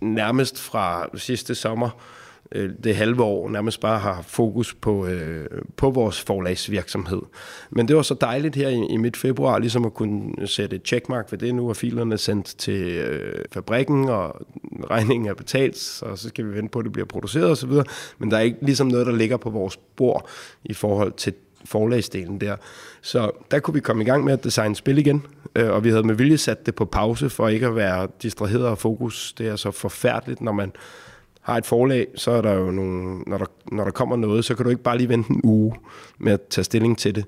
nærmest 0.00 0.60
fra 0.60 1.06
sidste 1.16 1.54
sommer, 1.54 1.90
øh, 2.52 2.70
det 2.84 2.96
halve 2.96 3.22
år, 3.22 3.48
nærmest 3.48 3.80
bare 3.80 3.98
har 3.98 4.22
fokus 4.22 4.74
på, 4.74 5.06
øh, 5.06 5.46
på 5.76 5.90
vores 5.90 6.20
forlagsvirksomhed. 6.20 7.22
Men 7.70 7.88
det 7.88 7.96
var 7.96 8.02
så 8.02 8.14
dejligt 8.14 8.56
her 8.56 8.68
i, 8.68 8.86
i 8.90 8.96
midt 8.96 9.16
februar, 9.16 9.58
ligesom 9.58 9.84
at 9.84 9.94
kunne 9.94 10.46
sætte 10.46 10.76
et 10.76 10.82
checkmark 10.86 11.32
ved 11.32 11.38
det. 11.38 11.54
Nu 11.54 11.68
er 11.68 11.74
filerne 11.74 12.18
sendt 12.18 12.46
til 12.46 12.82
øh, 12.82 13.44
fabrikken, 13.52 14.08
og 14.08 14.46
regningen 14.90 15.28
er 15.28 15.34
betalt, 15.34 16.02
og 16.02 16.18
så 16.18 16.28
skal 16.28 16.46
vi 16.46 16.54
vente 16.54 16.70
på, 16.70 16.78
at 16.78 16.84
det 16.84 16.92
bliver 16.92 17.06
produceret 17.06 17.50
osv. 17.50 17.72
Men 18.18 18.30
der 18.30 18.36
er 18.36 18.40
ikke 18.40 18.58
ligesom 18.60 18.86
noget, 18.86 19.06
der 19.06 19.16
ligger 19.16 19.36
på 19.36 19.50
vores 19.50 19.76
bord 19.96 20.28
i 20.64 20.74
forhold 20.74 21.12
til 21.12 21.34
forlagsdelen 21.64 22.40
der. 22.40 22.56
Så 23.02 23.30
der 23.50 23.58
kunne 23.58 23.74
vi 23.74 23.80
komme 23.80 24.02
i 24.02 24.06
gang 24.06 24.24
med 24.24 24.32
at 24.32 24.44
designe 24.44 24.76
spil 24.76 24.98
igen, 24.98 25.26
øh, 25.54 25.70
og 25.70 25.84
vi 25.84 25.90
havde 25.90 26.02
med 26.02 26.14
vilje 26.14 26.38
sat 26.38 26.66
det 26.66 26.74
på 26.74 26.84
pause 26.84 27.30
for 27.30 27.48
ikke 27.48 27.66
at 27.66 27.76
være 27.76 28.08
distraheret 28.22 28.66
og 28.66 28.78
fokus. 28.78 29.32
Det 29.38 29.48
er 29.48 29.56
så 29.56 29.70
forfærdeligt, 29.70 30.40
når 30.40 30.52
man 30.52 30.72
har 31.48 31.56
et 31.56 31.66
forlag, 31.66 32.06
så 32.14 32.30
er 32.30 32.42
der 32.42 32.52
jo 32.52 32.70
nogle, 32.70 33.22
når 33.26 33.38
der, 33.38 33.46
når 33.72 33.84
der 33.84 33.90
kommer 33.90 34.16
noget, 34.16 34.44
så 34.44 34.54
kan 34.54 34.64
du 34.64 34.70
ikke 34.70 34.82
bare 34.82 34.98
lige 34.98 35.08
vente 35.08 35.30
en 35.30 35.40
uge 35.44 35.74
med 36.18 36.32
at 36.32 36.40
tage 36.50 36.64
stilling 36.64 36.98
til 36.98 37.14
det. 37.14 37.24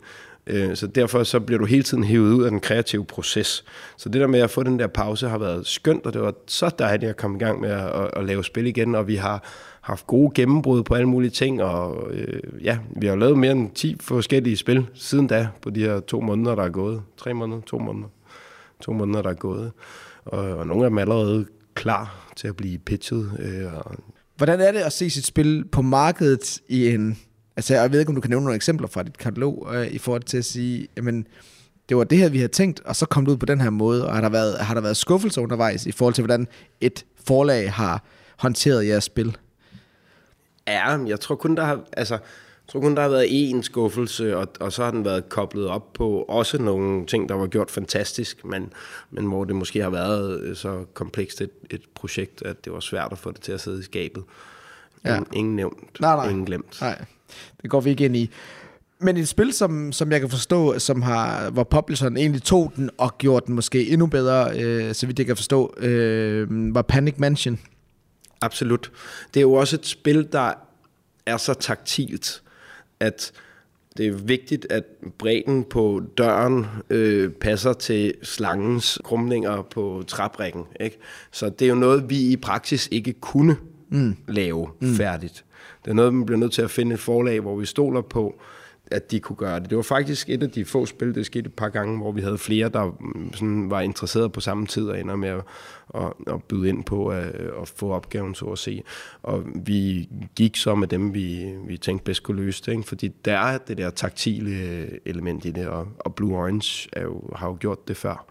Øh, 0.47 0.77
så 0.77 0.87
derfor 0.87 1.23
så 1.23 1.41
bliver 1.41 1.59
du 1.59 1.65
hele 1.65 1.83
tiden 1.83 2.05
hævet 2.05 2.33
ud 2.33 2.45
af 2.45 2.51
den 2.51 2.61
kreative 2.61 3.05
proces. 3.05 3.65
Så 3.97 4.09
det 4.09 4.21
der 4.21 4.27
med 4.27 4.41
at 4.41 4.51
få 4.51 4.63
den 4.63 4.79
der 4.79 4.87
pause 4.87 5.29
har 5.29 5.39
været 5.39 5.67
skønt, 5.67 6.07
og 6.07 6.13
det 6.13 6.23
var 6.23 6.35
så 6.47 6.71
dejligt 6.79 7.11
at 7.11 7.17
komme 7.17 7.37
i 7.37 7.41
gang 7.41 7.61
med 7.61 7.71
at, 7.71 7.87
at, 7.87 8.11
at 8.17 8.25
lave 8.25 8.45
spil 8.45 8.67
igen, 8.67 8.95
og 8.95 9.07
vi 9.07 9.17
har 9.17 9.45
haft 9.81 10.07
gode 10.07 10.31
gennembrud 10.35 10.83
på 10.83 10.95
alle 10.95 11.09
mulige 11.09 11.31
ting, 11.31 11.63
og 11.63 12.13
øh, 12.13 12.65
ja, 12.65 12.79
vi 12.97 13.07
har 13.07 13.17
lavet 13.17 13.39
mere 13.39 13.53
end 13.53 13.71
10 13.71 13.97
forskellige 14.01 14.57
spil 14.57 14.87
siden 14.95 15.27
da, 15.27 15.49
på 15.63 15.71
de 15.71 15.81
her 15.81 16.01
to 16.01 16.21
måneder, 16.21 16.55
der 16.55 16.63
er 16.63 16.69
gået. 16.69 17.03
Tre 17.17 17.35
måneder, 17.35 17.61
to 17.61 17.79
måneder. 17.79 18.09
To 18.81 18.93
måneder, 18.93 19.23
der 19.23 19.31
er 19.31 19.35
gået. 19.35 19.73
Og, 20.25 20.39
og 20.39 20.67
nogle 20.67 20.85
af 20.85 20.91
dem 20.91 20.97
er 20.97 21.03
allerede 21.03 21.47
klar 21.75 22.33
til 22.37 22.49
at 22.49 22.57
blive 22.57 22.79
pitchet. 22.79 23.31
Øh, 23.39 23.75
og 23.75 23.97
Hvordan 24.41 24.61
er 24.61 24.73
det 24.73 24.79
at 24.79 24.93
se 24.93 25.11
sit 25.11 25.27
spil 25.27 25.65
på 25.73 25.83
markedet 25.83 26.61
i 26.69 26.89
en... 26.89 27.19
Altså, 27.57 27.75
jeg 27.75 27.93
ved 27.93 28.01
ikke, 28.01 28.09
om 28.09 28.15
du 28.15 28.21
kan 28.21 28.31
nævne 28.31 28.45
nogle 28.45 28.57
eksempler 28.57 28.89
fra 28.89 29.03
dit 29.03 29.19
katalog, 29.19 29.69
øh, 29.73 29.87
i 29.87 29.99
forhold 29.99 30.23
til 30.23 30.39
at 30.39 30.45
sige, 30.45 30.89
jamen, 30.97 31.27
det 31.89 31.97
var 31.97 32.05
det 32.05 32.19
her, 32.19 32.29
vi 32.29 32.39
havde 32.39 32.53
tænkt, 32.53 32.81
og 32.81 32.97
så 32.97 33.07
kom 33.07 33.25
det 33.25 33.33
ud 33.33 33.37
på 33.37 33.47
den 33.47 33.61
her 33.61 33.71
måde, 33.71 34.07
og 34.07 34.15
har 34.15 34.21
der 34.21 34.29
været, 34.29 34.59
har 34.59 34.75
der 34.75 34.81
været 34.81 34.97
skuffelse 34.97 35.41
undervejs 35.41 35.87
i 35.87 35.93
forhold 35.93 36.15
til, 36.15 36.25
hvordan 36.25 36.49
et 36.81 37.05
forlag 37.25 37.73
har 37.73 38.05
håndteret 38.37 38.87
jeres 38.87 39.05
spil? 39.05 39.37
Ja, 40.69 41.05
jeg 41.07 41.21
tror 41.21 41.35
kun, 41.35 41.57
der 41.57 41.65
har, 41.65 41.81
altså, 41.93 42.19
tror 42.73 42.81
kun, 42.81 42.97
der 42.97 43.03
har 43.03 43.09
været 43.09 43.27
én 43.27 43.63
skuffelse, 43.63 44.37
og, 44.37 44.49
og 44.61 44.73
så 44.73 44.85
har 44.85 44.91
den 44.91 45.05
været 45.05 45.29
koblet 45.29 45.67
op 45.67 45.93
på 45.93 46.25
også 46.29 46.63
nogle 46.63 47.07
ting, 47.07 47.29
der 47.29 47.35
var 47.35 47.47
gjort 47.47 47.71
fantastisk, 47.71 48.45
men, 48.45 48.73
men 49.11 49.27
hvor 49.27 49.45
det 49.45 49.57
måske 49.57 49.83
har 49.83 49.91
været 49.91 50.41
øh, 50.41 50.57
så 50.57 50.85
komplekst 50.95 51.41
et, 51.41 51.51
et 51.71 51.83
projekt, 51.95 52.43
at 52.43 52.65
det 52.65 52.73
var 52.73 52.81
svært 52.81 53.09
at 53.13 53.19
få 53.19 53.31
det 53.31 53.41
til 53.41 53.53
at 53.53 53.61
sidde 53.61 53.81
i 53.81 53.83
skabet. 53.83 54.23
Ja. 55.05 55.15
Ingen, 55.15 55.27
ingen 55.33 55.57
nævnt, 55.57 56.01
Nej, 56.01 56.17
nej. 56.17 56.29
ingen 56.29 56.45
glemt. 56.45 56.81
Nej, 56.81 57.05
det 57.63 57.71
går 57.71 57.81
vi 57.81 57.91
ikke 57.91 58.05
ind 58.05 58.17
i. 58.17 58.31
Men 58.99 59.17
et 59.17 59.29
spil, 59.29 59.53
som, 59.53 59.93
som 59.93 60.13
jeg 60.13 60.21
kan 60.21 60.31
forstå, 60.31 60.79
som 60.79 61.03
har, 61.03 61.51
hvor 61.51 61.65
publisheren 61.65 62.17
egentlig 62.17 62.43
tog 62.43 62.73
den 62.77 62.91
og 62.99 63.19
gjorde 63.19 63.47
den 63.47 63.55
måske 63.55 63.89
endnu 63.89 64.07
bedre, 64.07 64.61
øh, 64.61 64.95
så 64.95 65.07
vidt 65.07 65.19
jeg 65.19 65.27
kan 65.27 65.37
forstå, 65.37 65.75
øh, 65.77 66.75
var 66.75 66.83
Panic 66.83 67.15
Mansion. 67.19 67.59
Absolut. 68.41 68.93
Det 69.35 69.41
er 69.41 69.43
jo 69.43 69.53
også 69.53 69.77
et 69.77 69.87
spil, 69.87 70.29
der 70.33 70.53
er 71.27 71.37
så 71.37 71.55
taktilt, 71.55 72.43
at 73.01 73.33
det 73.97 74.07
er 74.07 74.13
vigtigt, 74.13 74.67
at 74.71 74.85
bredden 75.19 75.65
på 75.65 76.03
døren 76.19 76.67
øh, 76.91 77.31
passer 77.31 77.73
til 77.73 78.15
slangens 78.23 78.99
krumninger 79.05 79.63
på 79.63 80.05
træbrækken. 80.07 80.65
Ikke? 80.81 80.99
Så 81.31 81.49
det 81.49 81.65
er 81.65 81.69
jo 81.69 81.75
noget, 81.75 82.11
vi 82.11 82.21
i 82.21 82.37
praksis 82.37 82.89
ikke 82.91 83.13
kunne 83.13 83.57
mm. 83.89 84.17
lave 84.29 84.69
mm. 84.81 84.95
færdigt. 84.95 85.45
Det 85.85 85.91
er 85.91 85.95
noget, 85.95 86.15
man 86.15 86.27
bliver 86.27 86.39
nødt 86.39 86.53
til 86.53 86.63
at 86.63 86.71
finde 86.71 86.95
et 86.95 87.01
forlag, 87.01 87.41
hvor 87.41 87.57
vi 87.57 87.67
stoler 87.67 88.01
på, 88.01 88.41
at 88.91 89.11
de 89.11 89.21
kunne 89.21 89.37
gøre 89.37 89.61
det. 89.61 89.71
Det 89.71 89.77
var 89.77 89.83
faktisk 89.83 90.31
et 90.31 90.43
af 90.43 90.51
de 90.51 90.65
få 90.65 90.87
spil, 90.87 91.15
det 91.15 91.27
skete 91.27 91.47
et 91.47 91.55
par 91.55 91.69
gange, 91.69 91.99
hvor 91.99 92.13
vi 92.13 92.21
havde 92.21 92.39
flere, 92.39 92.69
der 92.69 92.97
mm, 93.01 93.33
sådan 93.33 93.71
var 93.71 93.81
interesseret 93.81 94.33
på 94.33 94.41
samme 94.41 94.67
tid 94.67 94.89
og 94.89 95.01
ender 95.01 95.17
med 95.17 95.29
at, 95.29 95.43
at, 95.95 96.13
at 96.27 96.43
byde 96.45 96.69
ind 96.69 96.85
på 96.85 97.09
at, 97.09 97.25
at 97.63 97.69
få 97.77 97.93
opgaven, 97.93 98.35
så 98.35 98.45
at 98.45 98.59
se. 98.59 98.83
Og 99.23 99.45
vi 99.55 100.09
gik 100.37 100.57
så 100.57 100.75
med 100.75 100.89
dem, 100.89 101.15
vi, 101.15 101.55
vi 101.67 101.77
tænkte 101.77 102.05
bedst 102.05 102.23
kunne 102.23 102.43
løse 102.43 102.63
det, 102.67 102.73
ikke? 102.73 102.89
fordi 102.89 103.09
der 103.25 103.39
er 103.39 103.59
det 103.59 103.79
der 103.79 103.91
taktile 103.91 104.51
øh, 104.51 104.89
element 105.05 105.45
i 105.45 105.51
det, 105.51 105.67
og, 105.67 105.89
og 105.99 106.15
Blue 106.15 106.37
Orange 106.37 106.89
er 106.93 107.03
jo, 107.03 107.23
har 107.37 107.49
jo 107.49 107.57
gjort 107.61 107.89
det 107.89 107.97
før. 107.97 108.27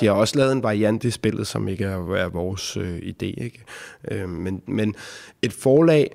De 0.00 0.06
har 0.06 0.12
også 0.12 0.38
lavet 0.38 0.52
en 0.52 0.62
variant 0.62 1.04
i 1.04 1.10
spillet, 1.10 1.46
som 1.46 1.68
ikke 1.68 1.84
er, 1.84 2.14
er 2.14 2.28
vores 2.28 2.76
øh, 2.76 2.96
idé. 2.96 3.44
Ikke? 3.44 3.64
Øh, 4.10 4.28
men, 4.28 4.62
men 4.66 4.94
et 5.42 5.52
forlag, 5.52 6.10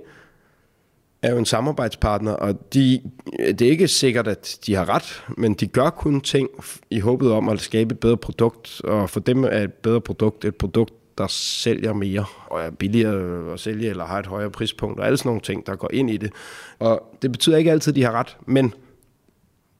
er 1.23 1.31
jo 1.31 1.37
en 1.37 1.45
samarbejdspartner, 1.45 2.31
og 2.31 2.73
de, 2.73 3.01
det 3.39 3.61
er 3.61 3.69
ikke 3.69 3.87
sikkert, 3.87 4.27
at 4.27 4.59
de 4.65 4.75
har 4.75 4.89
ret, 4.89 5.23
men 5.37 5.53
de 5.53 5.67
gør 5.67 5.89
kun 5.89 6.21
ting 6.21 6.49
i 6.89 6.99
håbet 6.99 7.31
om 7.31 7.49
at 7.49 7.59
skabe 7.59 7.93
et 7.93 7.99
bedre 7.99 8.17
produkt, 8.17 8.81
og 8.83 9.09
for 9.09 9.19
dem 9.19 9.43
er 9.43 9.59
et 9.63 9.73
bedre 9.73 10.01
produkt 10.01 10.45
et 10.45 10.55
produkt, 10.55 10.93
der 11.17 11.27
sælger 11.27 11.93
mere, 11.93 12.25
og 12.47 12.61
er 12.61 12.69
billigere 12.69 13.53
at 13.53 13.59
sælge, 13.59 13.89
eller 13.89 14.05
har 14.05 14.19
et 14.19 14.25
højere 14.25 14.51
prispunkt, 14.51 14.99
og 14.99 15.05
alle 15.05 15.17
sådan 15.17 15.29
nogle 15.29 15.41
ting, 15.41 15.67
der 15.67 15.75
går 15.75 15.89
ind 15.93 16.09
i 16.09 16.17
det. 16.17 16.31
Og 16.79 17.17
det 17.21 17.31
betyder 17.31 17.57
ikke 17.57 17.71
altid, 17.71 17.91
at 17.91 17.95
de 17.95 18.03
har 18.03 18.11
ret, 18.11 18.37
men 18.45 18.73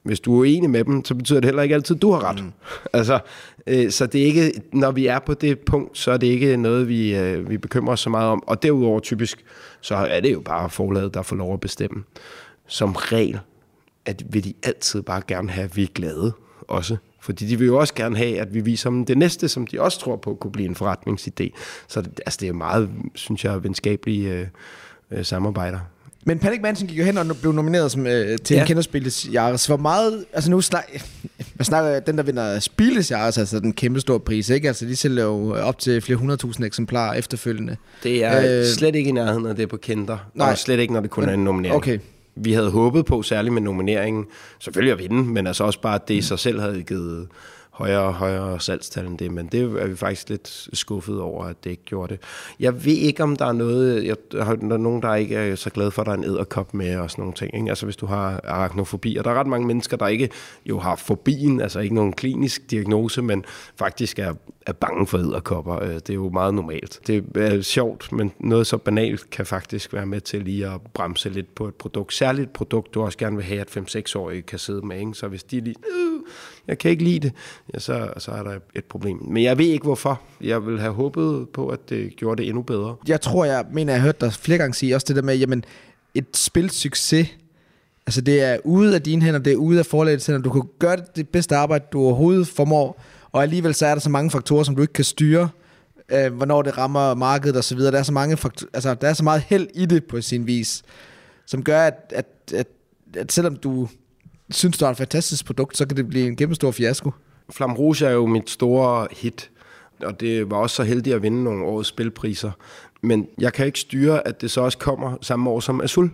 hvis 0.02 0.20
du 0.20 0.40
er 0.40 0.44
enig 0.44 0.70
med 0.70 0.84
dem, 0.84 1.04
så 1.04 1.14
betyder 1.14 1.40
det 1.40 1.48
heller 1.48 1.62
ikke 1.62 1.74
altid, 1.74 1.96
at 1.96 2.02
du 2.02 2.12
har 2.12 2.24
ret. 2.24 2.44
Mm. 2.44 2.52
Altså, 2.92 3.18
øh, 3.66 3.90
så 3.90 4.06
det 4.06 4.22
er 4.22 4.26
ikke, 4.26 4.52
når 4.72 4.90
vi 4.90 5.06
er 5.06 5.18
på 5.18 5.34
det 5.34 5.58
punkt, 5.58 5.98
så 5.98 6.10
er 6.10 6.16
det 6.16 6.26
ikke 6.26 6.56
noget, 6.56 6.88
vi, 6.88 7.16
øh, 7.16 7.50
vi 7.50 7.58
bekymrer 7.58 7.92
os 7.92 8.00
så 8.00 8.10
meget 8.10 8.28
om. 8.28 8.42
Og 8.46 8.62
derudover 8.62 9.00
typisk, 9.00 9.44
så 9.80 9.94
er 9.94 10.20
det 10.20 10.32
jo 10.32 10.40
bare 10.40 10.70
forlaget, 10.70 11.14
der 11.14 11.22
får 11.22 11.36
lov 11.36 11.54
at 11.54 11.60
bestemme. 11.60 12.04
Som 12.66 12.92
regel 12.92 13.40
at 14.06 14.24
vil 14.34 14.44
de 14.44 14.54
altid 14.62 15.02
bare 15.02 15.22
gerne 15.28 15.50
have, 15.50 15.64
at 15.64 15.76
vi 15.76 15.82
er 15.82 15.88
glade 15.94 16.32
også. 16.60 16.96
Fordi 17.20 17.46
de 17.46 17.58
vil 17.58 17.66
jo 17.66 17.78
også 17.78 17.94
gerne 17.94 18.16
have, 18.16 18.40
at 18.40 18.54
vi 18.54 18.60
viser 18.60 18.90
dem 18.90 19.04
det 19.04 19.18
næste, 19.18 19.48
som 19.48 19.66
de 19.66 19.80
også 19.80 20.00
tror 20.00 20.16
på 20.16 20.34
kunne 20.34 20.52
blive 20.52 20.68
en 20.68 20.76
forretningsidé. 20.76 21.48
Så 21.88 22.00
det, 22.02 22.20
altså, 22.26 22.38
det 22.40 22.48
er 22.48 22.52
meget, 22.52 22.90
synes 23.14 23.44
jeg, 23.44 23.64
venskabelige 23.64 24.32
øh, 24.32 24.46
øh, 25.10 25.24
samarbejder. 25.24 25.78
Men 26.24 26.38
Panic 26.38 26.60
Mansion 26.62 26.88
gik 26.88 26.98
jo 26.98 27.04
hen 27.04 27.18
og 27.18 27.26
blev 27.40 27.52
nomineret 27.52 27.90
som, 27.92 28.06
øh, 28.06 28.38
til 28.38 28.54
ja. 28.54 28.60
En 28.60 28.66
kenderspilles 28.66 29.28
Jares. 29.32 29.66
Hvor 29.66 29.76
meget, 29.76 30.24
altså 30.32 30.50
nu 30.50 30.60
snak, 30.60 30.84
jeg 31.58 31.66
snakker 31.66 32.00
den, 32.00 32.16
der 32.16 32.22
vinder 32.22 32.58
Spilles 32.58 33.10
Jares, 33.10 33.38
altså 33.38 33.60
den 33.60 33.72
kæmpe 33.72 34.00
store 34.00 34.20
pris, 34.20 34.50
ikke? 34.50 34.68
Altså 34.68 34.86
de 34.86 34.96
sælger 34.96 35.24
jo 35.24 35.54
op 35.54 35.78
til 35.78 36.00
flere 36.00 36.16
hundredtusind 36.16 36.66
eksemplarer 36.66 37.14
efterfølgende. 37.14 37.76
Det 38.02 38.24
er 38.24 38.38
Øh, 38.38 38.58
øh, 38.60 38.66
slet 38.66 38.94
ikke 38.94 39.08
i 39.08 39.12
nærheden, 39.12 39.42
når 39.42 39.52
det 39.52 39.62
er 39.62 39.66
på 39.66 39.76
Kinder. 39.76 40.18
nej. 40.34 40.50
Og 40.50 40.58
slet 40.58 40.78
ikke, 40.80 40.92
når 40.92 41.00
det 41.00 41.10
kun 41.10 41.22
Men- 41.22 41.30
er 41.30 41.34
en 41.34 41.44
nominering. 41.44 41.76
okay. 41.76 41.98
Vi 42.36 42.52
havde 42.52 42.70
håbet 42.70 43.04
på, 43.06 43.22
særligt 43.22 43.52
med 43.54 43.62
nomineringen, 43.62 44.24
selvfølgelig 44.60 44.92
at 44.92 44.98
vinde, 44.98 45.22
men 45.24 45.46
altså 45.46 45.64
også 45.64 45.80
bare, 45.80 45.94
at 45.94 46.08
det 46.08 46.14
i 46.14 46.22
sig 46.22 46.38
selv 46.38 46.60
havde 46.60 46.82
givet 46.82 47.26
højere 47.72 48.12
højere 48.12 48.60
salgstal 48.60 49.06
end 49.06 49.18
det, 49.18 49.30
men 49.30 49.46
det 49.46 49.60
er 49.60 49.86
vi 49.86 49.96
faktisk 49.96 50.28
lidt 50.28 50.68
skuffet 50.72 51.20
over, 51.20 51.44
at 51.44 51.64
det 51.64 51.70
ikke 51.70 51.82
gjorde 51.84 52.14
det. 52.14 52.22
Jeg 52.60 52.84
ved 52.84 52.92
ikke, 52.92 53.22
om 53.22 53.36
der 53.36 53.46
er 53.46 53.52
noget, 53.52 54.06
jeg, 54.06 54.16
der 54.32 54.44
er 54.44 54.54
der 54.56 54.72
er 54.72 54.76
nogen, 54.76 55.02
der 55.02 55.14
ikke 55.14 55.36
er 55.36 55.54
så 55.54 55.70
glade 55.70 55.90
for, 55.90 56.02
at 56.02 56.06
der 56.06 56.12
er 56.12 56.16
en 56.16 56.24
æderkop 56.24 56.74
med 56.74 56.96
og 56.96 57.10
sådan 57.10 57.22
nogle 57.22 57.34
ting. 57.34 57.54
Ikke? 57.54 57.68
Altså 57.68 57.86
hvis 57.86 57.96
du 57.96 58.06
har 58.06 58.40
arachnofobi, 58.44 59.16
og 59.16 59.24
der 59.24 59.30
er 59.30 59.34
ret 59.34 59.46
mange 59.46 59.66
mennesker, 59.66 59.96
der 59.96 60.06
ikke 60.06 60.28
jo 60.66 60.78
har 60.78 60.96
fobien, 60.96 61.60
altså 61.60 61.80
ikke 61.80 61.94
nogen 61.94 62.12
klinisk 62.12 62.70
diagnose, 62.70 63.22
men 63.22 63.44
faktisk 63.76 64.18
er, 64.18 64.34
er 64.66 64.72
bange 64.72 65.06
for 65.06 65.18
æderkopper. 65.18 65.82
Øh, 65.82 65.94
det 65.94 66.10
er 66.10 66.14
jo 66.14 66.28
meget 66.28 66.54
normalt. 66.54 67.00
Det 67.06 67.24
er 67.36 67.62
sjovt, 67.62 68.12
men 68.12 68.32
noget 68.38 68.66
så 68.66 68.76
banalt 68.76 69.30
kan 69.30 69.46
faktisk 69.46 69.92
være 69.92 70.06
med 70.06 70.20
til 70.20 70.42
lige 70.42 70.66
at 70.66 70.80
bremse 70.94 71.28
lidt 71.28 71.54
på 71.54 71.68
et 71.68 71.74
produkt. 71.74 72.14
Særligt 72.14 72.46
et 72.46 72.52
produkt, 72.52 72.94
du 72.94 73.02
også 73.02 73.18
gerne 73.18 73.36
vil 73.36 73.44
have, 73.44 73.60
at 73.60 73.76
5-6-årige 73.76 74.42
kan 74.42 74.58
sidde 74.58 74.86
med. 74.86 74.98
Ikke? 74.98 75.14
Så 75.14 75.28
hvis 75.28 75.44
de 75.44 75.60
lige, 75.60 75.76
øh, 75.78 76.20
jeg 76.66 76.78
kan 76.78 76.90
ikke 76.90 77.04
lide 77.04 77.20
det, 77.20 77.32
ja, 77.74 77.78
så, 77.78 78.12
så 78.18 78.30
er 78.30 78.42
der 78.42 78.58
et 78.74 78.84
problem. 78.84 79.18
Men 79.22 79.42
jeg 79.42 79.58
ved 79.58 79.66
ikke 79.66 79.84
hvorfor. 79.84 80.20
Jeg 80.40 80.66
vil 80.66 80.80
have 80.80 80.92
håbet 80.92 81.48
på, 81.48 81.68
at 81.68 81.88
det 81.88 82.16
gjorde 82.16 82.42
det 82.42 82.48
endnu 82.48 82.62
bedre. 82.62 82.96
Jeg 83.08 83.20
tror, 83.20 83.44
jeg 83.44 83.64
mener, 83.72 83.92
jeg 83.92 84.00
har 84.00 84.06
hørt 84.06 84.20
dig 84.20 84.32
flere 84.32 84.58
gange 84.58 84.74
sige 84.74 84.94
også 84.94 85.04
det 85.08 85.16
der 85.16 85.22
med, 85.22 85.36
jamen 85.36 85.64
et 86.14 86.36
spils 86.36 86.74
succes 86.74 87.28
Altså 88.06 88.20
det 88.20 88.42
er 88.42 88.56
ude 88.64 88.94
af 88.94 89.02
dine 89.02 89.22
hænder, 89.22 89.40
det 89.40 89.52
er 89.52 89.56
ude 89.56 89.78
af 89.78 89.86
forlagets 89.86 90.26
hænder. 90.26 90.42
Du 90.42 90.50
kan 90.50 90.62
gøre 90.78 90.96
det 91.16 91.28
bedste 91.28 91.56
arbejde, 91.56 91.84
du 91.92 92.00
overhovedet 92.00 92.48
formår, 92.48 93.02
og 93.32 93.42
alligevel 93.42 93.74
så 93.74 93.86
er 93.86 93.94
der 93.94 94.00
så 94.00 94.10
mange 94.10 94.30
faktorer, 94.30 94.62
som 94.62 94.76
du 94.76 94.82
ikke 94.82 94.92
kan 94.92 95.04
styre, 95.04 95.48
øh, 96.08 96.34
hvornår 96.34 96.62
det 96.62 96.78
rammer 96.78 97.14
markedet 97.14 97.56
og 97.56 97.64
så 97.64 97.74
videre. 97.76 97.92
Der 97.92 97.98
er 97.98 98.02
så, 98.02 98.12
mange 98.12 98.36
faktorer, 98.36 98.70
altså, 98.74 98.94
der 98.94 99.08
er 99.08 99.12
så 99.12 99.24
meget 99.24 99.42
held 99.42 99.68
i 99.74 99.86
det 99.86 100.04
på 100.04 100.20
sin 100.20 100.46
vis, 100.46 100.82
som 101.46 101.64
gør, 101.64 101.82
at, 101.82 102.12
at, 102.14 102.26
at, 102.54 102.66
at 103.16 103.32
selvom 103.32 103.56
du 103.56 103.88
synes, 104.50 104.78
du 104.78 104.84
har 104.84 104.92
et 104.92 104.98
fantastisk 104.98 105.46
produkt, 105.46 105.76
så 105.76 105.86
kan 105.86 105.96
det 105.96 106.08
blive 106.08 106.26
en 106.26 106.36
kæmpe 106.36 106.54
stor 106.54 106.70
fiasko. 106.70 107.10
Flam 107.50 107.72
Rouge 107.72 108.06
er 108.06 108.10
jo 108.10 108.26
mit 108.26 108.50
store 108.50 109.08
hit, 109.10 109.50
og 110.02 110.20
det 110.20 110.50
var 110.50 110.56
også 110.56 110.76
så 110.76 110.82
heldig 110.82 111.14
at 111.14 111.22
vinde 111.22 111.44
nogle 111.44 111.64
årets 111.64 111.88
spilpriser. 111.88 112.50
Men 113.02 113.28
jeg 113.38 113.52
kan 113.52 113.66
ikke 113.66 113.80
styre, 113.80 114.28
at 114.28 114.40
det 114.40 114.50
så 114.50 114.60
også 114.60 114.78
kommer 114.78 115.16
samme 115.20 115.50
år 115.50 115.60
som 115.60 115.80
Azul. 115.80 116.10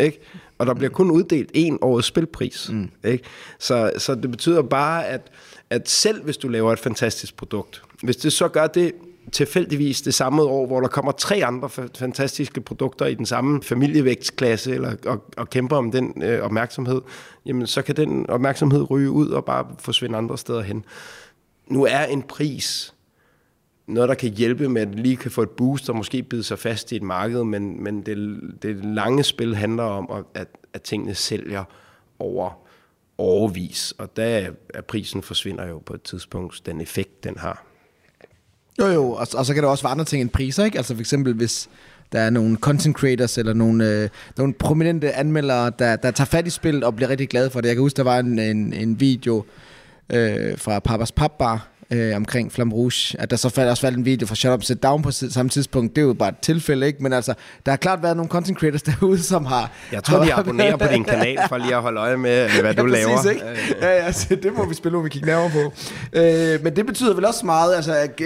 Ikke? 0.00 0.20
Og 0.62 0.66
der 0.66 0.74
bliver 0.74 0.90
kun 0.90 1.10
uddelt 1.10 1.50
én 1.56 1.76
årets 1.80 2.06
spilpris. 2.06 2.70
Mm. 2.72 2.90
Ikke? 3.04 3.24
Så, 3.58 3.92
så 3.98 4.14
det 4.14 4.30
betyder 4.30 4.62
bare, 4.62 5.06
at, 5.06 5.20
at 5.70 5.88
selv 5.88 6.24
hvis 6.24 6.36
du 6.36 6.48
laver 6.48 6.72
et 6.72 6.78
fantastisk 6.78 7.36
produkt, 7.36 7.82
hvis 8.02 8.16
det 8.16 8.32
så 8.32 8.48
gør 8.48 8.66
det 8.66 8.92
tilfældigvis 9.32 10.02
det 10.02 10.14
samme 10.14 10.42
år, 10.42 10.66
hvor 10.66 10.80
der 10.80 10.88
kommer 10.88 11.12
tre 11.12 11.44
andre 11.44 11.68
fa- 11.78 11.88
fantastiske 11.98 12.60
produkter 12.60 13.06
i 13.06 13.14
den 13.14 13.26
samme 13.26 13.62
familievægtsklasse, 13.62 14.74
eller, 14.74 14.94
og, 15.06 15.24
og 15.36 15.50
kæmper 15.50 15.76
om 15.76 15.90
den 15.90 16.22
øh, 16.22 16.40
opmærksomhed, 16.40 17.00
jamen 17.46 17.66
så 17.66 17.82
kan 17.82 17.96
den 17.96 18.30
opmærksomhed 18.30 18.90
ryge 18.90 19.10
ud 19.10 19.28
og 19.28 19.44
bare 19.44 19.66
forsvinde 19.78 20.18
andre 20.18 20.38
steder 20.38 20.62
hen. 20.62 20.84
Nu 21.68 21.84
er 21.84 22.04
en 22.04 22.22
pris 22.22 22.94
noget, 23.86 24.08
der 24.08 24.14
kan 24.14 24.30
hjælpe 24.30 24.68
med, 24.68 24.82
at 24.82 24.94
lige 24.94 25.16
kan 25.16 25.30
få 25.30 25.42
et 25.42 25.50
boost 25.50 25.90
og 25.90 25.96
måske 25.96 26.22
bide 26.22 26.42
sig 26.42 26.58
fast 26.58 26.92
i 26.92 26.96
et 26.96 27.02
marked, 27.02 27.44
men, 27.44 27.84
men 27.84 28.02
det, 28.02 28.40
det 28.62 28.84
lange 28.84 29.22
spil 29.22 29.56
handler 29.56 29.82
om, 29.82 30.24
at, 30.34 30.46
at 30.74 30.82
tingene 30.82 31.14
sælger 31.14 31.64
over 32.18 32.50
overvis, 33.18 33.94
og 33.98 34.16
der 34.16 34.50
er 34.74 34.80
prisen 34.80 35.22
forsvinder 35.22 35.68
jo 35.68 35.78
på 35.78 35.94
et 35.94 36.02
tidspunkt, 36.02 36.66
den 36.66 36.80
effekt, 36.80 37.24
den 37.24 37.38
har. 37.38 37.64
Jo 38.78 38.86
jo, 38.86 39.10
og, 39.10 39.26
og 39.34 39.46
så 39.46 39.54
kan 39.54 39.62
der 39.62 39.68
også 39.68 39.84
være 39.84 39.90
andre 39.90 40.04
ting 40.04 40.22
end 40.22 40.30
priser, 40.30 40.64
ikke? 40.64 40.78
Altså 40.78 40.94
for 40.94 41.00
eksempel 41.00 41.34
hvis 41.34 41.68
der 42.12 42.20
er 42.20 42.30
nogle 42.30 42.56
content 42.56 42.96
creators 42.96 43.38
eller 43.38 43.52
nogle, 43.52 43.90
øh, 43.90 44.08
nogle 44.36 44.54
prominente 44.54 45.12
anmeldere, 45.12 45.72
der, 45.78 45.96
der 45.96 46.10
tager 46.10 46.26
fat 46.26 46.46
i 46.46 46.50
spillet 46.50 46.84
og 46.84 46.96
bliver 46.96 47.08
rigtig 47.08 47.28
glade 47.28 47.50
for 47.50 47.60
det. 47.60 47.68
Jeg 47.68 47.76
kan 47.76 47.82
huske, 47.82 47.96
der 47.96 48.02
var 48.02 48.18
en, 48.18 48.38
en, 48.38 48.72
en 48.72 49.00
video 49.00 49.44
øh, 50.12 50.58
fra 50.58 50.78
Papas 50.78 51.12
Papbar 51.12 51.71
øh, 51.92 52.16
omkring 52.16 52.52
Flam 52.52 52.72
Rouge, 52.72 53.16
at 53.18 53.30
der 53.30 53.36
så 53.36 53.48
faldt, 53.48 53.70
også 53.70 53.80
faldt 53.80 53.98
en 53.98 54.04
video 54.04 54.26
fra 54.26 54.34
Shut 54.34 54.52
Up 54.52 54.62
Sit 54.62 54.82
Down 54.82 55.02
på 55.02 55.10
samme 55.10 55.50
tidspunkt. 55.50 55.96
Det 55.96 56.02
er 56.02 56.06
jo 56.06 56.12
bare 56.12 56.28
et 56.28 56.38
tilfælde, 56.42 56.86
ikke? 56.86 57.02
Men 57.02 57.12
altså, 57.12 57.34
der 57.66 57.72
har 57.72 57.76
klart 57.76 58.02
været 58.02 58.16
nogle 58.16 58.30
content 58.30 58.58
creators 58.58 58.82
derude, 59.00 59.22
som 59.22 59.46
har... 59.46 59.70
Jeg 59.92 60.04
tror, 60.04 60.24
de 60.24 60.34
abonnerer 60.34 60.76
på 60.76 60.86
din 60.92 61.04
kanal, 61.04 61.38
for 61.48 61.58
lige 61.58 61.74
at 61.76 61.82
holde 61.82 62.00
øje 62.00 62.16
med, 62.16 62.48
hvad 62.60 62.74
du 62.74 62.86
ja, 62.86 62.92
laver. 62.92 63.16
Præcis, 63.16 63.30
ikke? 63.30 63.44
Ja, 63.80 63.96
ja, 63.96 64.04
altså, 64.04 64.34
det 64.34 64.54
må 64.54 64.66
vi 64.66 64.74
spille, 64.74 64.96
når 64.96 65.02
vi 65.02 65.08
kigger 65.08 65.26
nærmere 65.26 65.50
på. 65.50 65.72
Øh, 66.12 66.64
men 66.64 66.76
det 66.76 66.86
betyder 66.86 67.14
vel 67.14 67.24
også 67.24 67.46
meget, 67.46 67.74
altså, 67.74 67.94
at 67.94 68.20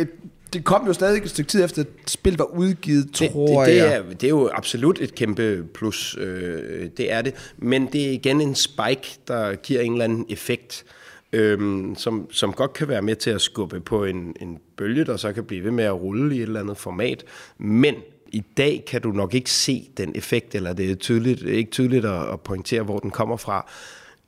det 0.52 0.64
kom 0.64 0.86
jo 0.86 0.92
stadig 0.92 1.22
et 1.22 1.30
stykke 1.30 1.48
tid 1.48 1.64
efter, 1.64 1.82
at 1.82 2.10
spillet 2.10 2.38
var 2.38 2.44
udgivet, 2.44 3.10
tror 3.12 3.64
det, 3.64 3.66
det, 3.66 3.74
det 3.74 3.76
jeg. 3.76 3.96
Er, 3.96 4.02
det 4.02 4.24
er 4.24 4.28
jo 4.28 4.50
absolut 4.54 4.98
et 5.00 5.14
kæmpe 5.14 5.64
plus, 5.74 6.16
øh, 6.20 6.88
det 6.96 7.12
er 7.12 7.22
det. 7.22 7.34
Men 7.58 7.86
det 7.92 8.06
er 8.06 8.10
igen 8.10 8.40
en 8.40 8.54
spike, 8.54 9.18
der 9.28 9.54
giver 9.54 9.80
en 9.80 9.92
eller 9.92 10.04
anden 10.04 10.26
effekt, 10.28 10.84
øh, 10.86 11.05
øhm, 11.32 11.94
som, 11.94 12.30
som 12.30 12.52
godt 12.52 12.72
kan 12.72 12.88
være 12.88 13.02
med 13.02 13.16
til 13.16 13.30
at 13.30 13.40
skubbe 13.40 13.80
på 13.80 14.04
en, 14.04 14.36
en 14.40 14.58
bølge, 14.76 15.04
der 15.04 15.16
så 15.16 15.32
kan 15.32 15.44
blive 15.44 15.64
ved 15.64 15.70
med 15.70 15.84
at 15.84 16.00
rulle 16.00 16.34
i 16.36 16.38
et 16.38 16.42
eller 16.42 16.60
andet 16.60 16.76
format. 16.76 17.24
Men 17.58 17.94
i 18.32 18.44
dag 18.56 18.84
kan 18.86 19.02
du 19.02 19.12
nok 19.12 19.34
ikke 19.34 19.50
se 19.50 19.90
den 19.96 20.12
effekt, 20.14 20.54
eller 20.54 20.72
det 20.72 20.90
er 20.90 20.94
tydeligt, 20.94 21.42
ikke 21.42 21.70
tydeligt 21.70 22.04
at, 22.04 22.32
at 22.32 22.40
pointere, 22.40 22.82
hvor 22.82 22.98
den 22.98 23.10
kommer 23.10 23.36
fra 23.36 23.70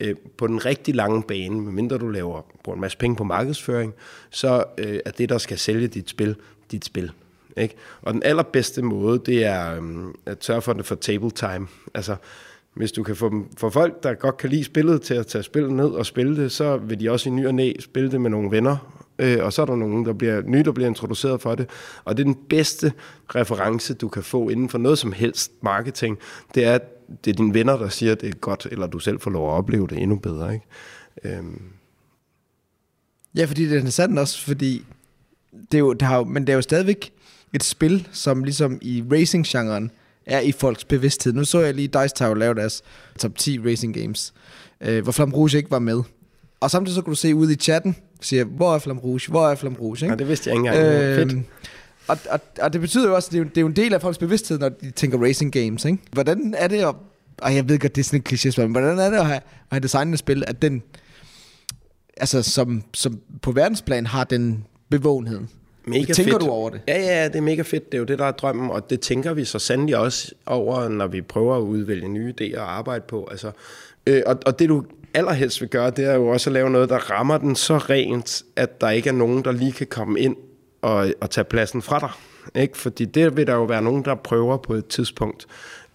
øh, 0.00 0.16
på 0.36 0.46
den 0.46 0.64
rigtig 0.64 0.94
lange 0.94 1.22
bane, 1.22 1.60
medmindre 1.60 1.98
du 1.98 2.08
laver, 2.08 2.42
bruger 2.62 2.74
en 2.76 2.80
masse 2.80 2.98
penge 2.98 3.16
på 3.16 3.24
markedsføring, 3.24 3.94
så 4.30 4.64
øh, 4.78 5.00
er 5.04 5.10
det, 5.10 5.28
der 5.28 5.38
skal 5.38 5.58
sælge 5.58 5.88
dit 5.88 6.10
spil, 6.10 6.36
dit 6.70 6.84
spil. 6.84 7.10
Ikke? 7.56 7.74
Og 8.02 8.14
den 8.14 8.22
allerbedste 8.22 8.82
måde, 8.82 9.22
det 9.26 9.44
er 9.44 9.82
øh, 9.82 10.14
at 10.26 10.44
sørge 10.44 10.62
for 10.62 10.72
det 10.72 10.86
for 10.86 10.94
table 10.94 11.30
time. 11.30 11.66
Altså, 11.94 12.16
hvis 12.78 12.92
du 12.92 13.02
kan 13.02 13.16
få, 13.16 13.28
dem, 13.28 13.46
få 13.56 13.70
folk, 13.70 14.02
der 14.02 14.14
godt 14.14 14.36
kan 14.36 14.50
lide 14.50 14.64
spillet, 14.64 15.02
til 15.02 15.14
at 15.14 15.26
tage 15.26 15.42
spillet 15.42 15.72
ned 15.72 15.86
og 15.86 16.06
spille 16.06 16.42
det, 16.42 16.52
så 16.52 16.76
vil 16.76 17.00
de 17.00 17.10
også 17.10 17.28
i 17.28 17.32
ny 17.32 17.46
og 17.46 17.54
næ 17.54 17.72
spille 17.80 18.10
det 18.10 18.20
med 18.20 18.30
nogle 18.30 18.50
venner, 18.50 19.02
øh, 19.18 19.44
og 19.44 19.52
så 19.52 19.62
er 19.62 19.66
der 19.66 19.76
nogen, 19.76 20.04
der 20.04 20.12
bliver 20.12 20.42
nye, 20.42 20.62
der 20.62 20.72
bliver 20.72 20.88
introduceret 20.88 21.40
for 21.40 21.54
det. 21.54 21.70
Og 22.04 22.16
det 22.16 22.22
er 22.22 22.24
den 22.24 22.38
bedste 22.48 22.92
reference, 23.34 23.94
du 23.94 24.08
kan 24.08 24.22
få 24.22 24.48
inden 24.48 24.68
for 24.68 24.78
noget 24.78 24.98
som 24.98 25.12
helst 25.12 25.52
marketing, 25.62 26.18
det 26.54 26.64
er, 26.64 26.74
at 26.74 26.82
det 27.24 27.30
er 27.30 27.34
dine 27.34 27.54
venner, 27.54 27.76
der 27.76 27.88
siger, 27.88 28.12
at 28.12 28.20
det 28.20 28.28
er 28.28 28.38
godt, 28.38 28.66
eller 28.70 28.86
du 28.86 28.98
selv 28.98 29.20
får 29.20 29.30
lov 29.30 29.48
at 29.48 29.54
opleve 29.54 29.86
det 29.86 29.98
endnu 29.98 30.16
bedre. 30.16 30.54
Ikke? 30.54 30.66
Øhm. 31.24 31.62
Ja, 33.34 33.44
fordi 33.44 33.68
det 33.68 33.84
er 33.84 33.90
sandt 33.90 34.18
også, 34.18 34.44
fordi 34.44 34.84
det 35.72 35.78
er 35.78 35.78
jo, 35.78 35.92
det 35.92 36.02
har, 36.02 36.16
jo, 36.16 36.24
men 36.24 36.46
det 36.46 36.52
er 36.52 36.56
jo 36.56 36.62
stadigvæk 36.62 37.12
et 37.54 37.62
spil, 37.62 38.08
som 38.12 38.44
ligesom 38.44 38.78
i 38.82 39.04
racing-genren 39.12 39.90
er 40.28 40.40
i 40.40 40.52
folks 40.52 40.84
bevidsthed. 40.84 41.32
Nu 41.32 41.44
så 41.44 41.60
jeg 41.60 41.74
lige 41.74 41.88
Dice 41.88 42.14
Tower 42.14 42.34
lave 42.34 42.54
deres 42.54 42.82
top 43.18 43.38
10 43.38 43.58
racing 43.58 43.94
games, 43.94 44.32
øh, 44.80 45.02
hvor 45.02 45.12
Flam 45.12 45.32
Rouge 45.32 45.56
ikke 45.56 45.70
var 45.70 45.78
med. 45.78 46.02
Og 46.60 46.70
samtidig 46.70 46.94
så 46.94 47.02
kunne 47.02 47.14
du 47.14 47.20
se 47.20 47.34
ude 47.34 47.52
i 47.52 47.56
chatten, 47.56 47.96
siger, 48.20 48.44
hvor 48.44 48.74
er 48.74 48.78
Flam 48.78 48.98
Rouge, 48.98 49.20
hvor 49.28 49.48
er 49.48 49.54
Flam 49.54 49.74
Rouge, 49.74 49.96
ikke? 49.96 50.06
Ja, 50.06 50.14
det 50.14 50.28
vidste 50.28 50.50
jeg 50.50 50.56
ikke 50.58 50.68
engang. 50.68 50.86
Øh, 50.86 51.30
Fedt. 51.30 51.46
Og, 52.08 52.18
og, 52.30 52.40
og 52.60 52.72
det 52.72 52.80
betyder 52.80 53.08
jo 53.08 53.14
også, 53.14 53.28
at 53.28 53.32
det 53.32 53.38
er, 53.38 53.42
jo, 53.42 53.48
det 53.48 53.56
er 53.56 53.60
jo 53.60 53.66
en 53.66 53.76
del 53.76 53.94
af 53.94 54.00
folks 54.00 54.18
bevidsthed, 54.18 54.58
når 54.58 54.68
de 54.68 54.90
tænker 54.90 55.22
racing 55.22 55.52
games, 55.52 55.84
ikke? 55.84 55.98
Hvordan 56.12 56.54
er 56.58 56.68
det 56.68 56.76
at, 56.76 56.94
og 57.38 57.54
jeg 57.54 57.68
ved 57.68 57.78
godt, 57.78 57.96
det 57.96 58.00
er 58.00 58.04
sådan 58.04 58.20
en 58.20 58.26
kliché, 58.28 58.62
men 58.62 58.72
hvordan 58.72 58.98
er 58.98 59.10
det 59.10 59.16
at 59.16 59.26
have, 59.26 59.36
at 59.36 59.42
have 59.70 59.80
designet 59.80 60.12
et 60.12 60.18
spil, 60.18 60.44
at 60.46 60.62
den, 60.62 60.82
altså 62.16 62.42
som, 62.42 62.82
som 62.94 63.20
på 63.42 63.52
verdensplan 63.52 64.06
har 64.06 64.24
den 64.24 64.64
bevågenhed? 64.90 65.40
Mega 65.88 66.12
tænker 66.12 66.32
fedt. 66.32 66.42
du 66.42 66.50
over 66.50 66.70
det? 66.70 66.80
Ja, 66.88 67.00
ja, 67.00 67.28
det 67.28 67.36
er 67.36 67.40
mega 67.40 67.62
fedt. 67.62 67.92
Det 67.92 67.94
er 67.94 67.98
jo 67.98 68.04
det, 68.04 68.18
der 68.18 68.24
er 68.24 68.30
drømmen, 68.32 68.70
og 68.70 68.90
det 68.90 69.00
tænker 69.00 69.32
vi 69.32 69.44
så 69.44 69.58
sandelig 69.58 69.96
også 69.96 70.32
over, 70.46 70.88
når 70.88 71.06
vi 71.06 71.22
prøver 71.22 71.56
at 71.56 71.60
udvælge 71.60 72.08
nye 72.08 72.34
idéer 72.40 72.60
og 72.60 72.78
arbejde 72.78 73.04
på. 73.08 73.28
Altså, 73.30 73.50
øh, 74.06 74.22
og, 74.26 74.38
og 74.46 74.58
det 74.58 74.68
du 74.68 74.84
allerhelst 75.14 75.60
vil 75.60 75.68
gøre, 75.68 75.90
det 75.90 76.04
er 76.04 76.14
jo 76.14 76.28
også 76.28 76.50
at 76.50 76.54
lave 76.54 76.70
noget, 76.70 76.88
der 76.88 77.10
rammer 77.10 77.38
den 77.38 77.56
så 77.56 77.76
rent, 77.76 78.42
at 78.56 78.80
der 78.80 78.90
ikke 78.90 79.08
er 79.08 79.14
nogen, 79.14 79.44
der 79.44 79.52
lige 79.52 79.72
kan 79.72 79.86
komme 79.86 80.20
ind 80.20 80.36
og, 80.82 81.12
og 81.20 81.30
tage 81.30 81.44
pladsen 81.44 81.82
fra 81.82 81.98
dig. 81.98 82.10
Ikke? 82.62 82.78
Fordi 82.78 83.04
det 83.04 83.36
vil 83.36 83.46
der 83.46 83.54
jo 83.54 83.64
være 83.64 83.82
nogen, 83.82 84.04
der 84.04 84.14
prøver 84.14 84.56
på 84.56 84.74
et 84.74 84.86
tidspunkt. 84.86 85.46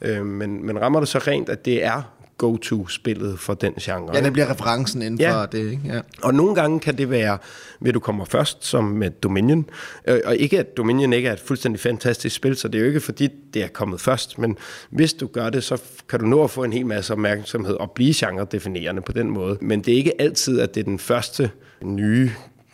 Øh, 0.01 0.25
men, 0.25 0.65
men 0.65 0.81
rammer 0.81 0.99
det 0.99 1.09
så 1.09 1.17
rent, 1.17 1.49
at 1.49 1.65
det 1.65 1.83
er 1.83 2.01
go-to-spillet 2.43 3.39
for 3.39 3.53
den 3.53 3.73
genre. 3.81 4.15
Ja, 4.15 4.21
det 4.21 4.33
bliver 4.33 4.51
referencen 4.51 5.01
inden 5.01 5.19
Ja. 5.19 5.41
for 5.41 5.45
det, 5.45 5.59
ikke? 5.71 5.81
Ja. 5.85 5.99
Og 6.21 6.33
nogle 6.33 6.55
gange 6.55 6.79
kan 6.79 6.97
det 6.97 7.09
være, 7.09 7.37
ved 7.79 7.93
du 7.93 7.99
kommer 7.99 8.25
først, 8.25 8.65
som 8.65 8.83
med 8.83 9.09
Dominion. 9.09 9.65
Øh, 10.07 10.19
Og 10.25 10.35
ikke 10.37 10.59
at 10.59 10.77
Dominion 10.77 11.13
ikke 11.13 11.29
er 11.29 11.33
et 11.33 11.39
fuldstændig 11.39 11.79
fantastisk 11.81 12.35
spil, 12.35 12.55
så 12.55 12.67
det 12.67 12.75
er 12.75 12.79
jo 12.81 12.87
ikke 12.87 12.99
fordi, 12.99 13.29
det 13.53 13.63
er 13.63 13.67
kommet 13.67 14.01
først. 14.01 14.37
Men 14.39 14.57
hvis 14.89 15.13
du 15.13 15.27
gør 15.27 15.49
det, 15.49 15.63
så 15.63 15.81
kan 16.09 16.19
du 16.19 16.25
nå 16.25 16.43
at 16.43 16.49
få 16.51 16.63
en 16.63 16.73
hel 16.73 16.85
masse 16.85 17.13
opmærksomhed 17.13 17.73
og 17.75 17.91
blive 17.91 18.13
genre-definerende 18.17 19.01
på 19.01 19.11
den 19.11 19.29
måde. 19.29 19.57
Men 19.61 19.81
det 19.81 19.93
er 19.93 19.97
ikke 19.97 20.21
altid, 20.21 20.59
at 20.59 20.75
det 20.75 20.79
er 20.81 20.85
den 20.85 20.99
første 20.99 21.49
nye 21.83 22.31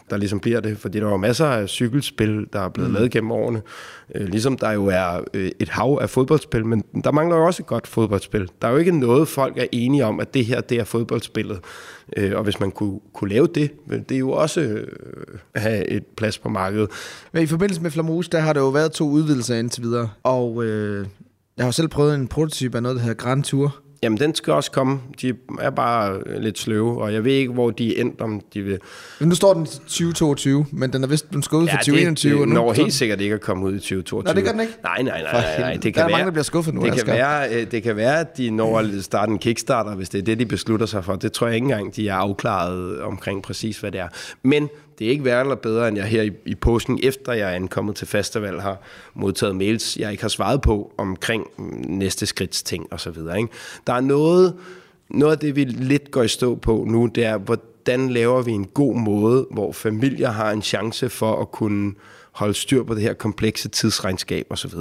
der 0.09 0.17
ligesom 0.17 0.39
bliver 0.39 0.59
det, 0.59 0.77
fordi 0.77 0.99
der 0.99 1.05
er 1.05 1.11
jo 1.11 1.17
masser 1.17 1.45
af 1.45 1.69
cykelspil, 1.69 2.47
der 2.53 2.59
er 2.59 2.69
blevet 2.69 2.89
mm. 2.89 2.95
lavet 2.95 3.11
gennem 3.11 3.31
årene, 3.31 3.61
øh, 4.15 4.27
ligesom 4.27 4.57
der 4.57 4.71
jo 4.71 4.85
er 4.85 5.23
øh, 5.33 5.51
et 5.59 5.69
hav 5.69 5.99
af 6.01 6.09
fodboldspil, 6.09 6.65
men 6.65 6.83
der 7.03 7.11
mangler 7.11 7.37
jo 7.37 7.45
også 7.45 7.63
et 7.63 7.67
godt 7.67 7.87
fodboldspil. 7.87 8.49
Der 8.61 8.67
er 8.67 8.71
jo 8.71 8.77
ikke 8.77 8.99
noget, 8.99 9.27
folk 9.27 9.57
er 9.57 9.65
enige 9.71 10.05
om, 10.05 10.19
at 10.19 10.33
det 10.33 10.45
her, 10.45 10.61
det 10.61 10.79
er 10.79 10.83
fodboldspillet, 10.83 11.59
øh, 12.17 12.31
og 12.35 12.43
hvis 12.43 12.59
man 12.59 12.71
kunne, 12.71 12.99
kunne 13.13 13.29
lave 13.29 13.47
det, 13.55 13.71
ville 13.87 14.05
det 14.09 14.19
jo 14.19 14.31
også 14.31 14.61
øh, 14.61 14.87
have 15.55 15.87
et 15.87 16.03
plads 16.17 16.37
på 16.37 16.49
markedet. 16.49 16.89
Men 17.31 17.43
i 17.43 17.47
forbindelse 17.47 17.81
med 17.81 17.91
Flamouche, 17.91 18.29
der 18.31 18.39
har 18.39 18.53
der 18.53 18.61
jo 18.61 18.69
været 18.69 18.91
to 18.91 19.09
udvidelser 19.09 19.55
indtil 19.55 19.83
videre, 19.83 20.09
og 20.23 20.63
øh, 20.65 21.07
jeg 21.57 21.63
har 21.63 21.67
jo 21.67 21.71
selv 21.71 21.87
prøvet 21.87 22.15
en 22.15 22.27
prototype 22.27 22.77
af 22.77 22.83
noget, 22.83 22.95
der 22.95 23.01
hedder 23.01 23.15
Grand 23.15 23.43
Tour, 23.43 23.75
Jamen, 24.03 24.17
den 24.19 24.35
skal 24.35 24.53
også 24.53 24.71
komme. 24.71 24.99
De 25.21 25.33
er 25.61 25.69
bare 25.69 26.19
øh, 26.25 26.41
lidt 26.41 26.59
sløve, 26.59 27.01
og 27.01 27.13
jeg 27.13 27.23
ved 27.23 27.31
ikke, 27.31 27.53
hvor 27.53 27.69
de 27.71 27.97
er 27.97 28.01
endt, 28.01 28.21
om 28.21 28.41
de 28.53 28.61
vil... 28.61 28.79
Men 29.19 29.29
nu 29.29 29.35
står 29.35 29.53
den 29.53 29.65
til 29.65 29.79
2022, 29.79 30.65
men 30.71 30.93
den 30.93 31.03
er 31.03 31.07
vist 31.07 31.31
den 31.33 31.43
skal 31.43 31.55
ud 31.55 31.67
for 31.67 31.75
Ja, 31.75 31.77
2021. 31.77 32.31
det, 32.31 32.39
det 32.47 32.53
når 32.53 32.73
helt 32.73 32.93
sikkert 32.93 33.21
ikke 33.21 33.35
at 33.35 33.41
komme 33.41 33.65
ud 33.65 33.71
i 33.75 33.79
2022. 33.79 34.23
Nå, 34.33 34.35
det 34.35 34.43
gør 34.43 34.51
den 34.51 34.61
ikke? 34.61 34.73
Nej, 34.83 35.01
nej, 35.01 35.21
nej. 35.21 35.31
Nej, 35.31 35.59
nej. 35.59 35.73
Det 35.73 35.83
Der 35.83 35.89
kan 35.91 36.01
er 36.01 36.05
være, 36.05 36.11
mange, 36.11 36.25
der 36.25 36.31
bliver 36.31 36.43
skuffet 36.43 36.73
nu, 36.73 36.81
Det 36.81 36.93
kan, 36.93 37.07
være, 37.07 37.53
øh, 37.55 37.71
det 37.71 37.83
kan 37.83 37.95
være, 37.95 38.19
at 38.19 38.37
de 38.37 38.49
når 38.49 38.79
at 38.79 39.03
starte 39.03 39.31
en 39.31 39.37
Kickstarter, 39.39 39.95
hvis 39.95 40.09
det 40.09 40.17
er 40.19 40.23
det, 40.23 40.39
de 40.39 40.45
beslutter 40.45 40.85
sig 40.85 41.05
for. 41.05 41.15
Det 41.15 41.31
tror 41.31 41.47
jeg 41.47 41.55
ikke 41.55 41.65
engang, 41.65 41.95
de 41.95 42.09
er 42.09 42.13
afklaret 42.15 43.01
omkring 43.01 43.43
præcis, 43.43 43.79
hvad 43.79 43.91
det 43.91 43.99
er. 44.01 44.07
Men 44.43 44.69
det 44.99 45.07
er 45.07 45.11
ikke 45.11 45.25
værre 45.25 45.41
eller 45.41 45.55
bedre, 45.55 45.87
end 45.87 45.97
jeg 45.97 46.05
her 46.05 46.21
i, 46.21 46.31
i 46.45 46.55
påsken, 46.55 46.99
efter 47.03 47.33
jeg 47.33 47.51
er 47.51 47.55
ankommet 47.55 47.95
til 47.95 48.07
festival, 48.07 48.59
har 48.59 48.81
modtaget 49.13 49.55
mails, 49.55 49.97
jeg 49.97 50.11
ikke 50.11 50.23
har 50.23 50.29
svaret 50.29 50.61
på 50.61 50.93
omkring 50.97 51.47
næste 51.87 52.25
skridts 52.25 52.63
ting 52.63 52.87
og 52.93 52.99
så 52.99 53.11
videre. 53.11 53.37
Ikke? 53.37 53.49
Der 53.87 53.93
er 53.93 54.01
noget, 54.01 54.55
noget 55.09 55.33
af 55.33 55.39
det, 55.39 55.55
vi 55.55 55.63
lidt 55.63 56.11
går 56.11 56.23
i 56.23 56.27
stå 56.27 56.55
på 56.55 56.85
nu, 56.87 57.05
det 57.05 57.25
er, 57.25 57.37
hvordan 57.37 58.09
laver 58.09 58.41
vi 58.41 58.51
en 58.51 58.65
god 58.65 58.95
måde, 58.95 59.47
hvor 59.51 59.71
familier 59.71 60.31
har 60.31 60.51
en 60.51 60.61
chance 60.61 61.09
for 61.09 61.41
at 61.41 61.51
kunne 61.51 61.93
holde 62.39 62.53
styr 62.53 62.83
på 62.83 62.93
det 62.93 63.01
her 63.01 63.13
komplekse 63.13 63.69
tidsregnskab 63.69 64.45
osv. 64.49 64.71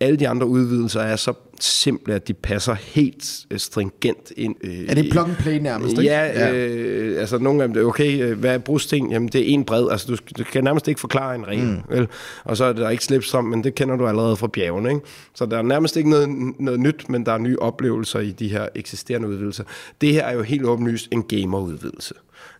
Alle 0.00 0.18
de 0.18 0.28
andre 0.28 0.46
udvidelser 0.46 1.00
er 1.00 1.16
så 1.16 1.32
simple, 1.60 2.14
at 2.14 2.28
de 2.28 2.34
passer 2.34 2.74
helt 2.74 3.46
øh, 3.50 3.58
stringent 3.58 4.32
ind. 4.36 4.56
Øh, 4.64 4.84
Er 4.88 4.94
det 4.94 5.10
plug 5.10 5.24
and 5.24 5.36
play 5.36 5.58
nærmest, 5.58 5.90
ikke? 5.90 6.02
Ja, 6.02 6.26
ja. 6.26 6.52
Øh, 6.54 7.20
altså 7.20 7.38
nogle 7.38 7.62
af 7.62 7.68
dem, 7.68 7.86
okay, 7.86 8.22
øh, 8.22 8.38
hvad 8.38 8.54
er 8.54 8.58
brusting? 8.58 9.12
Jamen 9.12 9.28
det 9.28 9.40
er 9.40 9.44
en 9.46 9.64
bred, 9.64 9.88
altså 9.90 10.06
du, 10.06 10.16
du 10.38 10.44
kan 10.44 10.64
nærmest 10.64 10.88
ikke 10.88 11.00
forklare 11.00 11.34
en 11.34 11.46
regel, 11.48 11.66
mm. 11.66 11.96
vel? 11.96 12.08
Og 12.44 12.56
så 12.56 12.64
er 12.64 12.72
der 12.72 12.90
ikke 12.90 13.04
slipstrøm, 13.04 13.44
men 13.44 13.64
det 13.64 13.74
kender 13.74 13.96
du 13.96 14.06
allerede 14.06 14.36
fra 14.36 14.46
bjergene, 14.46 14.88
ikke? 14.88 15.00
Så 15.34 15.46
der 15.46 15.58
er 15.58 15.62
nærmest 15.62 15.96
ikke 15.96 16.10
noget, 16.10 16.28
noget 16.58 16.80
nyt, 16.80 17.08
men 17.08 17.26
der 17.26 17.32
er 17.32 17.38
nye 17.38 17.58
oplevelser 17.58 18.20
i 18.20 18.30
de 18.30 18.48
her 18.48 18.68
eksisterende 18.74 19.28
udvidelser. 19.28 19.64
Det 20.00 20.12
her 20.12 20.24
er 20.24 20.34
jo 20.34 20.42
helt 20.42 20.64
åbenlyst 20.64 21.08
en 21.10 21.22
gamerudvidelse. 21.22 22.14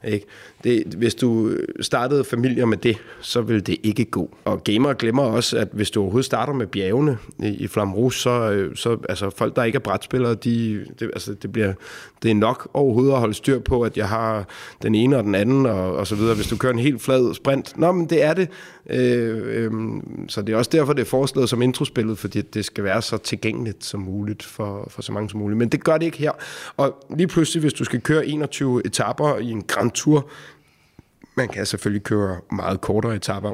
Ikke? 0.04 0.26
Det, 0.64 0.84
hvis 0.96 1.14
du 1.14 1.56
startede 1.80 2.24
familier 2.24 2.66
med 2.66 2.76
det, 2.76 2.96
så 3.20 3.40
vil 3.40 3.66
det 3.66 3.76
ikke 3.82 4.04
gå. 4.04 4.36
Og 4.44 4.64
gamere 4.64 4.94
glemmer 4.94 5.22
også, 5.22 5.58
at 5.58 5.68
hvis 5.72 5.90
du 5.90 6.00
overhovedet 6.00 6.24
starter 6.24 6.52
med 6.52 6.66
bjergene 6.66 7.18
i, 7.38 7.48
i 7.48 7.66
Flamrus, 7.66 8.20
så, 8.20 8.30
øh, 8.30 8.76
så 8.76 8.98
altså, 9.08 9.30
folk, 9.30 9.56
der 9.56 9.64
ikke 9.64 9.76
er 9.76 9.80
brætspillere, 9.80 10.34
de, 10.34 10.84
det, 11.00 11.10
altså, 11.12 11.34
det, 11.34 11.52
bliver, 11.52 11.72
det 12.22 12.30
er 12.30 12.34
nok 12.34 12.68
overhovedet 12.74 13.12
at 13.12 13.18
holde 13.18 13.34
styr 13.34 13.58
på, 13.58 13.82
at 13.82 13.96
jeg 13.96 14.08
har 14.08 14.48
den 14.82 14.94
ene 14.94 15.16
og 15.16 15.24
den 15.24 15.34
anden, 15.34 15.66
og, 15.66 15.96
og 15.96 16.06
så 16.06 16.14
videre. 16.14 16.34
Hvis 16.34 16.46
du 16.46 16.56
kører 16.56 16.72
en 16.72 16.78
helt 16.78 17.02
flad 17.02 17.34
sprint, 17.34 17.78
nå, 17.78 17.92
men 17.92 18.06
det 18.06 18.22
er 18.22 18.34
det. 18.34 18.48
Øh, 18.90 19.64
øh, 19.64 19.70
så 20.28 20.42
det 20.42 20.52
er 20.52 20.56
også 20.56 20.70
derfor, 20.72 20.92
det 20.92 21.02
er 21.02 21.06
foreslået 21.06 21.48
som 21.48 21.62
introspillet, 21.62 22.18
fordi 22.18 22.40
det 22.40 22.64
skal 22.64 22.84
være 22.84 23.02
så 23.02 23.16
tilgængeligt 23.16 23.84
som 23.84 24.00
muligt 24.00 24.42
for, 24.42 24.86
for 24.90 25.02
så 25.02 25.12
mange 25.12 25.30
som 25.30 25.40
muligt. 25.40 25.58
Men 25.58 25.68
det 25.68 25.84
gør 25.84 25.98
det 25.98 26.06
ikke 26.06 26.18
her. 26.18 26.32
Og 26.76 27.04
lige 27.16 27.26
pludselig, 27.26 27.60
hvis 27.60 27.72
du 27.72 27.84
skal 27.84 28.00
køre 28.00 28.26
21 28.26 28.86
etaper 28.86 29.38
i 29.38 29.50
en 29.50 29.62
Grand 29.72 29.90
Tour, 29.90 30.28
man 31.36 31.48
kan 31.48 31.66
selvfølgelig 31.66 32.02
køre 32.02 32.36
meget 32.52 32.80
kortere 32.80 33.16
etaper, 33.16 33.52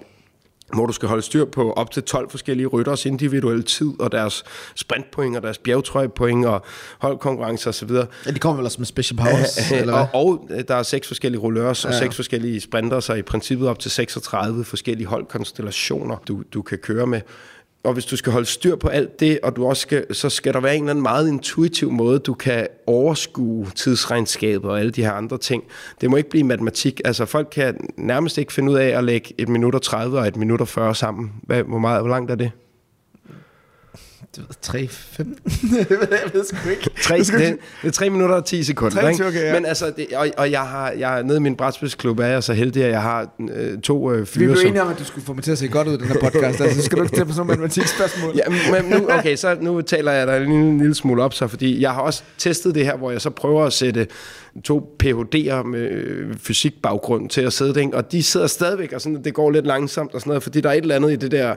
hvor 0.75 0.87
du 0.87 0.93
skal 0.93 1.09
holde 1.09 1.23
styr 1.23 1.45
på 1.45 1.73
op 1.73 1.91
til 1.91 2.03
12 2.03 2.31
forskellige 2.31 2.66
rytteres 2.66 3.07
individuelle 3.07 3.62
tid, 3.62 4.01
og 4.01 4.12
deres 4.12 4.45
sprintpoint, 4.75 5.37
og 5.37 5.43
deres 5.43 5.59
bjergtrøjepoint, 5.59 6.47
og 6.47 6.64
holdkonkurrencer 6.99 7.71
osv. 7.71 7.91
Ja, 7.91 8.31
de 8.31 8.39
kommer 8.39 8.57
vel 8.57 8.66
også 8.66 8.79
med 8.79 8.87
special 8.87 9.19
powers, 9.19 9.71
eller 9.71 9.93
hvad? 9.93 10.07
og, 10.14 10.31
og 10.31 10.49
der 10.69 10.75
er 10.75 10.83
seks 10.83 11.07
forskellige 11.07 11.41
rullørs 11.41 11.85
og 11.85 11.95
seks 11.95 12.16
forskellige 12.16 12.61
sprinter, 12.61 13.01
så 13.01 13.14
i 13.14 13.23
princippet 13.23 13.69
op 13.69 13.79
til 13.79 13.91
36 13.91 14.64
forskellige 14.64 15.07
holdkonstellationer, 15.07 16.16
du, 16.29 16.43
du 16.55 16.62
kan 16.62 16.79
køre 16.79 17.07
med. 17.07 17.21
Og 17.83 17.93
hvis 17.93 18.05
du 18.05 18.16
skal 18.16 18.33
holde 18.33 18.47
styr 18.47 18.76
på 18.76 18.89
alt 18.89 19.20
det, 19.20 19.39
og 19.43 19.57
du 19.57 19.66
også 19.66 19.81
skal, 19.81 20.14
så 20.14 20.31
skal 20.31 20.55
der 20.55 20.61
være 20.61 20.76
en 20.76 20.83
eller 20.83 20.91
anden 20.91 21.03
meget 21.03 21.29
intuitiv 21.29 21.91
måde, 21.91 22.18
du 22.18 22.35
kan 22.35 22.66
overskue 22.87 23.66
tidsregnskabet 23.74 24.70
og 24.70 24.81
alle 24.81 24.91
de 24.91 25.03
her 25.03 25.12
andre 25.12 25.39
ting. 25.39 25.64
Det 26.01 26.11
må 26.11 26.16
ikke 26.16 26.31
blive 26.31 26.45
matematik. 26.45 27.01
Altså 27.05 27.26
folk 27.26 27.49
kan 27.53 27.76
nærmest 27.97 28.39
ikke 28.39 28.53
finde 28.53 28.72
ud 28.72 28.76
af 28.76 28.99
at 28.99 29.05
lægge 29.05 29.35
et 29.39 29.49
minut 29.49 29.74
og 29.74 29.83
30 29.83 30.18
og 30.18 30.26
et 30.29 30.37
minut 30.37 30.61
og 30.61 30.68
40 30.68 30.95
sammen. 30.95 31.33
Hvad, 31.43 31.62
hvor, 31.62 31.79
meget, 31.79 32.01
hvor 32.01 32.11
langt 32.11 32.31
er 32.31 32.35
det? 32.35 32.51
Det 34.37 34.45
ved 34.49 34.57
3, 34.62 34.89
5? 34.91 35.26
jeg 35.91 36.31
ved 36.33 36.45
sgu 36.45 36.68
ikke. 36.70 36.91
Tre, 37.03 37.14
Jeg 37.14 37.26
skal- 37.26 37.41
det, 37.41 37.57
det 37.83 37.89
er 37.89 37.93
3 37.93 38.11
minutter 38.11 38.35
og 38.35 38.45
10 38.45 38.62
sekunder. 38.62 39.01
3 39.01 39.11
ikke? 39.12 39.26
okay, 39.26 39.45
ja. 39.45 39.53
Men 39.53 39.66
altså, 39.66 39.93
det, 39.97 40.07
og, 40.16 40.29
og 40.37 40.51
jeg 40.51 40.61
har, 40.61 40.91
jeg, 40.91 41.22
nede 41.22 41.37
i 41.37 41.41
min 41.41 41.57
brætspilsklub 41.57 42.18
er 42.18 42.26
jeg 42.26 42.43
så 42.43 42.53
heldig, 42.53 42.85
at 42.85 42.91
jeg 42.91 43.03
har 43.03 43.31
øh, 43.55 43.79
to 43.79 44.12
øh, 44.12 44.20
Vi 44.20 44.26
fyre, 44.26 44.45
blev 44.47 44.57
som... 44.57 44.66
enige 44.66 44.83
om, 44.83 44.89
at 44.89 44.99
du 44.99 45.05
skulle 45.05 45.24
få 45.26 45.33
mig 45.33 45.45
til 45.45 45.53
at 45.53 45.59
se 45.59 45.68
godt 45.68 45.89
ud 45.89 45.95
i 45.95 45.97
den 45.97 46.07
her 46.07 46.14
podcast. 46.20 46.61
Altså, 46.61 46.81
så 46.81 46.83
skal 46.85 46.99
du 46.99 47.03
ikke 47.03 47.09
stille 47.16 47.26
på 47.26 47.33
sådan 47.33 47.47
nogle 47.47 47.51
matematikspørgsmål. 47.51 48.35
Ja, 48.37 48.43
men 48.83 48.91
nu, 48.91 49.11
okay, 49.11 49.37
så 49.37 49.57
nu 49.61 49.81
taler 49.81 50.12
jeg 50.12 50.26
dig 50.26 50.37
en 50.37 50.43
lille, 50.43 50.55
en 50.68 50.79
lille 50.79 50.95
smule 50.95 51.22
op, 51.22 51.35
så, 51.35 51.47
fordi 51.49 51.81
jeg 51.81 51.91
har 51.93 52.01
også 52.01 52.22
testet 52.39 52.74
det 52.74 52.85
her, 52.85 52.97
hvor 52.97 53.11
jeg 53.11 53.20
så 53.20 53.31
prøver 53.31 53.64
at 53.64 53.72
sætte 53.72 54.07
to 54.64 54.97
Ph.D.'er 54.99 55.62
med 55.62 55.81
øh, 55.91 56.35
fysikbaggrund 56.39 57.29
til 57.31 57.41
at 57.41 57.53
sidde, 57.53 57.81
ikke? 57.81 57.97
og 57.97 58.12
de 58.12 58.22
sidder 58.22 58.47
stadigvæk, 58.47 58.93
og 58.93 59.01
sådan, 59.01 59.24
det 59.24 59.35
går 59.35 59.51
lidt 59.51 59.66
langsomt 59.66 60.14
og 60.14 60.20
sådan 60.20 60.31
noget, 60.31 60.43
fordi 60.43 60.61
der 60.61 60.68
er 60.68 60.72
et 60.74 60.83
eller 60.83 60.97
andet 60.97 61.12
i 61.12 61.16
det 61.16 61.31
der 61.31 61.55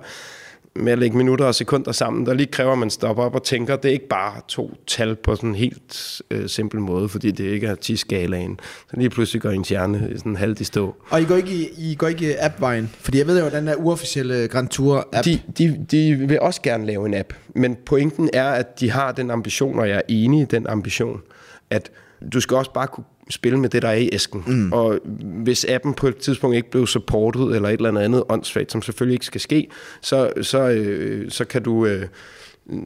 med 0.76 0.91
at 0.91 0.99
lægge 0.99 1.17
minutter 1.17 1.45
og 1.45 1.55
sekunder 1.55 1.91
sammen, 1.91 2.26
der 2.26 2.34
lige 2.34 2.47
kræver, 2.47 2.72
at 2.72 2.78
man 2.78 2.89
stopper 2.89 3.24
op 3.24 3.36
og 3.36 3.43
tænker, 3.43 3.76
det 3.76 3.89
er 3.89 3.93
ikke 3.93 4.07
bare 4.07 4.41
to 4.47 4.78
tal 4.88 5.15
på 5.15 5.36
sådan 5.36 5.49
en 5.49 5.55
helt 5.55 6.22
øh, 6.32 6.49
simpel 6.49 6.80
måde, 6.80 7.09
fordi 7.09 7.32
det 7.32 7.43
ikke 7.43 7.67
er 7.67 7.76
10-skalaen. 7.76 8.59
Så 8.89 8.97
lige 8.97 9.09
pludselig 9.09 9.41
går 9.41 9.49
ens 9.49 9.69
hjerne 9.69 10.13
sådan 10.17 10.36
halvt 10.36 10.59
i 10.59 10.63
stå. 10.63 10.95
Og 11.09 11.22
I 11.22 11.26
går 11.26 11.36
ikke, 11.36 11.51
i, 11.51 11.91
I 11.91 11.95
går 11.95 12.07
ikke 12.07 12.32
i 12.32 12.36
app-vejen? 12.39 12.89
Fordi 12.99 13.17
jeg 13.17 13.28
ved 13.28 13.43
jo, 13.43 13.49
den 13.49 13.67
der 13.67 13.76
uofficielle 13.76 14.47
Grand 14.47 14.69
Tour-app... 14.69 15.26
De, 15.26 15.41
de, 15.57 15.86
de 15.91 16.15
vil 16.15 16.39
også 16.39 16.61
gerne 16.61 16.86
lave 16.86 17.05
en 17.05 17.13
app, 17.13 17.34
men 17.55 17.78
pointen 17.86 18.30
er, 18.34 18.51
at 18.51 18.80
de 18.80 18.91
har 18.91 19.11
den 19.11 19.32
ambition, 19.32 19.80
og 19.80 19.89
jeg 19.89 19.97
er 19.97 20.01
enig 20.07 20.41
i 20.41 20.45
den 20.45 20.67
ambition, 20.67 21.22
at 21.69 21.91
du 22.34 22.39
skal 22.39 22.57
også 22.57 22.74
bare 22.74 22.88
kunne 22.88 23.03
spille 23.30 23.59
med 23.59 23.69
det, 23.69 23.82
der 23.82 23.88
er 23.88 23.93
i 23.93 24.09
æsken. 24.11 24.43
Mm. 24.47 24.72
Og 24.72 24.99
hvis 25.22 25.65
appen 25.65 25.93
på 25.93 26.07
et 26.07 26.17
tidspunkt 26.17 26.55
ikke 26.55 26.72
blev 26.72 26.88
supportet, 26.88 27.55
eller 27.55 27.69
et 27.69 27.74
eller 27.74 27.89
andet 27.89 28.01
andet 28.01 28.24
åndssvagt, 28.30 28.72
som 28.72 28.82
selvfølgelig 28.82 29.13
ikke 29.13 29.26
skal 29.26 29.41
ske, 29.41 29.67
så, 30.01 30.32
så, 30.41 30.69
øh, 30.69 31.32
så 31.32 31.45
kan 31.45 31.63
du... 31.63 31.86
Øh, 31.86 32.07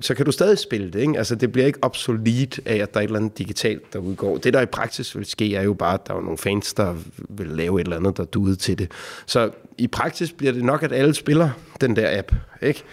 så 0.02 0.16
kan 0.16 0.26
du 0.26 0.32
stadig 0.32 0.58
spille 0.58 0.92
det, 0.92 1.00
ikke? 1.00 1.18
Altså, 1.18 1.36
det 1.36 1.52
bliver 1.52 1.68
ikke 1.68 1.80
obsolet 1.82 2.60
af, 2.66 2.76
at 2.76 2.94
der 2.94 3.00
er 3.00 3.04
et 3.04 3.08
eller 3.08 3.20
andet 3.20 3.38
digitalt, 3.38 3.94
der 3.94 4.00
udgår. 4.00 4.38
Det, 4.38 4.54
der 4.54 4.62
i 4.62 4.66
praksis 4.66 5.16
vil 5.16 5.26
ske, 5.26 5.56
er 5.56 5.62
jo 5.62 5.74
bare, 5.74 5.94
at 5.94 6.08
der 6.08 6.14
er 6.14 6.22
nogle 6.22 6.38
fans, 6.38 6.74
der 6.74 6.96
vil 7.30 7.48
lave 7.48 7.82
et 7.82 7.86
eller 7.86 7.98
andet, 7.98 8.18
der 8.18 8.24
duede 8.24 8.56
til 8.56 8.80
det. 8.80 8.92
Så 9.26 9.50
i 9.78 9.88
praksis 9.88 10.32
bliver 10.32 10.54
det 10.54 10.64
nok, 10.64 10.84
at 10.84 10.92
alle 10.92 11.14
spiller 11.14 11.50
den 11.82 11.96
der 11.96 12.20
app, 12.20 12.32
ikke? 12.62 12.84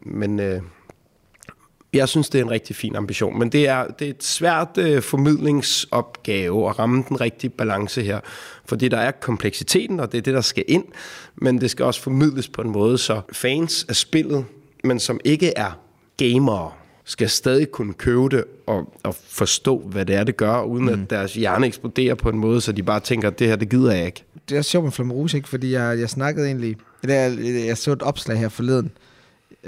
Men 0.00 0.40
øh, 0.40 0.60
jeg 1.92 2.08
synes, 2.08 2.28
det 2.28 2.38
er 2.38 2.44
en 2.44 2.50
rigtig 2.50 2.76
fin 2.76 2.96
ambition. 2.96 3.38
Men 3.38 3.48
det 3.48 3.68
er, 3.68 3.86
det 3.86 4.06
er 4.06 4.10
et 4.10 4.24
svært 4.24 4.78
øh, 4.78 5.02
formidlingsopgave 5.02 6.68
at 6.68 6.78
ramme 6.78 7.04
den 7.08 7.20
rigtige 7.20 7.50
balance 7.50 8.02
her. 8.02 8.20
Fordi 8.64 8.88
der 8.88 8.98
er 8.98 9.10
kompleksiteten, 9.10 10.00
og 10.00 10.12
det 10.12 10.18
er 10.18 10.22
det, 10.22 10.34
der 10.34 10.40
skal 10.40 10.64
ind. 10.68 10.84
Men 11.36 11.60
det 11.60 11.70
skal 11.70 11.84
også 11.84 12.00
formidles 12.00 12.48
på 12.48 12.62
en 12.62 12.70
måde, 12.70 12.98
så 12.98 13.20
fans 13.32 13.86
af 13.88 13.96
spillet, 13.96 14.44
men 14.84 15.00
som 15.00 15.20
ikke 15.24 15.52
er 15.56 15.80
gamere, 16.16 16.70
skal 17.04 17.28
stadig 17.28 17.70
kunne 17.70 17.94
købe 17.94 18.28
det 18.28 18.44
og, 18.66 18.94
og 19.02 19.14
forstå, 19.28 19.78
hvad 19.78 20.06
det 20.06 20.16
er, 20.16 20.24
det 20.24 20.36
gør, 20.36 20.62
uden 20.62 20.84
mm. 20.84 21.02
at 21.02 21.10
deres 21.10 21.34
hjerne 21.34 21.66
eksploderer 21.66 22.14
på 22.14 22.28
en 22.28 22.38
måde, 22.38 22.60
så 22.60 22.72
de 22.72 22.82
bare 22.82 23.00
tænker, 23.00 23.30
det 23.30 23.46
her, 23.46 23.56
det 23.56 23.68
gider 23.68 23.94
jeg 23.94 24.06
ikke. 24.06 24.24
Det 24.48 24.58
er 24.58 24.62
sjovt 24.62 24.84
med 24.84 24.92
Flamme 24.92 25.14
Rouge, 25.14 25.36
ikke? 25.36 25.48
Fordi 25.48 25.72
jeg, 25.72 25.98
jeg 25.98 26.10
snakkede 26.10 26.46
egentlig... 26.46 26.76
Jeg, 27.04 27.38
jeg 27.66 27.76
så 27.76 27.92
et 27.92 28.02
opslag 28.02 28.38
her 28.38 28.48
forleden 28.48 28.90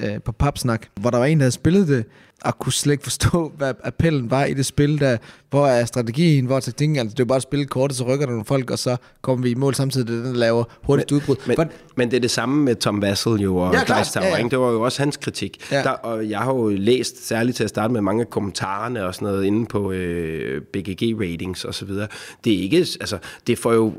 øh, 0.01 0.23
på 0.23 0.33
Papsnak, 0.33 0.87
hvor 1.01 1.11
der 1.11 1.19
var 1.19 1.27
en, 1.27 1.39
der 1.39 1.45
havde 1.45 1.53
spillet 1.53 1.89
det, 1.89 2.05
og 2.45 2.59
kunne 2.59 2.73
slet 2.73 2.93
ikke 2.93 3.03
forstå, 3.05 3.53
hvad 3.57 3.75
appellen 3.85 4.31
var 4.31 4.45
i 4.45 4.55
det 4.55 4.67
spil, 4.67 5.01
der, 5.01 5.17
hvor 5.51 5.67
er 5.67 5.85
strategien, 5.85 6.45
hvor 6.47 6.57
er 6.57 6.61
taktikken, 6.61 6.97
altså 6.97 7.15
det 7.15 7.21
er 7.21 7.25
bare 7.27 7.37
at 7.37 7.43
spille 7.43 7.65
kortet, 7.67 7.97
så 7.97 8.05
rykker 8.05 8.27
der 8.27 8.33
nogle 8.33 8.45
folk, 8.45 8.71
og 8.71 8.79
så 8.79 8.97
kommer 9.23 9.43
vi 9.43 9.51
i 9.51 9.55
mål 9.55 9.75
samtidig, 9.75 10.09
det 10.09 10.25
den, 10.25 10.33
der 10.35 10.39
laver 10.39 10.65
hurtigst 10.85 11.13
udbrud. 11.13 11.37
Men, 11.47 11.55
Hvordan- 11.55 11.73
men 11.97 12.11
det 12.11 12.17
er 12.17 12.21
det 12.21 12.31
samme 12.31 12.65
med 12.65 12.75
Tom 12.77 13.03
Vassell 13.03 13.35
jo, 13.41 13.57
og 13.57 13.75
Ja. 13.75 13.95
Geistauer, 13.95 14.25
Ja, 14.27 14.31
ja. 14.33 14.37
ikke? 14.37 14.51
Det 14.51 14.59
var 14.59 14.71
jo 14.71 14.81
også 14.83 15.03
hans 15.03 15.17
kritik. 15.17 15.73
Ja. 15.73 15.83
Der, 15.83 15.91
og 15.91 16.31
jeg 16.31 16.39
har 16.39 16.53
jo 16.55 16.69
læst, 16.69 17.29
særligt 17.29 17.57
til 17.57 17.65
at 17.65 17.71
starte 17.71 17.93
med 17.93 18.01
mange 18.01 18.21
af 18.21 18.31
kommentarerne 18.31 19.05
og 19.07 19.15
sådan 19.15 19.29
noget, 19.29 19.45
inde 19.45 19.67
på 19.67 19.93
øh, 19.93 20.63
BGG-ratings 20.77 21.65
og 21.65 21.75
så 21.75 21.85
videre. 21.85 22.07
Det 22.45 22.55
er 22.59 22.63
ikke, 22.63 22.77
altså, 22.77 23.19
det 23.47 23.59
får 23.59 23.73
jo 23.73 23.93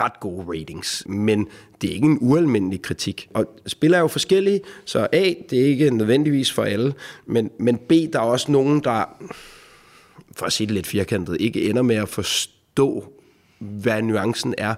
ret 0.00 0.20
gode 0.20 0.44
ratings, 0.48 1.02
men 1.08 1.46
det 1.82 1.90
er 1.90 1.94
ikke 1.94 2.06
en 2.06 2.18
ualmindelig 2.20 2.82
kritik. 2.82 3.28
Og 3.34 3.44
spil 3.66 3.92
er 3.94 3.98
jo 3.98 4.08
forskellige, 4.08 4.60
så 4.84 5.06
A, 5.12 5.32
det 5.50 5.60
er 5.60 5.64
ikke 5.66 5.90
nødvendigvis 5.90 6.52
for 6.52 6.62
alle, 6.62 6.94
men, 7.26 7.50
men 7.60 7.78
B, 7.88 7.92
der 8.12 8.18
er 8.18 8.24
også 8.24 8.52
nogen, 8.52 8.80
der, 8.80 9.04
for 10.36 10.46
at 10.46 10.52
sige 10.52 10.66
det 10.66 10.74
lidt 10.74 10.86
firkantet, 10.86 11.36
ikke 11.40 11.70
ender 11.70 11.82
med 11.82 11.96
at 11.96 12.08
forstå, 12.08 13.12
hvad 13.58 14.02
nuancen 14.02 14.54
er. 14.58 14.74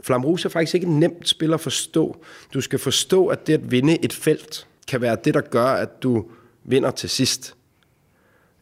Flamruse 0.00 0.48
er 0.48 0.50
faktisk 0.50 0.74
ikke 0.74 0.86
et 0.86 0.92
nemt 0.92 1.28
spil 1.28 1.52
at 1.52 1.60
forstå. 1.60 2.16
Du 2.54 2.60
skal 2.60 2.78
forstå, 2.78 3.26
at 3.26 3.46
det 3.46 3.54
at 3.54 3.70
vinde 3.70 4.04
et 4.04 4.12
felt, 4.12 4.66
kan 4.88 5.00
være 5.00 5.16
det, 5.24 5.34
der 5.34 5.40
gør, 5.40 5.66
at 5.66 6.02
du 6.02 6.24
vinder 6.64 6.90
til 6.90 7.10
sidst. 7.10 7.54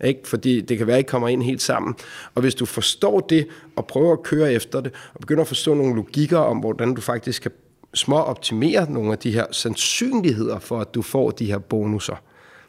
Ikke? 0.04 0.20
Fordi 0.24 0.60
det 0.60 0.78
kan 0.78 0.86
være, 0.86 0.96
at 0.96 1.04
I 1.04 1.06
kommer 1.06 1.28
ind 1.28 1.42
helt 1.42 1.62
sammen. 1.62 1.94
Og 2.34 2.42
hvis 2.42 2.54
du 2.54 2.66
forstår 2.66 3.20
det, 3.20 3.48
og 3.76 3.86
prøver 3.86 4.12
at 4.12 4.22
køre 4.22 4.52
efter 4.52 4.80
det, 4.80 4.92
og 5.14 5.20
begynder 5.20 5.42
at 5.42 5.48
forstå 5.48 5.74
nogle 5.74 5.94
logikker 5.94 6.38
om, 6.38 6.58
hvordan 6.58 6.94
du 6.94 7.00
faktisk 7.00 7.42
kan 7.42 7.50
små 7.94 8.16
optimere 8.16 8.90
nogle 8.90 9.12
af 9.12 9.18
de 9.18 9.32
her 9.32 9.46
sandsynligheder 9.50 10.58
for, 10.58 10.80
at 10.80 10.94
du 10.94 11.02
får 11.02 11.30
de 11.30 11.46
her 11.46 11.58
bonusser. 11.58 12.16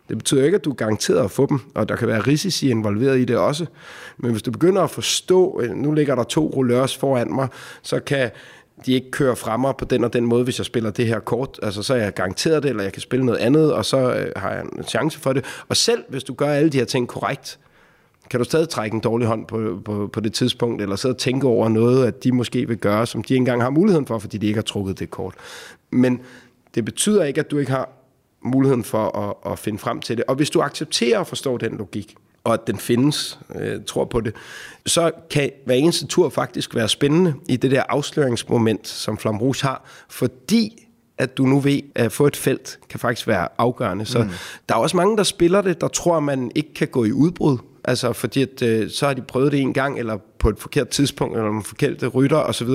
Det 0.09 0.17
betyder 0.17 0.45
ikke, 0.45 0.55
at 0.55 0.65
du 0.65 0.69
er 0.69 0.75
garanteret 0.75 1.23
at 1.23 1.31
få 1.31 1.45
dem, 1.45 1.59
og 1.75 1.89
der 1.89 1.95
kan 1.95 2.07
være 2.07 2.19
risici 2.19 2.69
involveret 2.69 3.19
i 3.19 3.25
det 3.25 3.37
også. 3.37 3.65
Men 4.17 4.31
hvis 4.31 4.43
du 4.43 4.51
begynder 4.51 4.81
at 4.81 4.89
forstå, 4.89 5.61
øh, 5.63 5.75
nu 5.75 5.91
ligger 5.91 6.15
der 6.15 6.23
to 6.23 6.47
rullørs 6.55 6.97
foran 6.97 7.33
mig, 7.35 7.47
så 7.81 7.99
kan 7.99 8.31
de 8.85 8.93
ikke 8.93 9.11
køre 9.11 9.35
fremme 9.35 9.73
på 9.77 9.85
den 9.85 10.03
og 10.03 10.13
den 10.13 10.25
måde, 10.25 10.43
hvis 10.43 10.57
jeg 10.57 10.65
spiller 10.65 10.91
det 10.91 11.07
her 11.07 11.19
kort. 11.19 11.59
Altså, 11.63 11.83
så 11.83 11.93
er 11.93 11.97
jeg 11.97 12.13
garanteret 12.13 12.63
det, 12.63 12.69
eller 12.69 12.83
jeg 12.83 12.93
kan 12.93 13.01
spille 13.01 13.25
noget 13.25 13.39
andet, 13.39 13.73
og 13.73 13.85
så 13.85 13.97
øh, 13.97 14.31
har 14.35 14.51
jeg 14.51 14.61
en 14.61 14.83
chance 14.83 15.19
for 15.19 15.33
det. 15.33 15.45
Og 15.69 15.77
selv 15.77 16.03
hvis 16.09 16.23
du 16.23 16.33
gør 16.33 16.47
alle 16.47 16.69
de 16.69 16.77
her 16.77 16.85
ting 16.85 17.07
korrekt, 17.07 17.59
kan 18.29 18.39
du 18.39 18.43
stadig 18.43 18.69
trække 18.69 18.95
en 18.95 18.99
dårlig 18.99 19.27
hånd 19.27 19.45
på, 19.45 19.81
på, 19.85 20.09
på 20.13 20.19
det 20.19 20.33
tidspunkt, 20.33 20.81
eller 20.81 20.95
sidde 20.95 21.13
og 21.13 21.19
tænke 21.19 21.47
over 21.47 21.69
noget, 21.69 22.05
at 22.07 22.23
de 22.23 22.31
måske 22.31 22.67
vil 22.67 22.77
gøre, 22.77 23.05
som 23.05 23.23
de 23.23 23.33
ikke 23.33 23.41
engang 23.41 23.61
har 23.61 23.69
muligheden 23.69 24.05
for, 24.05 24.19
fordi 24.19 24.37
de 24.37 24.47
ikke 24.47 24.57
har 24.57 24.63
trukket 24.63 24.99
det 24.99 25.09
kort. 25.09 25.33
Men 25.91 26.21
det 26.75 26.85
betyder 26.85 27.23
ikke, 27.23 27.39
at 27.39 27.51
du 27.51 27.57
ikke 27.57 27.71
har 27.71 27.89
muligheden 28.45 28.83
for 28.83 29.17
at, 29.17 29.51
at 29.51 29.59
finde 29.59 29.79
frem 29.79 30.01
til 30.01 30.17
det. 30.17 30.25
Og 30.27 30.35
hvis 30.35 30.49
du 30.49 30.61
accepterer 30.61 31.19
at 31.19 31.27
forstå 31.27 31.57
den 31.57 31.77
logik, 31.77 32.15
og 32.43 32.53
at 32.53 32.67
den 32.67 32.77
findes, 32.77 33.39
øh, 33.55 33.79
tror 33.87 34.05
på 34.05 34.21
det, 34.21 34.33
så 34.85 35.11
kan 35.29 35.51
hver 35.65 35.75
eneste 35.75 36.07
tur 36.07 36.29
faktisk 36.29 36.75
være 36.75 36.89
spændende 36.89 37.33
i 37.49 37.55
det 37.55 37.71
der 37.71 37.83
afsløringsmoment, 37.89 38.87
som 38.87 39.17
Flam 39.17 39.37
Rouge 39.37 39.61
har, 39.61 39.85
fordi 40.09 40.81
at 41.17 41.37
du 41.37 41.45
nu 41.45 41.59
ved, 41.59 41.79
at 41.95 42.11
få 42.11 42.27
et 42.27 42.35
felt 42.35 42.79
kan 42.89 42.99
faktisk 42.99 43.27
være 43.27 43.47
afgørende. 43.57 44.05
Så 44.05 44.19
mm. 44.23 44.29
der 44.69 44.75
er 44.75 44.79
også 44.79 44.97
mange, 44.97 45.17
der 45.17 45.23
spiller 45.23 45.61
det, 45.61 45.81
der 45.81 45.87
tror, 45.87 46.17
at 46.17 46.23
man 46.23 46.51
ikke 46.55 46.73
kan 46.73 46.87
gå 46.87 47.05
i 47.05 47.11
udbrud. 47.11 47.57
Altså 47.83 48.13
fordi, 48.13 48.41
at, 48.41 48.61
øh, 48.61 48.89
så 48.89 49.07
har 49.07 49.13
de 49.13 49.21
prøvet 49.21 49.51
det 49.51 49.61
en 49.61 49.73
gang, 49.73 49.99
eller 49.99 50.17
på 50.39 50.49
et 50.49 50.59
forkert 50.59 50.89
tidspunkt, 50.89 51.33
eller 51.35 51.45
nogle 51.45 51.63
forkerte 51.63 52.07
rytter 52.07 52.37
osv., 52.37 52.67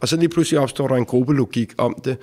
og 0.00 0.08
så 0.08 0.16
lige 0.16 0.28
pludselig 0.28 0.60
opstår 0.60 0.88
der 0.88 0.94
en 0.94 1.04
gruppelogik 1.04 1.72
om 1.78 1.96
det. 2.04 2.16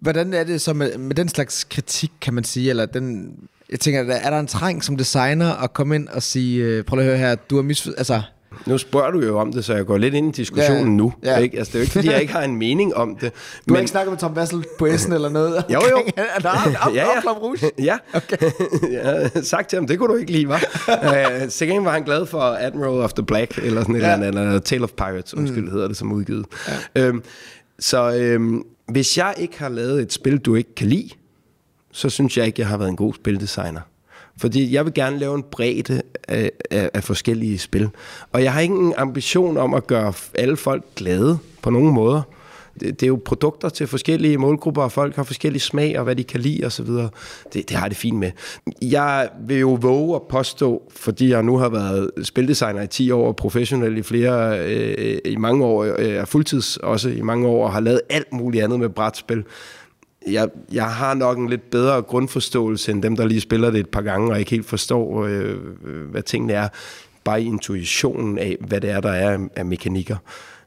Hvordan 0.00 0.34
er 0.34 0.44
det 0.44 0.60
så 0.60 0.72
med, 0.72 0.98
med 0.98 1.14
den 1.14 1.28
slags 1.28 1.64
kritik, 1.64 2.10
kan 2.20 2.34
man 2.34 2.44
sige, 2.44 2.70
eller 2.70 2.86
den... 2.86 3.34
Jeg 3.70 3.80
tænker, 3.80 4.14
er 4.14 4.30
der 4.30 4.40
en 4.40 4.46
trang 4.46 4.84
som 4.84 4.96
designer 4.96 5.52
at 5.52 5.72
komme 5.72 5.94
ind 5.94 6.08
og 6.08 6.22
sige, 6.22 6.64
øh, 6.64 6.84
prøv 6.84 6.98
at 6.98 7.04
høre 7.04 7.16
her, 7.18 7.34
du 7.34 7.56
har 7.56 7.62
misforstået, 7.62 7.98
altså 7.98 8.22
nu 8.66 8.78
spørger 8.78 9.10
du 9.10 9.20
jo 9.20 9.38
om 9.38 9.52
det, 9.52 9.64
så 9.64 9.74
jeg 9.74 9.86
går 9.86 9.98
lidt 9.98 10.14
ind 10.14 10.28
i 10.28 10.40
diskussionen 10.40 10.84
ja, 10.84 10.90
nu. 10.90 11.12
Ja. 11.24 11.36
Ikke? 11.36 11.58
Altså, 11.58 11.72
det 11.72 11.74
er 11.74 11.78
jo 11.78 11.82
ikke, 11.82 11.92
fordi 11.92 12.10
jeg 12.10 12.20
ikke 12.20 12.32
har 12.32 12.42
en 12.42 12.56
mening 12.56 12.94
om 12.94 13.16
det. 13.16 13.32
Du 13.32 13.36
men... 13.66 13.74
har 13.74 13.80
ikke 13.80 13.90
snakket 13.90 14.12
med 14.12 14.18
Tom 14.18 14.36
Vassel 14.36 14.64
på 14.78 14.86
Essen 14.86 15.12
eller 15.12 15.28
noget? 15.28 15.64
Jo, 15.74 15.80
jo. 15.90 16.02
Der 16.42 16.50
ja, 16.94 17.04
ja. 17.04 17.64
ja. 17.78 17.96
Okay. 18.12 18.36
jeg 18.92 19.04
har 19.04 19.42
sagt 19.42 19.68
til 19.68 19.76
ham, 19.76 19.86
det 19.86 19.98
kunne 19.98 20.12
du 20.12 20.18
ikke 20.18 20.32
lide, 20.32 20.48
var. 20.48 20.62
uh, 20.88 21.48
så 21.48 21.80
var 21.82 21.90
han 21.90 22.02
glad 22.02 22.26
for 22.26 22.40
Admiral 22.40 23.00
of 23.00 23.12
the 23.12 23.24
Black, 23.24 23.58
eller 23.58 23.80
sådan 23.80 23.96
et 23.96 24.00
ja. 24.00 24.12
eller 24.12 24.26
andet, 24.26 24.42
eller 24.42 24.58
Tale 24.58 24.84
of 24.84 24.90
Pirates, 24.90 25.34
undskyld, 25.34 25.64
mm. 25.64 25.70
hedder 25.70 25.88
det 25.88 25.96
som 25.96 26.12
udgivet. 26.12 26.46
Ja. 26.94 27.02
Øhm, 27.02 27.22
så 27.78 28.14
øhm, 28.14 28.62
hvis 28.88 29.18
jeg 29.18 29.34
ikke 29.38 29.58
har 29.58 29.68
lavet 29.68 30.02
et 30.02 30.12
spil, 30.12 30.38
du 30.38 30.54
ikke 30.54 30.74
kan 30.74 30.88
lide, 30.88 31.10
så 31.92 32.10
synes 32.10 32.38
jeg 32.38 32.46
ikke, 32.46 32.60
jeg 32.60 32.68
har 32.68 32.76
været 32.76 32.88
en 32.88 32.96
god 32.96 33.14
spildesigner. 33.14 33.80
Fordi 34.36 34.72
jeg 34.74 34.84
vil 34.84 34.94
gerne 34.94 35.18
lave 35.18 35.34
en 35.34 35.42
bredde 35.42 36.02
af, 36.28 36.50
af, 36.70 36.90
af 36.94 37.04
forskellige 37.04 37.58
spil. 37.58 37.90
Og 38.32 38.42
jeg 38.42 38.52
har 38.52 38.60
ingen 38.60 38.94
ambition 38.96 39.56
om 39.56 39.74
at 39.74 39.86
gøre 39.86 40.12
alle 40.34 40.56
folk 40.56 40.84
glade 40.96 41.38
på 41.62 41.70
nogen 41.70 41.94
måder. 41.94 42.22
Det, 42.80 43.02
er 43.02 43.06
jo 43.06 43.20
produkter 43.24 43.68
til 43.68 43.86
forskellige 43.86 44.38
målgrupper, 44.38 44.82
og 44.82 44.92
folk 44.92 45.16
har 45.16 45.22
forskellige 45.22 45.60
smag, 45.60 45.98
og 45.98 46.04
hvad 46.04 46.16
de 46.16 46.24
kan 46.24 46.40
lide 46.40 46.66
osv. 46.66 46.86
Det, 46.86 47.12
det 47.52 47.70
har 47.70 47.84
jeg 47.84 47.90
det 47.90 47.98
fint 47.98 48.18
med. 48.18 48.30
Jeg 48.82 49.28
vil 49.46 49.58
jo 49.58 49.78
våge 49.80 50.16
at 50.16 50.22
påstå, 50.22 50.82
fordi 50.96 51.30
jeg 51.30 51.42
nu 51.42 51.56
har 51.56 51.68
været 51.68 52.10
spildesigner 52.22 52.82
i 52.82 52.86
10 52.86 53.10
år, 53.10 53.28
og 53.28 53.36
professionel 53.36 53.98
i 53.98 54.02
flere, 54.02 54.58
øh, 54.68 55.18
i 55.24 55.36
mange 55.36 55.64
år, 55.64 55.96
øh, 55.98 56.26
fuldtids 56.26 56.76
også 56.76 57.08
i 57.08 57.20
mange 57.20 57.46
år, 57.46 57.64
og 57.64 57.72
har 57.72 57.80
lavet 57.80 58.00
alt 58.10 58.32
muligt 58.32 58.64
andet 58.64 58.80
med 58.80 58.88
brætspil, 58.88 59.44
jeg, 60.26 60.48
jeg 60.72 60.90
har 60.90 61.14
nok 61.14 61.38
en 61.38 61.48
lidt 61.48 61.70
bedre 61.70 62.02
grundforståelse 62.02 62.92
end 62.92 63.02
dem, 63.02 63.16
der 63.16 63.26
lige 63.26 63.40
spiller 63.40 63.70
det 63.70 63.80
et 63.80 63.88
par 63.88 64.02
gange 64.02 64.32
og 64.32 64.38
ikke 64.38 64.50
helt 64.50 64.66
forstår, 64.66 65.24
øh, 65.24 65.56
hvad 66.10 66.22
tingene 66.22 66.52
er. 66.52 66.68
Bare 67.24 67.42
intuitionen 67.42 68.38
af, 68.38 68.56
hvad 68.60 68.80
det 68.80 68.90
er, 68.90 69.00
der 69.00 69.10
er 69.10 69.48
af 69.56 69.66
mekanikker. 69.66 70.16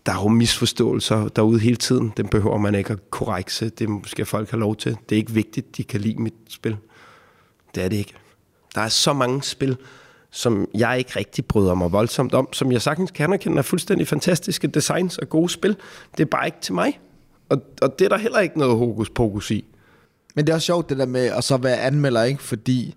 Der 0.06 0.12
er 0.12 0.24
jo 0.24 0.28
misforståelser 0.28 1.28
derude 1.28 1.60
hele 1.60 1.76
tiden. 1.76 2.14
Dem 2.18 2.28
behøver 2.28 2.58
man 2.58 2.76
ikke 2.76 2.93
at 2.93 3.10
korrekse. 3.10 3.70
Det 3.70 3.89
skal 4.06 4.26
folk 4.26 4.52
have 4.52 4.60
lov 4.60 4.76
til. 4.76 4.97
Det 5.10 5.16
er 5.16 5.20
ikke 5.20 5.32
vigtigt, 5.32 5.78
de 5.78 5.84
kan 5.84 6.02
lide 6.02 6.22
mit 6.22 6.34
spil. 6.49 6.78
Det 7.76 7.84
er 7.84 7.88
det 7.88 7.97
ikke. 7.97 8.14
Der 8.76 8.82
er 8.82 8.89
så 8.89 9.14
mange 9.14 9.43
spil, 9.43 9.78
som 10.32 10.68
jeg 10.74 10.97
ikke 10.97 11.12
rigtig 11.16 11.45
bryder 11.45 11.74
mig 11.74 11.91
voldsomt 11.91 12.34
om, 12.34 12.54
som 12.54 12.72
jeg 12.72 12.82
sagtens 12.82 13.12
kan 13.12 13.24
anerkende 13.24 13.58
er 13.58 13.62
fuldstændig 13.62 14.08
fantastiske 14.08 14.68
designs 14.68 15.18
og 15.18 15.30
gode 15.30 15.49
spil. 15.49 15.78
Det 16.18 16.24
er 16.24 16.30
bare 16.30 16.45
ikke 16.45 16.58
til 16.62 16.74
mig. 16.74 16.99
Og, 17.49 17.62
og 17.82 17.99
det 17.99 18.06
er 18.06 18.10
der 18.10 18.18
heller 18.18 18.39
ikke 18.39 18.60
noget 18.60 18.78
hokus 18.78 19.10
pokus 19.10 19.52
i. 19.52 19.66
Men 20.36 20.45
det 20.45 20.52
er 20.52 20.56
også 20.56 20.66
sjovt 20.66 20.89
det 20.89 20.97
der 20.97 21.06
med 21.06 21.26
at 21.26 21.43
så 21.43 21.58
være 21.58 21.78
anmelder, 21.78 22.24
ikke? 22.24 22.43
Fordi 22.43 22.95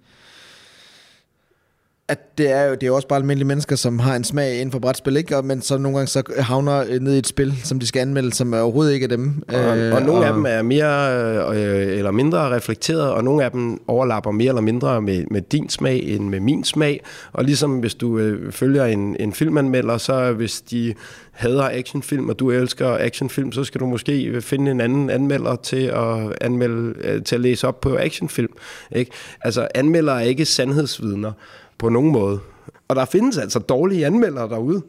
at 2.08 2.38
det 2.38 2.50
er 2.50 2.64
jo 2.64 2.74
det 2.74 2.82
er 2.82 2.86
jo 2.86 2.94
også 2.94 3.08
bare 3.08 3.18
almindelige 3.18 3.46
mennesker, 3.46 3.76
som 3.76 3.98
har 3.98 4.16
en 4.16 4.24
smag 4.24 4.54
inden 4.54 4.72
for 4.72 4.78
brætspil, 4.78 5.16
ikke? 5.16 5.36
Og, 5.36 5.44
men 5.44 5.62
så 5.62 5.78
nogle 5.78 5.98
gange 5.98 6.08
så 6.08 6.22
havner 6.38 7.00
ned 7.00 7.14
i 7.14 7.18
et 7.18 7.26
spil, 7.26 7.54
som 7.64 7.78
de 7.78 7.86
skal 7.86 8.00
anmelde, 8.00 8.32
som 8.32 8.52
er 8.52 8.60
overhovedet 8.60 8.92
ikke 8.92 9.04
er 9.04 9.08
dem. 9.08 9.42
Og, 9.48 9.78
øh, 9.78 9.94
og 9.94 10.02
nogle 10.02 10.20
og, 10.20 10.26
af 10.26 10.32
dem 10.32 10.46
er 10.48 10.62
mere 10.62 11.56
øh, 11.56 11.98
eller 11.98 12.10
mindre 12.10 12.56
reflekteret, 12.56 13.10
og 13.10 13.24
nogle 13.24 13.44
af 13.44 13.50
dem 13.50 13.78
overlapper 13.88 14.30
mere 14.30 14.48
eller 14.48 14.62
mindre 14.62 15.02
med, 15.02 15.24
med 15.30 15.42
din 15.42 15.68
smag 15.68 16.02
end 16.02 16.28
med 16.28 16.40
min 16.40 16.64
smag. 16.64 17.00
Og 17.32 17.44
ligesom 17.44 17.78
hvis 17.78 17.94
du 17.94 18.18
øh, 18.18 18.52
følger 18.52 18.84
en, 18.84 19.16
en 19.20 19.32
filmanmelder, 19.32 19.98
så 19.98 20.32
hvis 20.32 20.60
de 20.60 20.94
hader 21.32 21.68
actionfilm, 21.72 22.28
og 22.28 22.38
du 22.38 22.50
elsker 22.50 22.96
actionfilm, 23.00 23.52
så 23.52 23.64
skal 23.64 23.80
du 23.80 23.86
måske 23.86 24.42
finde 24.42 24.70
en 24.70 24.80
anden 24.80 25.10
anmelder 25.10 25.56
til 25.56 25.86
at, 25.86 26.32
anmelde, 26.40 26.94
øh, 27.00 27.22
til 27.22 27.34
at 27.34 27.40
læse 27.40 27.68
op 27.68 27.80
på 27.80 27.96
actionfilm. 27.96 28.52
Ikke? 28.92 29.10
Altså, 29.40 29.68
anmeldere 29.74 30.22
er 30.22 30.26
ikke 30.26 30.44
sandhedsvidner 30.44 31.32
på 31.78 31.88
nogen 31.88 32.12
måde. 32.12 32.40
Og 32.88 32.96
der 32.96 33.04
findes 33.04 33.38
altså 33.38 33.58
dårlige 33.58 34.06
anmeldere 34.06 34.48
derude. 34.48 34.82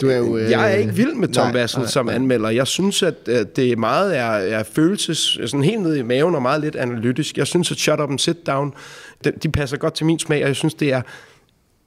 Du 0.00 0.08
er 0.08 0.16
jo, 0.16 0.36
øh... 0.36 0.50
Jeg 0.50 0.72
er 0.72 0.76
ikke 0.76 0.94
vild 0.94 1.14
med 1.14 1.28
Tom 1.28 1.54
Vassel 1.54 1.88
som 1.88 2.06
nej. 2.06 2.14
anmelder. 2.14 2.50
Jeg 2.50 2.66
synes, 2.66 3.02
at 3.02 3.26
det 3.56 3.78
meget 3.78 4.18
er, 4.18 4.30
er 4.30 4.62
følelses, 4.62 5.18
sådan 5.46 5.64
helt 5.64 5.82
ned 5.82 5.96
i 5.96 6.02
maven 6.02 6.34
og 6.34 6.42
meget 6.42 6.60
lidt 6.60 6.76
analytisk. 6.76 7.38
Jeg 7.38 7.46
synes, 7.46 7.70
at 7.70 7.76
Shut 7.76 8.00
Up 8.00 8.10
and 8.10 8.18
Sit 8.18 8.46
Down, 8.46 8.74
de, 9.24 9.32
de 9.42 9.48
passer 9.48 9.76
godt 9.76 9.94
til 9.94 10.06
min 10.06 10.18
smag, 10.18 10.42
og 10.42 10.48
jeg 10.48 10.56
synes, 10.56 10.74
det 10.74 10.92
er 10.92 11.02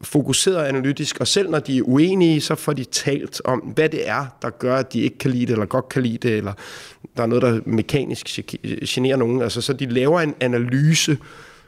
fokuseret 0.01 0.65
analytisk, 0.65 1.19
og 1.19 1.27
selv 1.27 1.49
når 1.49 1.59
de 1.59 1.77
er 1.77 1.81
uenige, 1.85 2.41
så 2.41 2.55
får 2.55 2.73
de 2.73 2.83
talt 2.83 3.41
om, 3.45 3.59
hvad 3.59 3.89
det 3.89 4.09
er, 4.09 4.25
der 4.41 4.49
gør, 4.49 4.75
at 4.75 4.93
de 4.93 5.01
ikke 5.01 5.17
kan 5.17 5.31
lide 5.31 5.45
det, 5.45 5.51
eller 5.51 5.65
godt 5.65 5.89
kan 5.89 6.03
lide 6.03 6.17
det, 6.17 6.37
eller 6.37 6.53
der 7.17 7.23
er 7.23 7.27
noget, 7.27 7.41
der 7.41 7.59
mekanisk 7.65 8.39
generer 8.85 9.17
nogen. 9.17 9.41
Altså, 9.41 9.61
så 9.61 9.73
de 9.73 9.85
laver 9.85 10.21
en 10.21 10.35
analyse, 10.39 11.17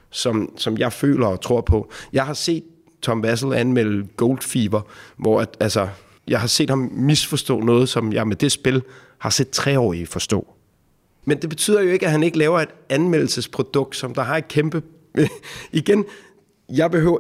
som, 0.10 0.54
som 0.58 0.78
jeg 0.78 0.94
føler 0.94 1.28
og 1.28 1.42
tror 1.42 1.62
på. 1.62 1.92
Jeg 2.14 2.26
har 2.26 2.34
set 2.34 2.64
Tom 3.02 3.24
Vassel 3.24 3.54
anmelde 3.54 4.08
Gold 4.18 4.42
Fever, 4.42 4.82
hvor 5.18 5.42
at, 5.42 5.58
altså, 5.60 5.88
jeg 6.28 6.40
har 6.40 6.48
set 6.48 6.70
ham 6.70 6.90
misforstå 6.94 7.60
noget, 7.60 7.90
som 7.90 8.14
jeg 8.14 8.28
med 8.28 8.36
det 8.36 8.52
spil 8.52 8.84
har 9.18 9.30
set 9.30 9.50
treårige 9.50 10.08
forstå. 10.08 10.54
Men 11.26 11.38
det 11.38 11.50
betyder 11.50 11.82
jo 11.82 11.90
ikke, 11.90 12.06
at 12.06 12.12
han 12.12 12.24
ikke 12.24 12.38
laver 12.38 12.60
et 12.60 12.70
anmeldelsesprodukt, 12.90 13.96
som 13.96 14.14
der 14.14 14.22
har 14.22 14.38
et 14.38 14.48
kæmpe... 14.48 14.82
Igen, 15.72 16.06
jeg 16.70 16.92
behøver, 16.92 17.18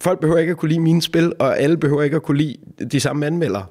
folk 0.00 0.20
behøver 0.20 0.38
ikke 0.38 0.50
at 0.50 0.56
kunne 0.56 0.68
lide 0.68 0.80
mine 0.80 1.02
spil, 1.02 1.32
og 1.38 1.58
alle 1.58 1.76
behøver 1.76 2.02
ikke 2.02 2.16
at 2.16 2.22
kunne 2.22 2.38
lide 2.38 2.56
de 2.92 3.00
samme 3.00 3.26
anmeldere. 3.26 3.66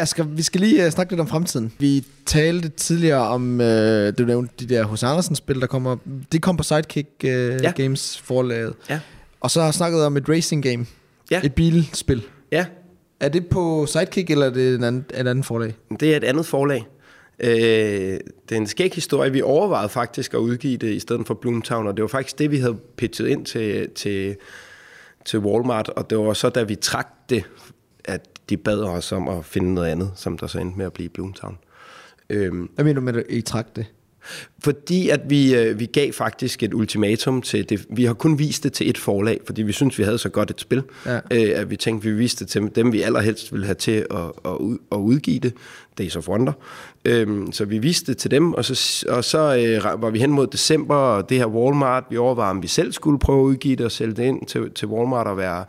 Asger, 0.00 0.24
vi 0.24 0.42
skal 0.42 0.60
lige 0.60 0.86
uh, 0.86 0.92
snakke 0.92 1.12
lidt 1.12 1.20
om 1.20 1.28
fremtiden. 1.28 1.72
Vi 1.78 2.04
talte 2.26 2.68
tidligere 2.68 3.28
om, 3.28 3.60
uh, 3.60 3.66
du 4.18 4.24
nævnte 4.26 4.54
de 4.60 4.74
der 4.74 4.84
hos 4.84 5.02
Andersen-spil, 5.02 5.60
der 5.60 5.66
kommer. 5.66 5.96
De 6.32 6.38
kom 6.38 6.56
på 6.56 6.62
Sidekick 6.62 7.08
uh, 7.24 7.30
ja. 7.30 7.70
Games 7.70 8.18
forlaget. 8.18 8.74
Ja. 8.90 9.00
Og 9.40 9.50
så 9.50 9.60
har 9.60 9.66
jeg 9.66 9.74
snakket 9.74 10.04
om 10.04 10.16
et 10.16 10.28
racing 10.28 10.62
game. 10.62 10.86
Ja. 11.30 11.40
Et 11.44 11.54
bilspil. 11.54 12.22
Ja. 12.52 12.66
Er 13.20 13.28
det 13.28 13.46
på 13.46 13.86
Sidekick, 13.86 14.30
eller 14.30 14.46
er 14.46 14.50
det 14.50 14.74
et 14.74 14.84
andet, 14.84 15.04
et 15.20 15.28
andet 15.28 15.44
forlag? 15.44 15.74
Det 16.00 16.12
er 16.12 16.16
et 16.16 16.24
andet 16.24 16.46
forlag. 16.46 16.86
Øh, 17.40 17.50
det 17.50 18.52
er 18.52 18.56
en 18.56 18.66
skæg 18.66 18.94
historie. 18.94 19.32
Vi 19.32 19.42
overvejede 19.42 19.88
faktisk 19.88 20.34
at 20.34 20.38
udgive 20.38 20.76
det 20.76 20.92
i 20.92 21.00
stedet 21.00 21.26
for 21.26 21.34
Bloomtown, 21.34 21.86
og 21.86 21.96
det 21.96 22.02
var 22.02 22.08
faktisk 22.08 22.38
det, 22.38 22.50
vi 22.50 22.58
havde 22.58 22.76
pitchet 22.96 23.28
ind 23.28 23.46
til, 23.46 23.88
til, 23.94 24.36
til 25.24 25.38
Walmart, 25.38 25.88
og 25.88 26.10
det 26.10 26.18
var 26.18 26.32
så, 26.32 26.48
da 26.48 26.62
vi 26.62 26.74
trak 26.74 27.08
det, 27.30 27.44
at 28.04 28.20
de 28.50 28.56
bad 28.56 28.82
os 28.82 29.12
om 29.12 29.28
at 29.28 29.44
finde 29.44 29.74
noget 29.74 29.88
andet, 29.88 30.10
som 30.16 30.38
der 30.38 30.46
så 30.46 30.58
endte 30.58 30.78
med 30.78 30.86
at 30.86 30.92
blive 30.92 31.08
Bloomtown. 31.08 31.58
Øhm, 32.30 32.70
Hvad 32.74 32.84
mener 32.84 33.00
du 33.00 33.04
med, 33.04 33.16
at 33.16 33.24
I 33.28 33.40
trak 33.40 33.76
det? 33.76 33.86
Fordi 34.58 35.08
at 35.08 35.20
vi, 35.28 35.54
øh, 35.54 35.78
vi 35.78 35.86
gav 35.86 36.12
faktisk 36.12 36.62
et 36.62 36.74
ultimatum 36.74 37.42
til 37.42 37.68
det. 37.68 37.86
Vi 37.90 38.04
har 38.04 38.14
kun 38.14 38.38
vist 38.38 38.64
det 38.64 38.72
til 38.72 38.90
et 38.90 38.98
forlag, 38.98 39.40
fordi 39.46 39.62
vi 39.62 39.72
synes 39.72 39.98
vi 39.98 40.02
havde 40.04 40.18
så 40.18 40.28
godt 40.28 40.50
et 40.50 40.60
spil, 40.60 40.82
ja. 41.06 41.16
øh, 41.16 41.60
at 41.60 41.70
vi 41.70 41.76
tænkte, 41.76 42.08
vi 42.08 42.14
viste 42.14 42.44
det 42.44 42.50
til 42.50 42.70
dem, 42.74 42.92
vi 42.92 43.02
allerhelst 43.02 43.52
ville 43.52 43.66
have 43.66 43.74
til 43.74 44.06
at, 44.10 44.32
at, 44.44 44.52
at 44.92 44.96
udgive 44.96 45.38
det. 45.38 45.52
Days 45.98 46.16
of 46.16 46.28
Wonder. 46.28 46.52
Øhm, 47.04 47.52
så 47.52 47.64
vi 47.64 47.78
viste 47.78 48.12
det 48.12 48.18
til 48.18 48.30
dem, 48.30 48.52
og 48.52 48.64
så, 48.64 49.06
og 49.08 49.24
så 49.24 49.38
øh, 49.38 50.02
var 50.02 50.10
vi 50.10 50.18
hen 50.18 50.30
mod 50.30 50.46
december, 50.46 50.94
og 50.94 51.28
det 51.28 51.38
her 51.38 51.46
Walmart, 51.46 52.04
vi 52.10 52.16
overvejede, 52.16 52.50
om 52.50 52.62
vi 52.62 52.68
selv 52.68 52.92
skulle 52.92 53.18
prøve 53.18 53.40
at 53.40 53.44
udgive 53.44 53.76
det 53.76 53.86
og 53.86 53.92
sælge 53.92 54.14
det 54.14 54.22
ind 54.22 54.46
til, 54.46 54.70
til 54.70 54.88
Walmart 54.88 55.26
og 55.26 55.36
være 55.36 55.64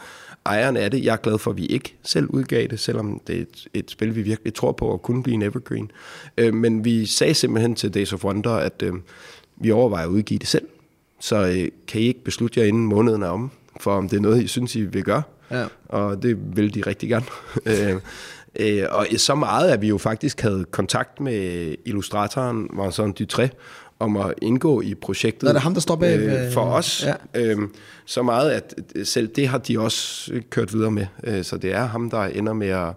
ejeren 0.45 0.77
af 0.77 0.91
det. 0.91 1.05
Jeg 1.05 1.13
er 1.13 1.17
glad 1.17 1.37
for, 1.37 1.51
at 1.51 1.57
vi 1.57 1.65
ikke 1.65 1.95
selv 2.03 2.27
udgav 2.29 2.67
det, 2.67 2.79
selvom 2.79 3.21
det 3.27 3.37
er 3.37 3.41
et, 3.41 3.67
et 3.73 3.91
spil, 3.91 4.15
vi 4.15 4.21
virkelig 4.21 4.53
tror 4.53 4.71
på 4.71 4.93
at 4.93 5.01
kunne 5.01 5.23
blive 5.23 5.35
en 5.35 5.41
evergreen. 5.41 5.91
Øh, 6.37 6.53
men 6.53 6.85
vi 6.85 7.05
sagde 7.05 7.33
simpelthen 7.33 7.75
til 7.75 7.93
Days 7.93 8.13
of 8.13 8.25
Wonder, 8.25 8.51
at 8.51 8.83
øh, 8.83 8.93
vi 9.57 9.71
overvejer 9.71 10.05
at 10.05 10.09
udgive 10.09 10.39
det 10.39 10.47
selv. 10.47 10.67
Så 11.19 11.35
øh, 11.35 11.67
kan 11.87 12.01
I 12.01 12.03
ikke 12.03 12.23
beslutte 12.23 12.59
jer 12.59 12.65
inden 12.65 12.85
måneden 12.85 13.23
er 13.23 13.27
om, 13.27 13.51
for 13.79 13.97
om 13.97 14.09
det 14.09 14.17
er 14.17 14.21
noget, 14.21 14.43
I 14.43 14.47
synes, 14.47 14.75
I 14.75 14.81
vil 14.81 15.03
gøre. 15.03 15.23
Ja. 15.51 15.65
Og 15.85 16.23
det 16.23 16.55
vil 16.55 16.73
de 16.75 16.81
rigtig 16.81 17.09
gerne. 17.09 17.25
øh, 17.71 17.95
øh, 18.55 18.83
og 18.91 19.07
så 19.17 19.35
meget, 19.35 19.71
at 19.71 19.81
vi 19.81 19.87
jo 19.87 19.97
faktisk 19.97 20.41
havde 20.41 20.65
kontakt 20.71 21.19
med 21.19 21.75
illustratoren, 21.85 22.69
var 22.73 22.89
sådan 22.89 23.15
Dutré, 23.19 23.47
om 24.01 24.17
at 24.17 24.33
indgå 24.41 24.81
i 24.81 24.95
projektet. 24.95 25.43
Nå, 25.43 25.49
er 25.49 25.53
det 25.53 25.61
ham, 25.61 25.73
der 25.73 25.81
står 25.81 25.95
bag? 25.95 26.19
Øh, 26.19 26.51
for 26.51 26.61
os. 26.61 27.05
Ja. 27.05 27.41
Øh, 27.41 27.57
så 28.05 28.21
meget, 28.21 28.51
at 28.51 28.75
selv 29.07 29.27
det 29.27 29.47
har 29.47 29.57
de 29.57 29.79
også 29.79 30.31
kørt 30.49 30.73
videre 30.73 30.91
med. 30.91 31.05
Øh, 31.23 31.43
så 31.43 31.57
det 31.57 31.73
er 31.73 31.85
ham, 31.85 32.09
der 32.09 32.23
ender 32.23 32.53
med 32.53 32.67
at, 32.67 32.93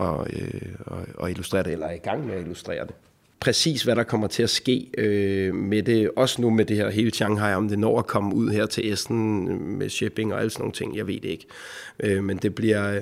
at, 0.00 0.14
øh, 0.32 1.24
at 1.24 1.30
illustrere 1.30 1.62
det, 1.62 1.72
eller 1.72 1.86
er 1.86 1.94
i 1.94 1.98
gang 1.98 2.26
med 2.26 2.34
at 2.34 2.40
illustrere 2.40 2.86
det. 2.86 2.94
Præcis 3.40 3.82
hvad 3.82 3.96
der 3.96 4.02
kommer 4.02 4.26
til 4.26 4.42
at 4.42 4.50
ske 4.50 4.90
øh, 4.98 5.54
med 5.54 5.82
det, 5.82 6.10
også 6.16 6.42
nu 6.42 6.50
med 6.50 6.64
det 6.64 6.76
her 6.76 6.90
hele 6.90 7.14
Shanghai, 7.14 7.54
om 7.54 7.68
det 7.68 7.78
når 7.78 7.98
at 7.98 8.06
komme 8.06 8.34
ud 8.34 8.50
her 8.50 8.66
til 8.66 8.92
Essen 8.92 9.78
med 9.78 9.88
shipping 9.88 10.34
og 10.34 10.40
alle 10.40 10.50
sådan 10.50 10.62
nogle 10.62 10.72
ting, 10.72 10.96
jeg 10.96 11.06
ved 11.06 11.20
det 11.20 11.28
ikke. 11.28 11.46
Øh, 12.00 12.24
men 12.24 12.36
det 12.36 12.54
bliver 12.54 13.00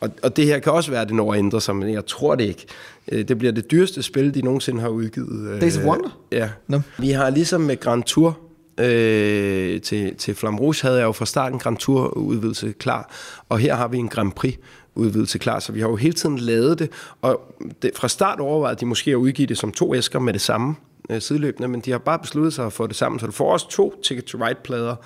Og, 0.00 0.10
og 0.22 0.36
det 0.36 0.46
her 0.46 0.58
kan 0.58 0.72
også 0.72 0.90
være, 0.90 1.00
at 1.02 1.08
det 1.08 1.16
når 1.16 1.32
at 1.32 1.38
ændre 1.38 1.60
sig, 1.60 1.76
men 1.76 1.92
jeg 1.92 2.06
tror 2.06 2.34
det 2.34 2.44
ikke. 2.44 2.66
Øh, 3.12 3.28
Det 3.28 3.38
bliver 3.38 3.52
det 3.52 3.70
dyreste 3.70 4.02
spil, 4.02 4.34
de 4.34 4.42
nogensinde 4.42 4.80
har 4.80 4.88
udgivet. 4.88 5.48
øh, 5.54 5.60
Days 5.60 5.76
of 5.78 5.84
Wonder? 5.84 6.18
Ja. 6.32 6.48
Nå. 6.68 6.80
Vi 6.98 7.10
har 7.10 7.30
ligesom 7.30 7.60
med 7.60 7.80
Grand 7.80 8.02
Tour, 8.02 8.38
øh, 8.80 9.80
til, 9.80 10.14
til 10.16 10.34
Flamme 10.34 10.60
Rouge 10.60 10.82
havde 10.82 10.96
jeg 10.98 11.04
jo 11.04 11.12
fra 11.12 11.26
starten 11.26 11.58
Grand 11.58 11.76
Tour 11.76 12.06
udvidelse 12.16 12.72
klar, 12.72 13.10
og 13.48 13.58
her 13.58 13.74
har 13.74 13.88
vi 13.88 13.96
en 13.98 14.08
Grand 14.08 14.32
Prix 14.32 14.54
udvidelse 14.94 15.38
klar, 15.38 15.58
så 15.58 15.72
vi 15.72 15.80
har 15.80 15.88
jo 15.88 15.96
hele 15.96 16.12
tiden 16.14 16.38
lavet 16.38 16.78
det, 16.78 16.90
og 17.22 17.54
det, 17.82 17.90
fra 17.96 18.08
start 18.08 18.40
overvejede 18.40 18.80
de 18.80 18.86
måske 18.86 19.10
at 19.10 19.14
udgive 19.14 19.46
det 19.46 19.58
som 19.58 19.72
to 19.72 19.94
æsker 19.94 20.18
med 20.18 20.32
det 20.32 20.40
samme 20.40 20.74
øh, 21.10 21.20
sideløbende, 21.20 21.68
men 21.68 21.80
de 21.80 21.90
har 21.90 21.98
bare 21.98 22.18
besluttet 22.18 22.52
sig 22.54 22.66
at 22.66 22.72
få 22.72 22.86
det 22.86 22.96
sammen, 22.96 23.18
så 23.20 23.26
du 23.26 23.32
får 23.32 23.52
også 23.52 23.68
to 23.68 23.94
Ticket 24.02 24.24
to 24.24 24.38
Ride-plader, 24.46 24.96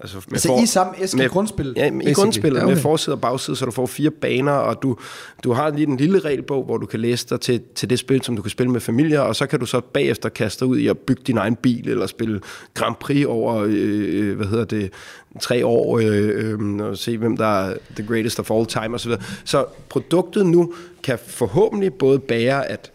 Altså, 0.00 0.16
med 0.16 0.32
Altså 0.32 0.58
i 0.62 0.66
samme 0.66 0.92
æske 1.00 1.28
grundspil, 1.28 1.72
Ja, 1.76 1.90
i 2.02 2.12
grundspillet 2.12 2.58
Ja, 2.58 2.64
okay. 2.64 2.74
med 2.74 2.82
forside 2.82 3.14
og 3.14 3.20
bagside, 3.20 3.56
så 3.56 3.64
du 3.64 3.70
får 3.70 3.86
fire 3.86 4.10
baner, 4.10 4.52
og 4.52 4.82
du, 4.82 4.96
du 5.44 5.52
har 5.52 5.70
lige 5.70 5.86
en 5.86 5.96
lille 5.96 6.18
regelbog, 6.18 6.64
hvor 6.64 6.76
du 6.76 6.86
kan 6.86 7.00
læse 7.00 7.28
dig 7.28 7.40
til, 7.40 7.62
til 7.74 7.90
det 7.90 7.98
spil, 7.98 8.22
som 8.22 8.36
du 8.36 8.42
kan 8.42 8.50
spille 8.50 8.72
med 8.72 8.80
familier, 8.80 9.20
og 9.20 9.36
så 9.36 9.46
kan 9.46 9.60
du 9.60 9.66
så 9.66 9.80
bagefter 9.80 10.28
kaste 10.28 10.60
dig 10.60 10.68
ud 10.68 10.78
i 10.78 10.86
at 10.86 10.98
bygge 10.98 11.22
din 11.26 11.38
egen 11.38 11.56
bil, 11.56 11.88
eller 11.88 12.06
spille 12.06 12.40
Grand 12.74 12.94
Prix 13.00 13.26
over, 13.26 13.64
øh, 13.68 14.36
hvad 14.36 14.46
hedder 14.46 14.64
det, 14.64 14.92
tre 15.40 15.66
år, 15.66 15.98
øh, 15.98 16.30
øh, 16.34 16.76
og 16.76 16.98
se 16.98 17.18
hvem 17.18 17.36
der 17.36 17.46
er 17.46 17.74
the 17.96 18.06
greatest 18.06 18.40
of 18.40 18.50
all 18.50 18.66
time, 18.66 18.94
osv. 18.94 19.12
Så 19.44 19.64
produktet 19.88 20.46
nu 20.46 20.74
kan 21.02 21.18
forhåbentlig 21.26 21.94
både 21.94 22.18
bære, 22.18 22.66
at 22.66 22.92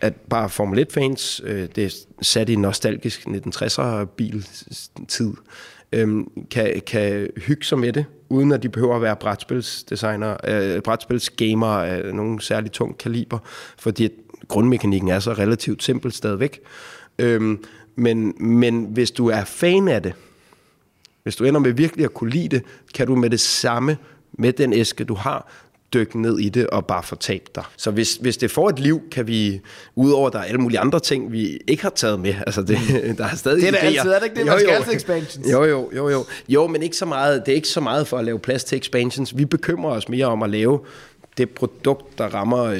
at 0.00 0.16
bare 0.16 0.48
Formel 0.48 0.86
1-fans, 0.88 1.40
øh, 1.44 1.68
det 1.76 1.84
er 1.84 1.90
sat 2.22 2.48
i 2.48 2.56
nostalgisk 2.56 3.26
1960'er-bil-tid, 3.26 5.32
øhm, 5.92 6.30
kan, 6.50 6.82
kan 6.86 7.28
hygge 7.36 7.64
sig 7.64 7.78
med 7.78 7.92
det, 7.92 8.04
uden 8.28 8.52
at 8.52 8.62
de 8.62 8.68
behøver 8.68 8.96
at 8.96 9.02
være 9.02 9.16
brætspilsdesigner, 9.16 10.36
øh, 10.48 10.82
brætspilsgamer 10.82 11.66
af 11.66 12.14
nogen 12.14 12.40
særlig 12.40 12.72
tung 12.72 12.98
kaliber, 12.98 13.38
fordi 13.78 14.08
grundmekanikken 14.48 15.08
er 15.08 15.18
så 15.18 15.32
relativt 15.32 15.82
simpel 15.82 16.12
stadigvæk. 16.12 16.60
Øh, 17.18 17.58
men, 17.96 18.34
men 18.40 18.84
hvis 18.84 19.10
du 19.10 19.26
er 19.26 19.44
fan 19.44 19.88
af 19.88 20.02
det, 20.02 20.14
hvis 21.22 21.36
du 21.36 21.44
ender 21.44 21.60
med 21.60 21.72
virkelig 21.72 22.04
at 22.04 22.14
kunne 22.14 22.30
lide 22.30 22.48
det, 22.48 22.62
kan 22.94 23.06
du 23.06 23.16
med 23.16 23.30
det 23.30 23.40
samme, 23.40 23.96
med 24.32 24.52
den 24.52 24.72
æske, 24.72 25.04
du 25.04 25.14
har, 25.14 25.52
dykke 25.94 26.22
ned 26.22 26.38
i 26.38 26.48
det 26.48 26.66
og 26.66 26.86
bare 26.86 27.02
fortabe 27.02 27.44
dig. 27.54 27.64
Så 27.76 27.90
hvis, 27.90 28.14
hvis 28.14 28.36
det 28.36 28.50
får 28.50 28.68
et 28.68 28.78
liv, 28.78 29.02
kan 29.10 29.26
vi, 29.26 29.60
udover 29.94 30.26
at 30.26 30.32
der 30.32 30.38
er 30.38 30.44
alle 30.44 30.60
mulige 30.60 30.80
andre 30.80 31.00
ting, 31.00 31.32
vi 31.32 31.58
ikke 31.66 31.82
har 31.82 31.90
taget 31.90 32.20
med, 32.20 32.34
altså 32.46 32.62
det, 32.62 32.78
der 33.18 33.24
er 33.24 33.34
stadig 33.36 33.62
Det 33.62 33.68
er 33.68 33.70
det 33.70 33.78
idéer. 33.78 33.84
altid, 33.84 34.10
er 34.10 34.18
det 34.18 34.24
ikke 34.24 34.36
det? 34.36 34.46
Man 34.46 34.58
skal 34.60 34.70
altid 34.70 34.92
expansions. 34.92 35.50
Jo, 35.52 35.64
jo, 35.64 35.90
jo, 35.96 36.08
jo. 36.08 36.24
Jo, 36.48 36.66
men 36.66 36.82
ikke 36.82 36.96
så 36.96 37.06
meget, 37.06 37.46
det 37.46 37.52
er 37.52 37.56
ikke 37.56 37.68
så 37.68 37.80
meget 37.80 38.06
for 38.06 38.18
at 38.18 38.24
lave 38.24 38.38
plads 38.38 38.64
til 38.64 38.78
expansions. 38.78 39.36
Vi 39.36 39.44
bekymrer 39.44 39.90
os 39.90 40.08
mere 40.08 40.26
om 40.26 40.42
at 40.42 40.50
lave 40.50 40.80
det 41.38 41.50
produkt, 41.50 42.18
der 42.18 42.24
rammer 42.24 42.64
øh, 42.64 42.76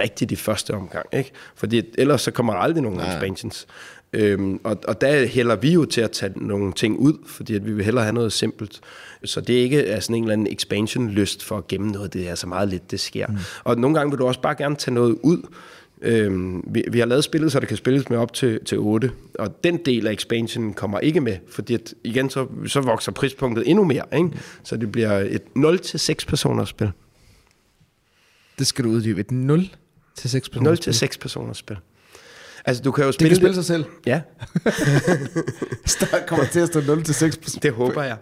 rigtigt 0.00 0.32
i 0.32 0.36
første 0.36 0.70
omgang. 0.70 1.06
Ikke? 1.12 1.30
Fordi 1.54 1.82
ellers 1.98 2.22
så 2.22 2.30
kommer 2.30 2.52
der 2.52 2.60
aldrig 2.60 2.82
nogen 2.82 3.00
ja. 3.00 3.14
expansions. 3.14 3.66
Øhm, 4.12 4.60
og, 4.64 4.78
og 4.88 5.00
der 5.00 5.26
hælder 5.26 5.56
vi 5.56 5.72
jo 5.72 5.84
til 5.84 6.00
at 6.00 6.10
tage 6.10 6.32
nogle 6.36 6.72
ting 6.72 6.98
ud, 6.98 7.12
fordi 7.26 7.54
at 7.54 7.66
vi 7.66 7.72
vil 7.72 7.84
hellere 7.84 8.04
have 8.04 8.14
noget 8.14 8.32
simpelt. 8.32 8.80
Så 9.24 9.40
det 9.40 9.58
er 9.58 9.62
ikke 9.62 9.96
sådan 10.00 10.16
en 10.16 10.22
eller 10.22 10.32
anden 10.32 10.52
expansion-lyst 10.52 11.44
for 11.44 11.58
at 11.58 11.68
gemme 11.68 11.90
noget. 11.90 12.12
Det 12.12 12.28
er 12.28 12.34
så 12.34 12.46
meget 12.46 12.68
lidt, 12.68 12.90
det 12.90 13.00
sker. 13.00 13.26
Mm. 13.26 13.36
Og 13.64 13.78
nogle 13.78 13.96
gange 13.96 14.10
vil 14.10 14.18
du 14.18 14.26
også 14.26 14.40
bare 14.40 14.54
gerne 14.54 14.76
tage 14.76 14.94
noget 14.94 15.18
ud. 15.22 15.42
Øhm, 16.02 16.64
vi, 16.66 16.84
vi 16.90 16.98
har 16.98 17.06
lavet 17.06 17.24
spillet, 17.24 17.52
så 17.52 17.60
det 17.60 17.68
kan 17.68 17.76
spilles 17.76 18.10
med 18.10 18.18
op 18.18 18.32
til, 18.32 18.64
til 18.64 18.78
8, 18.78 19.10
og 19.38 19.64
den 19.64 19.76
del 19.76 20.06
af 20.06 20.12
expansionen 20.12 20.74
kommer 20.74 20.98
ikke 21.00 21.20
med, 21.20 21.36
fordi 21.50 21.74
at, 21.74 21.94
igen, 22.04 22.30
så, 22.30 22.46
så 22.66 22.80
vokser 22.80 23.12
prispunktet 23.12 23.70
endnu 23.70 23.84
mere, 23.84 24.04
ikke? 24.16 24.30
så 24.64 24.76
det 24.76 24.92
bliver 24.92 25.12
et 25.12 25.42
0-6 25.56 26.26
personers 26.28 26.68
spil. 26.68 26.90
Det 28.58 28.66
skal 28.66 28.84
du 28.84 28.90
uddybe. 28.90 29.20
Et 29.20 29.30
0 29.30 29.70
til 30.16 30.30
6 30.30 30.48
personer. 30.48 30.74
0-6 30.74 31.18
personers 31.20 31.56
spil. 31.56 31.76
Altså, 32.68 32.82
du 32.82 32.90
kan 32.92 33.02
jo 33.04 33.08
Det 33.08 33.14
spille 33.14 33.28
kan 33.28 33.36
spille 33.36 33.54
sig 33.54 33.64
selv. 33.64 33.84
Ja, 34.06 34.20
Der 36.00 36.06
kommer 36.26 36.44
til 36.46 36.60
at 36.60 36.68
stå 36.68 36.80
0 36.86 37.02
til 37.02 37.14
6 37.14 37.36
personer. 37.36 37.60
det 37.60 37.72
håber 37.72 38.02
jeg. 38.02 38.16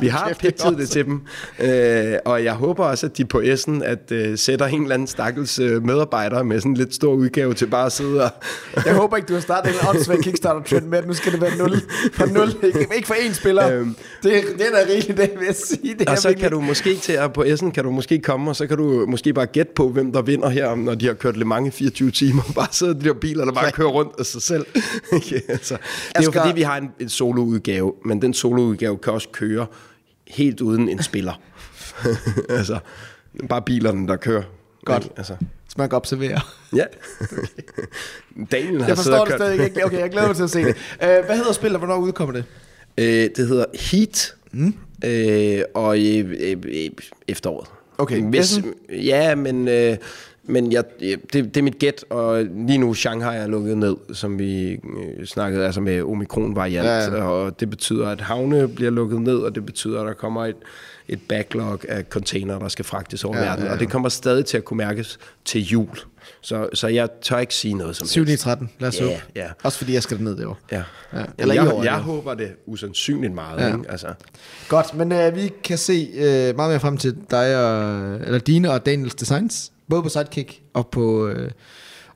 Vi 0.00 0.06
har 0.08 0.28
det 0.28 0.38
pitchet 0.38 0.78
det 0.78 0.88
til 0.88 1.04
dem, 1.04 1.20
øh, 1.60 2.14
og 2.24 2.44
jeg 2.44 2.52
håber 2.52 2.84
også, 2.84 3.06
at 3.06 3.16
de 3.18 3.24
på 3.24 3.40
S'en 3.40 3.84
at 3.84 4.12
øh, 4.12 4.38
sætter 4.38 4.66
en 4.66 4.82
eller 4.82 4.94
anden 4.94 5.08
stakkels 5.08 5.58
øh, 5.58 5.82
medarbejder 5.84 6.42
med 6.42 6.60
sådan 6.60 6.70
en 6.72 6.76
lidt 6.76 6.94
stor 6.94 7.12
udgave 7.12 7.54
til 7.54 7.66
bare 7.66 7.86
at 7.86 7.92
sidde 7.92 8.24
og... 8.24 8.30
Jeg 8.86 8.94
håber 8.94 9.16
ikke, 9.16 9.26
du 9.26 9.34
har 9.34 9.40
startet 9.40 9.70
en 9.72 9.88
åndssvag 9.88 10.18
Kickstarter-trend 10.22 10.86
med, 10.86 10.98
at 10.98 11.06
nu 11.06 11.12
skal 11.14 11.32
det 11.32 11.40
være 11.40 11.56
0 11.56 11.70
fra 12.12 12.26
0. 12.26 12.54
Ikke, 12.62 12.86
ikke 12.96 13.06
for 13.06 13.14
én 13.14 13.32
spiller. 13.34 13.72
Øhm. 13.78 13.96
det, 14.22 14.32
det 14.58 14.66
er 14.66 14.70
da 14.84 14.90
rigeligt, 14.92 15.18
det 15.18 15.30
vil 15.38 15.46
jeg 15.46 15.54
sige. 15.54 15.94
Det 15.98 16.08
Og 16.08 16.18
så 16.18 16.28
virkelig- 16.28 16.42
kan 16.42 16.50
du 16.50 16.60
måske 16.60 16.96
til 16.96 17.12
at 17.12 17.32
på 17.32 17.42
S'en 17.42 17.70
kan 17.70 17.84
du 17.84 17.90
måske 17.90 18.18
komme, 18.18 18.50
og 18.50 18.56
så 18.56 18.66
kan 18.66 18.76
du 18.76 19.06
måske 19.08 19.32
bare 19.34 19.46
gætte 19.46 19.72
på, 19.76 19.88
hvem 19.88 20.12
der 20.12 20.22
vinder 20.22 20.48
her, 20.48 20.74
når 20.74 20.94
de 20.94 21.06
har 21.06 21.14
kørt 21.14 21.36
Mans 21.46 21.68
i 21.68 21.70
24 21.78 22.10
timer. 22.10 22.42
Bare 22.54 22.66
sidde 22.72 22.94
de 22.94 23.00
der 23.00 23.14
biler, 23.14 23.44
der 23.44 23.52
bare 23.52 23.72
kører 23.76 23.88
rundt 23.88 24.12
af 24.18 24.26
sig 24.26 24.42
selv. 24.42 24.66
okay, 25.12 25.40
altså. 25.48 25.74
Det 26.08 26.16
er 26.16 26.22
jo 26.22 26.30
fordi, 26.30 26.54
vi 26.54 26.62
har 26.62 26.76
en, 26.76 26.90
en 27.00 27.08
soloudgave, 27.08 27.92
men 28.04 28.22
den 28.22 28.34
soloudgave 28.34 28.98
kan 28.98 29.12
også 29.12 29.28
køre 29.32 29.66
helt 30.26 30.60
uden 30.60 30.88
en 30.88 31.02
spiller. 31.02 31.40
altså, 32.58 32.78
bare 33.48 33.62
bilerne, 33.62 34.08
der 34.08 34.16
kører. 34.16 34.42
Godt. 34.84 35.04
Ikke? 35.04 35.14
Altså, 35.16 35.36
Så 35.68 35.74
man 35.78 35.88
kan 35.88 35.96
observere. 35.96 36.40
ja. 36.76 36.84
Daniel 38.52 38.80
har 38.80 38.88
Jeg 38.88 38.96
forstår 38.96 39.24
det 39.24 39.34
stadig 39.34 39.64
ikke. 39.64 39.84
Okay, 39.84 39.98
jeg 39.98 40.10
glæder 40.10 40.26
mig 40.26 40.36
til 40.36 40.44
at 40.44 40.50
se 40.50 40.64
det. 40.64 40.76
Uh, 41.02 41.26
hvad 41.26 41.36
hedder 41.36 41.52
spillet, 41.52 41.74
og 41.74 41.86
hvornår 41.86 42.02
udkommer 42.02 42.32
det? 42.32 42.44
Øh, 42.98 43.30
det 43.36 43.48
hedder 43.48 43.64
Heat, 43.90 44.34
mm. 44.52 44.74
øh, 45.04 45.62
og 45.74 45.98
øh, 45.98 46.34
øh, 46.40 46.90
efteråret. 47.28 47.68
Okay, 47.98 48.22
Hvis, 48.22 48.60
ja, 48.90 49.34
men, 49.34 49.68
øh, 49.68 49.96
men 50.46 50.72
jeg, 50.72 50.84
det, 51.00 51.32
det 51.32 51.56
er 51.56 51.62
mit 51.62 51.78
gæt, 51.78 52.04
og 52.10 52.44
lige 52.44 52.78
nu 52.78 52.94
Shanghai 52.94 53.36
er 53.36 53.46
lukket 53.46 53.78
ned, 53.78 53.96
som 54.12 54.38
vi 54.38 54.70
øh, 54.72 55.26
snakkede 55.26 55.66
altså 55.66 55.80
med 55.80 56.02
omikron-variant, 56.02 56.86
Ja, 56.86 57.16
ja, 57.16 57.22
og 57.22 57.60
det 57.60 57.70
betyder, 57.70 58.08
at 58.08 58.20
havne 58.20 58.68
bliver 58.68 58.90
lukket 58.90 59.20
ned, 59.20 59.36
og 59.36 59.54
det 59.54 59.66
betyder, 59.66 60.00
at 60.00 60.06
der 60.06 60.12
kommer 60.12 60.44
et, 60.46 60.56
et 61.08 61.20
backlog 61.28 61.80
af 61.88 62.04
container, 62.10 62.58
der 62.58 62.68
skal 62.68 62.84
fragtes 62.84 63.24
over 63.24 63.36
Ja, 63.36 63.44
verden, 63.44 63.62
ja, 63.64 63.68
ja. 63.68 63.74
og 63.74 63.80
det 63.80 63.90
kommer 63.90 64.08
stadig 64.08 64.44
til 64.44 64.56
at 64.56 64.64
kunne 64.64 64.78
mærkes 64.78 65.18
til 65.44 65.60
jul. 65.60 65.88
Så, 66.40 66.68
så 66.74 66.88
jeg 66.88 67.08
tør 67.22 67.38
ikke 67.38 67.54
sige 67.54 67.74
noget 67.74 67.96
som 67.96 68.06
7 68.06 68.20
9 68.20 68.28
helst. 68.28 68.42
13. 68.42 68.70
Lad 68.78 68.88
os 68.88 68.98
håbe. 68.98 69.12
ja. 69.36 69.46
Også 69.62 69.78
fordi 69.78 69.92
jeg 69.92 70.02
skal 70.02 70.20
ned 70.22 70.36
det 70.36 70.46
år. 70.46 70.58
Ja. 70.72 70.82
Ja. 71.12 71.24
Eller 71.38 71.54
jeg, 71.54 71.72
år, 71.72 71.82
jeg 71.82 71.92
ja. 71.92 71.98
håber 71.98 72.34
det 72.34 72.50
usandsynligt 72.66 73.34
meget. 73.34 73.60
Ja. 73.60 73.66
Ikke? 73.76 73.90
Altså, 73.90 74.06
Godt, 74.68 74.94
men 74.94 75.12
uh, 75.12 75.36
vi 75.36 75.52
kan 75.64 75.78
se 75.78 76.08
uh, 76.14 76.56
meget 76.56 76.70
mere 76.70 76.80
frem 76.80 76.96
til 76.96 77.16
dig 77.30 77.64
og, 77.64 78.14
eller 78.14 78.38
dine 78.38 78.70
og 78.70 78.86
Daniels 78.86 79.14
Designs, 79.14 79.72
både 79.88 80.02
på 80.02 80.08
Sidekick 80.08 80.62
og 80.74 80.86
på, 80.86 81.28
uh, 81.28 81.48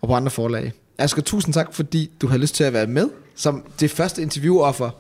og 0.01 0.09
på 0.09 0.15
andre 0.15 0.31
forlag. 0.31 0.73
Asger, 0.99 1.23
tusind 1.23 1.55
tak, 1.55 1.75
fordi 1.75 2.11
du 2.21 2.27
har 2.27 2.37
lyst 2.37 2.55
til 2.55 2.65
at 2.65 2.73
være 2.73 2.87
med 2.87 3.09
som 3.35 3.65
det 3.81 3.91
første 3.91 4.23
interviewoffer 4.23 4.91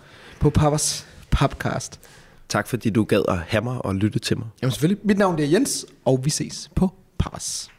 på 0.40 0.50
Papas 0.50 1.06
Podcast. 1.30 2.00
Tak 2.48 2.68
fordi 2.68 2.90
du 2.90 3.04
gad 3.04 3.22
at 3.28 3.38
have 3.38 3.64
mig 3.64 3.84
og 3.84 3.94
lytte 3.94 4.18
til 4.18 4.38
mig. 4.38 4.46
Jamen 4.62 4.72
selvfølgelig, 4.72 5.06
mit 5.06 5.18
navn 5.18 5.38
er 5.38 5.44
Jens, 5.44 5.86
og 6.04 6.24
vi 6.24 6.30
ses 6.30 6.70
på 6.74 6.90
Papas. 7.18 7.70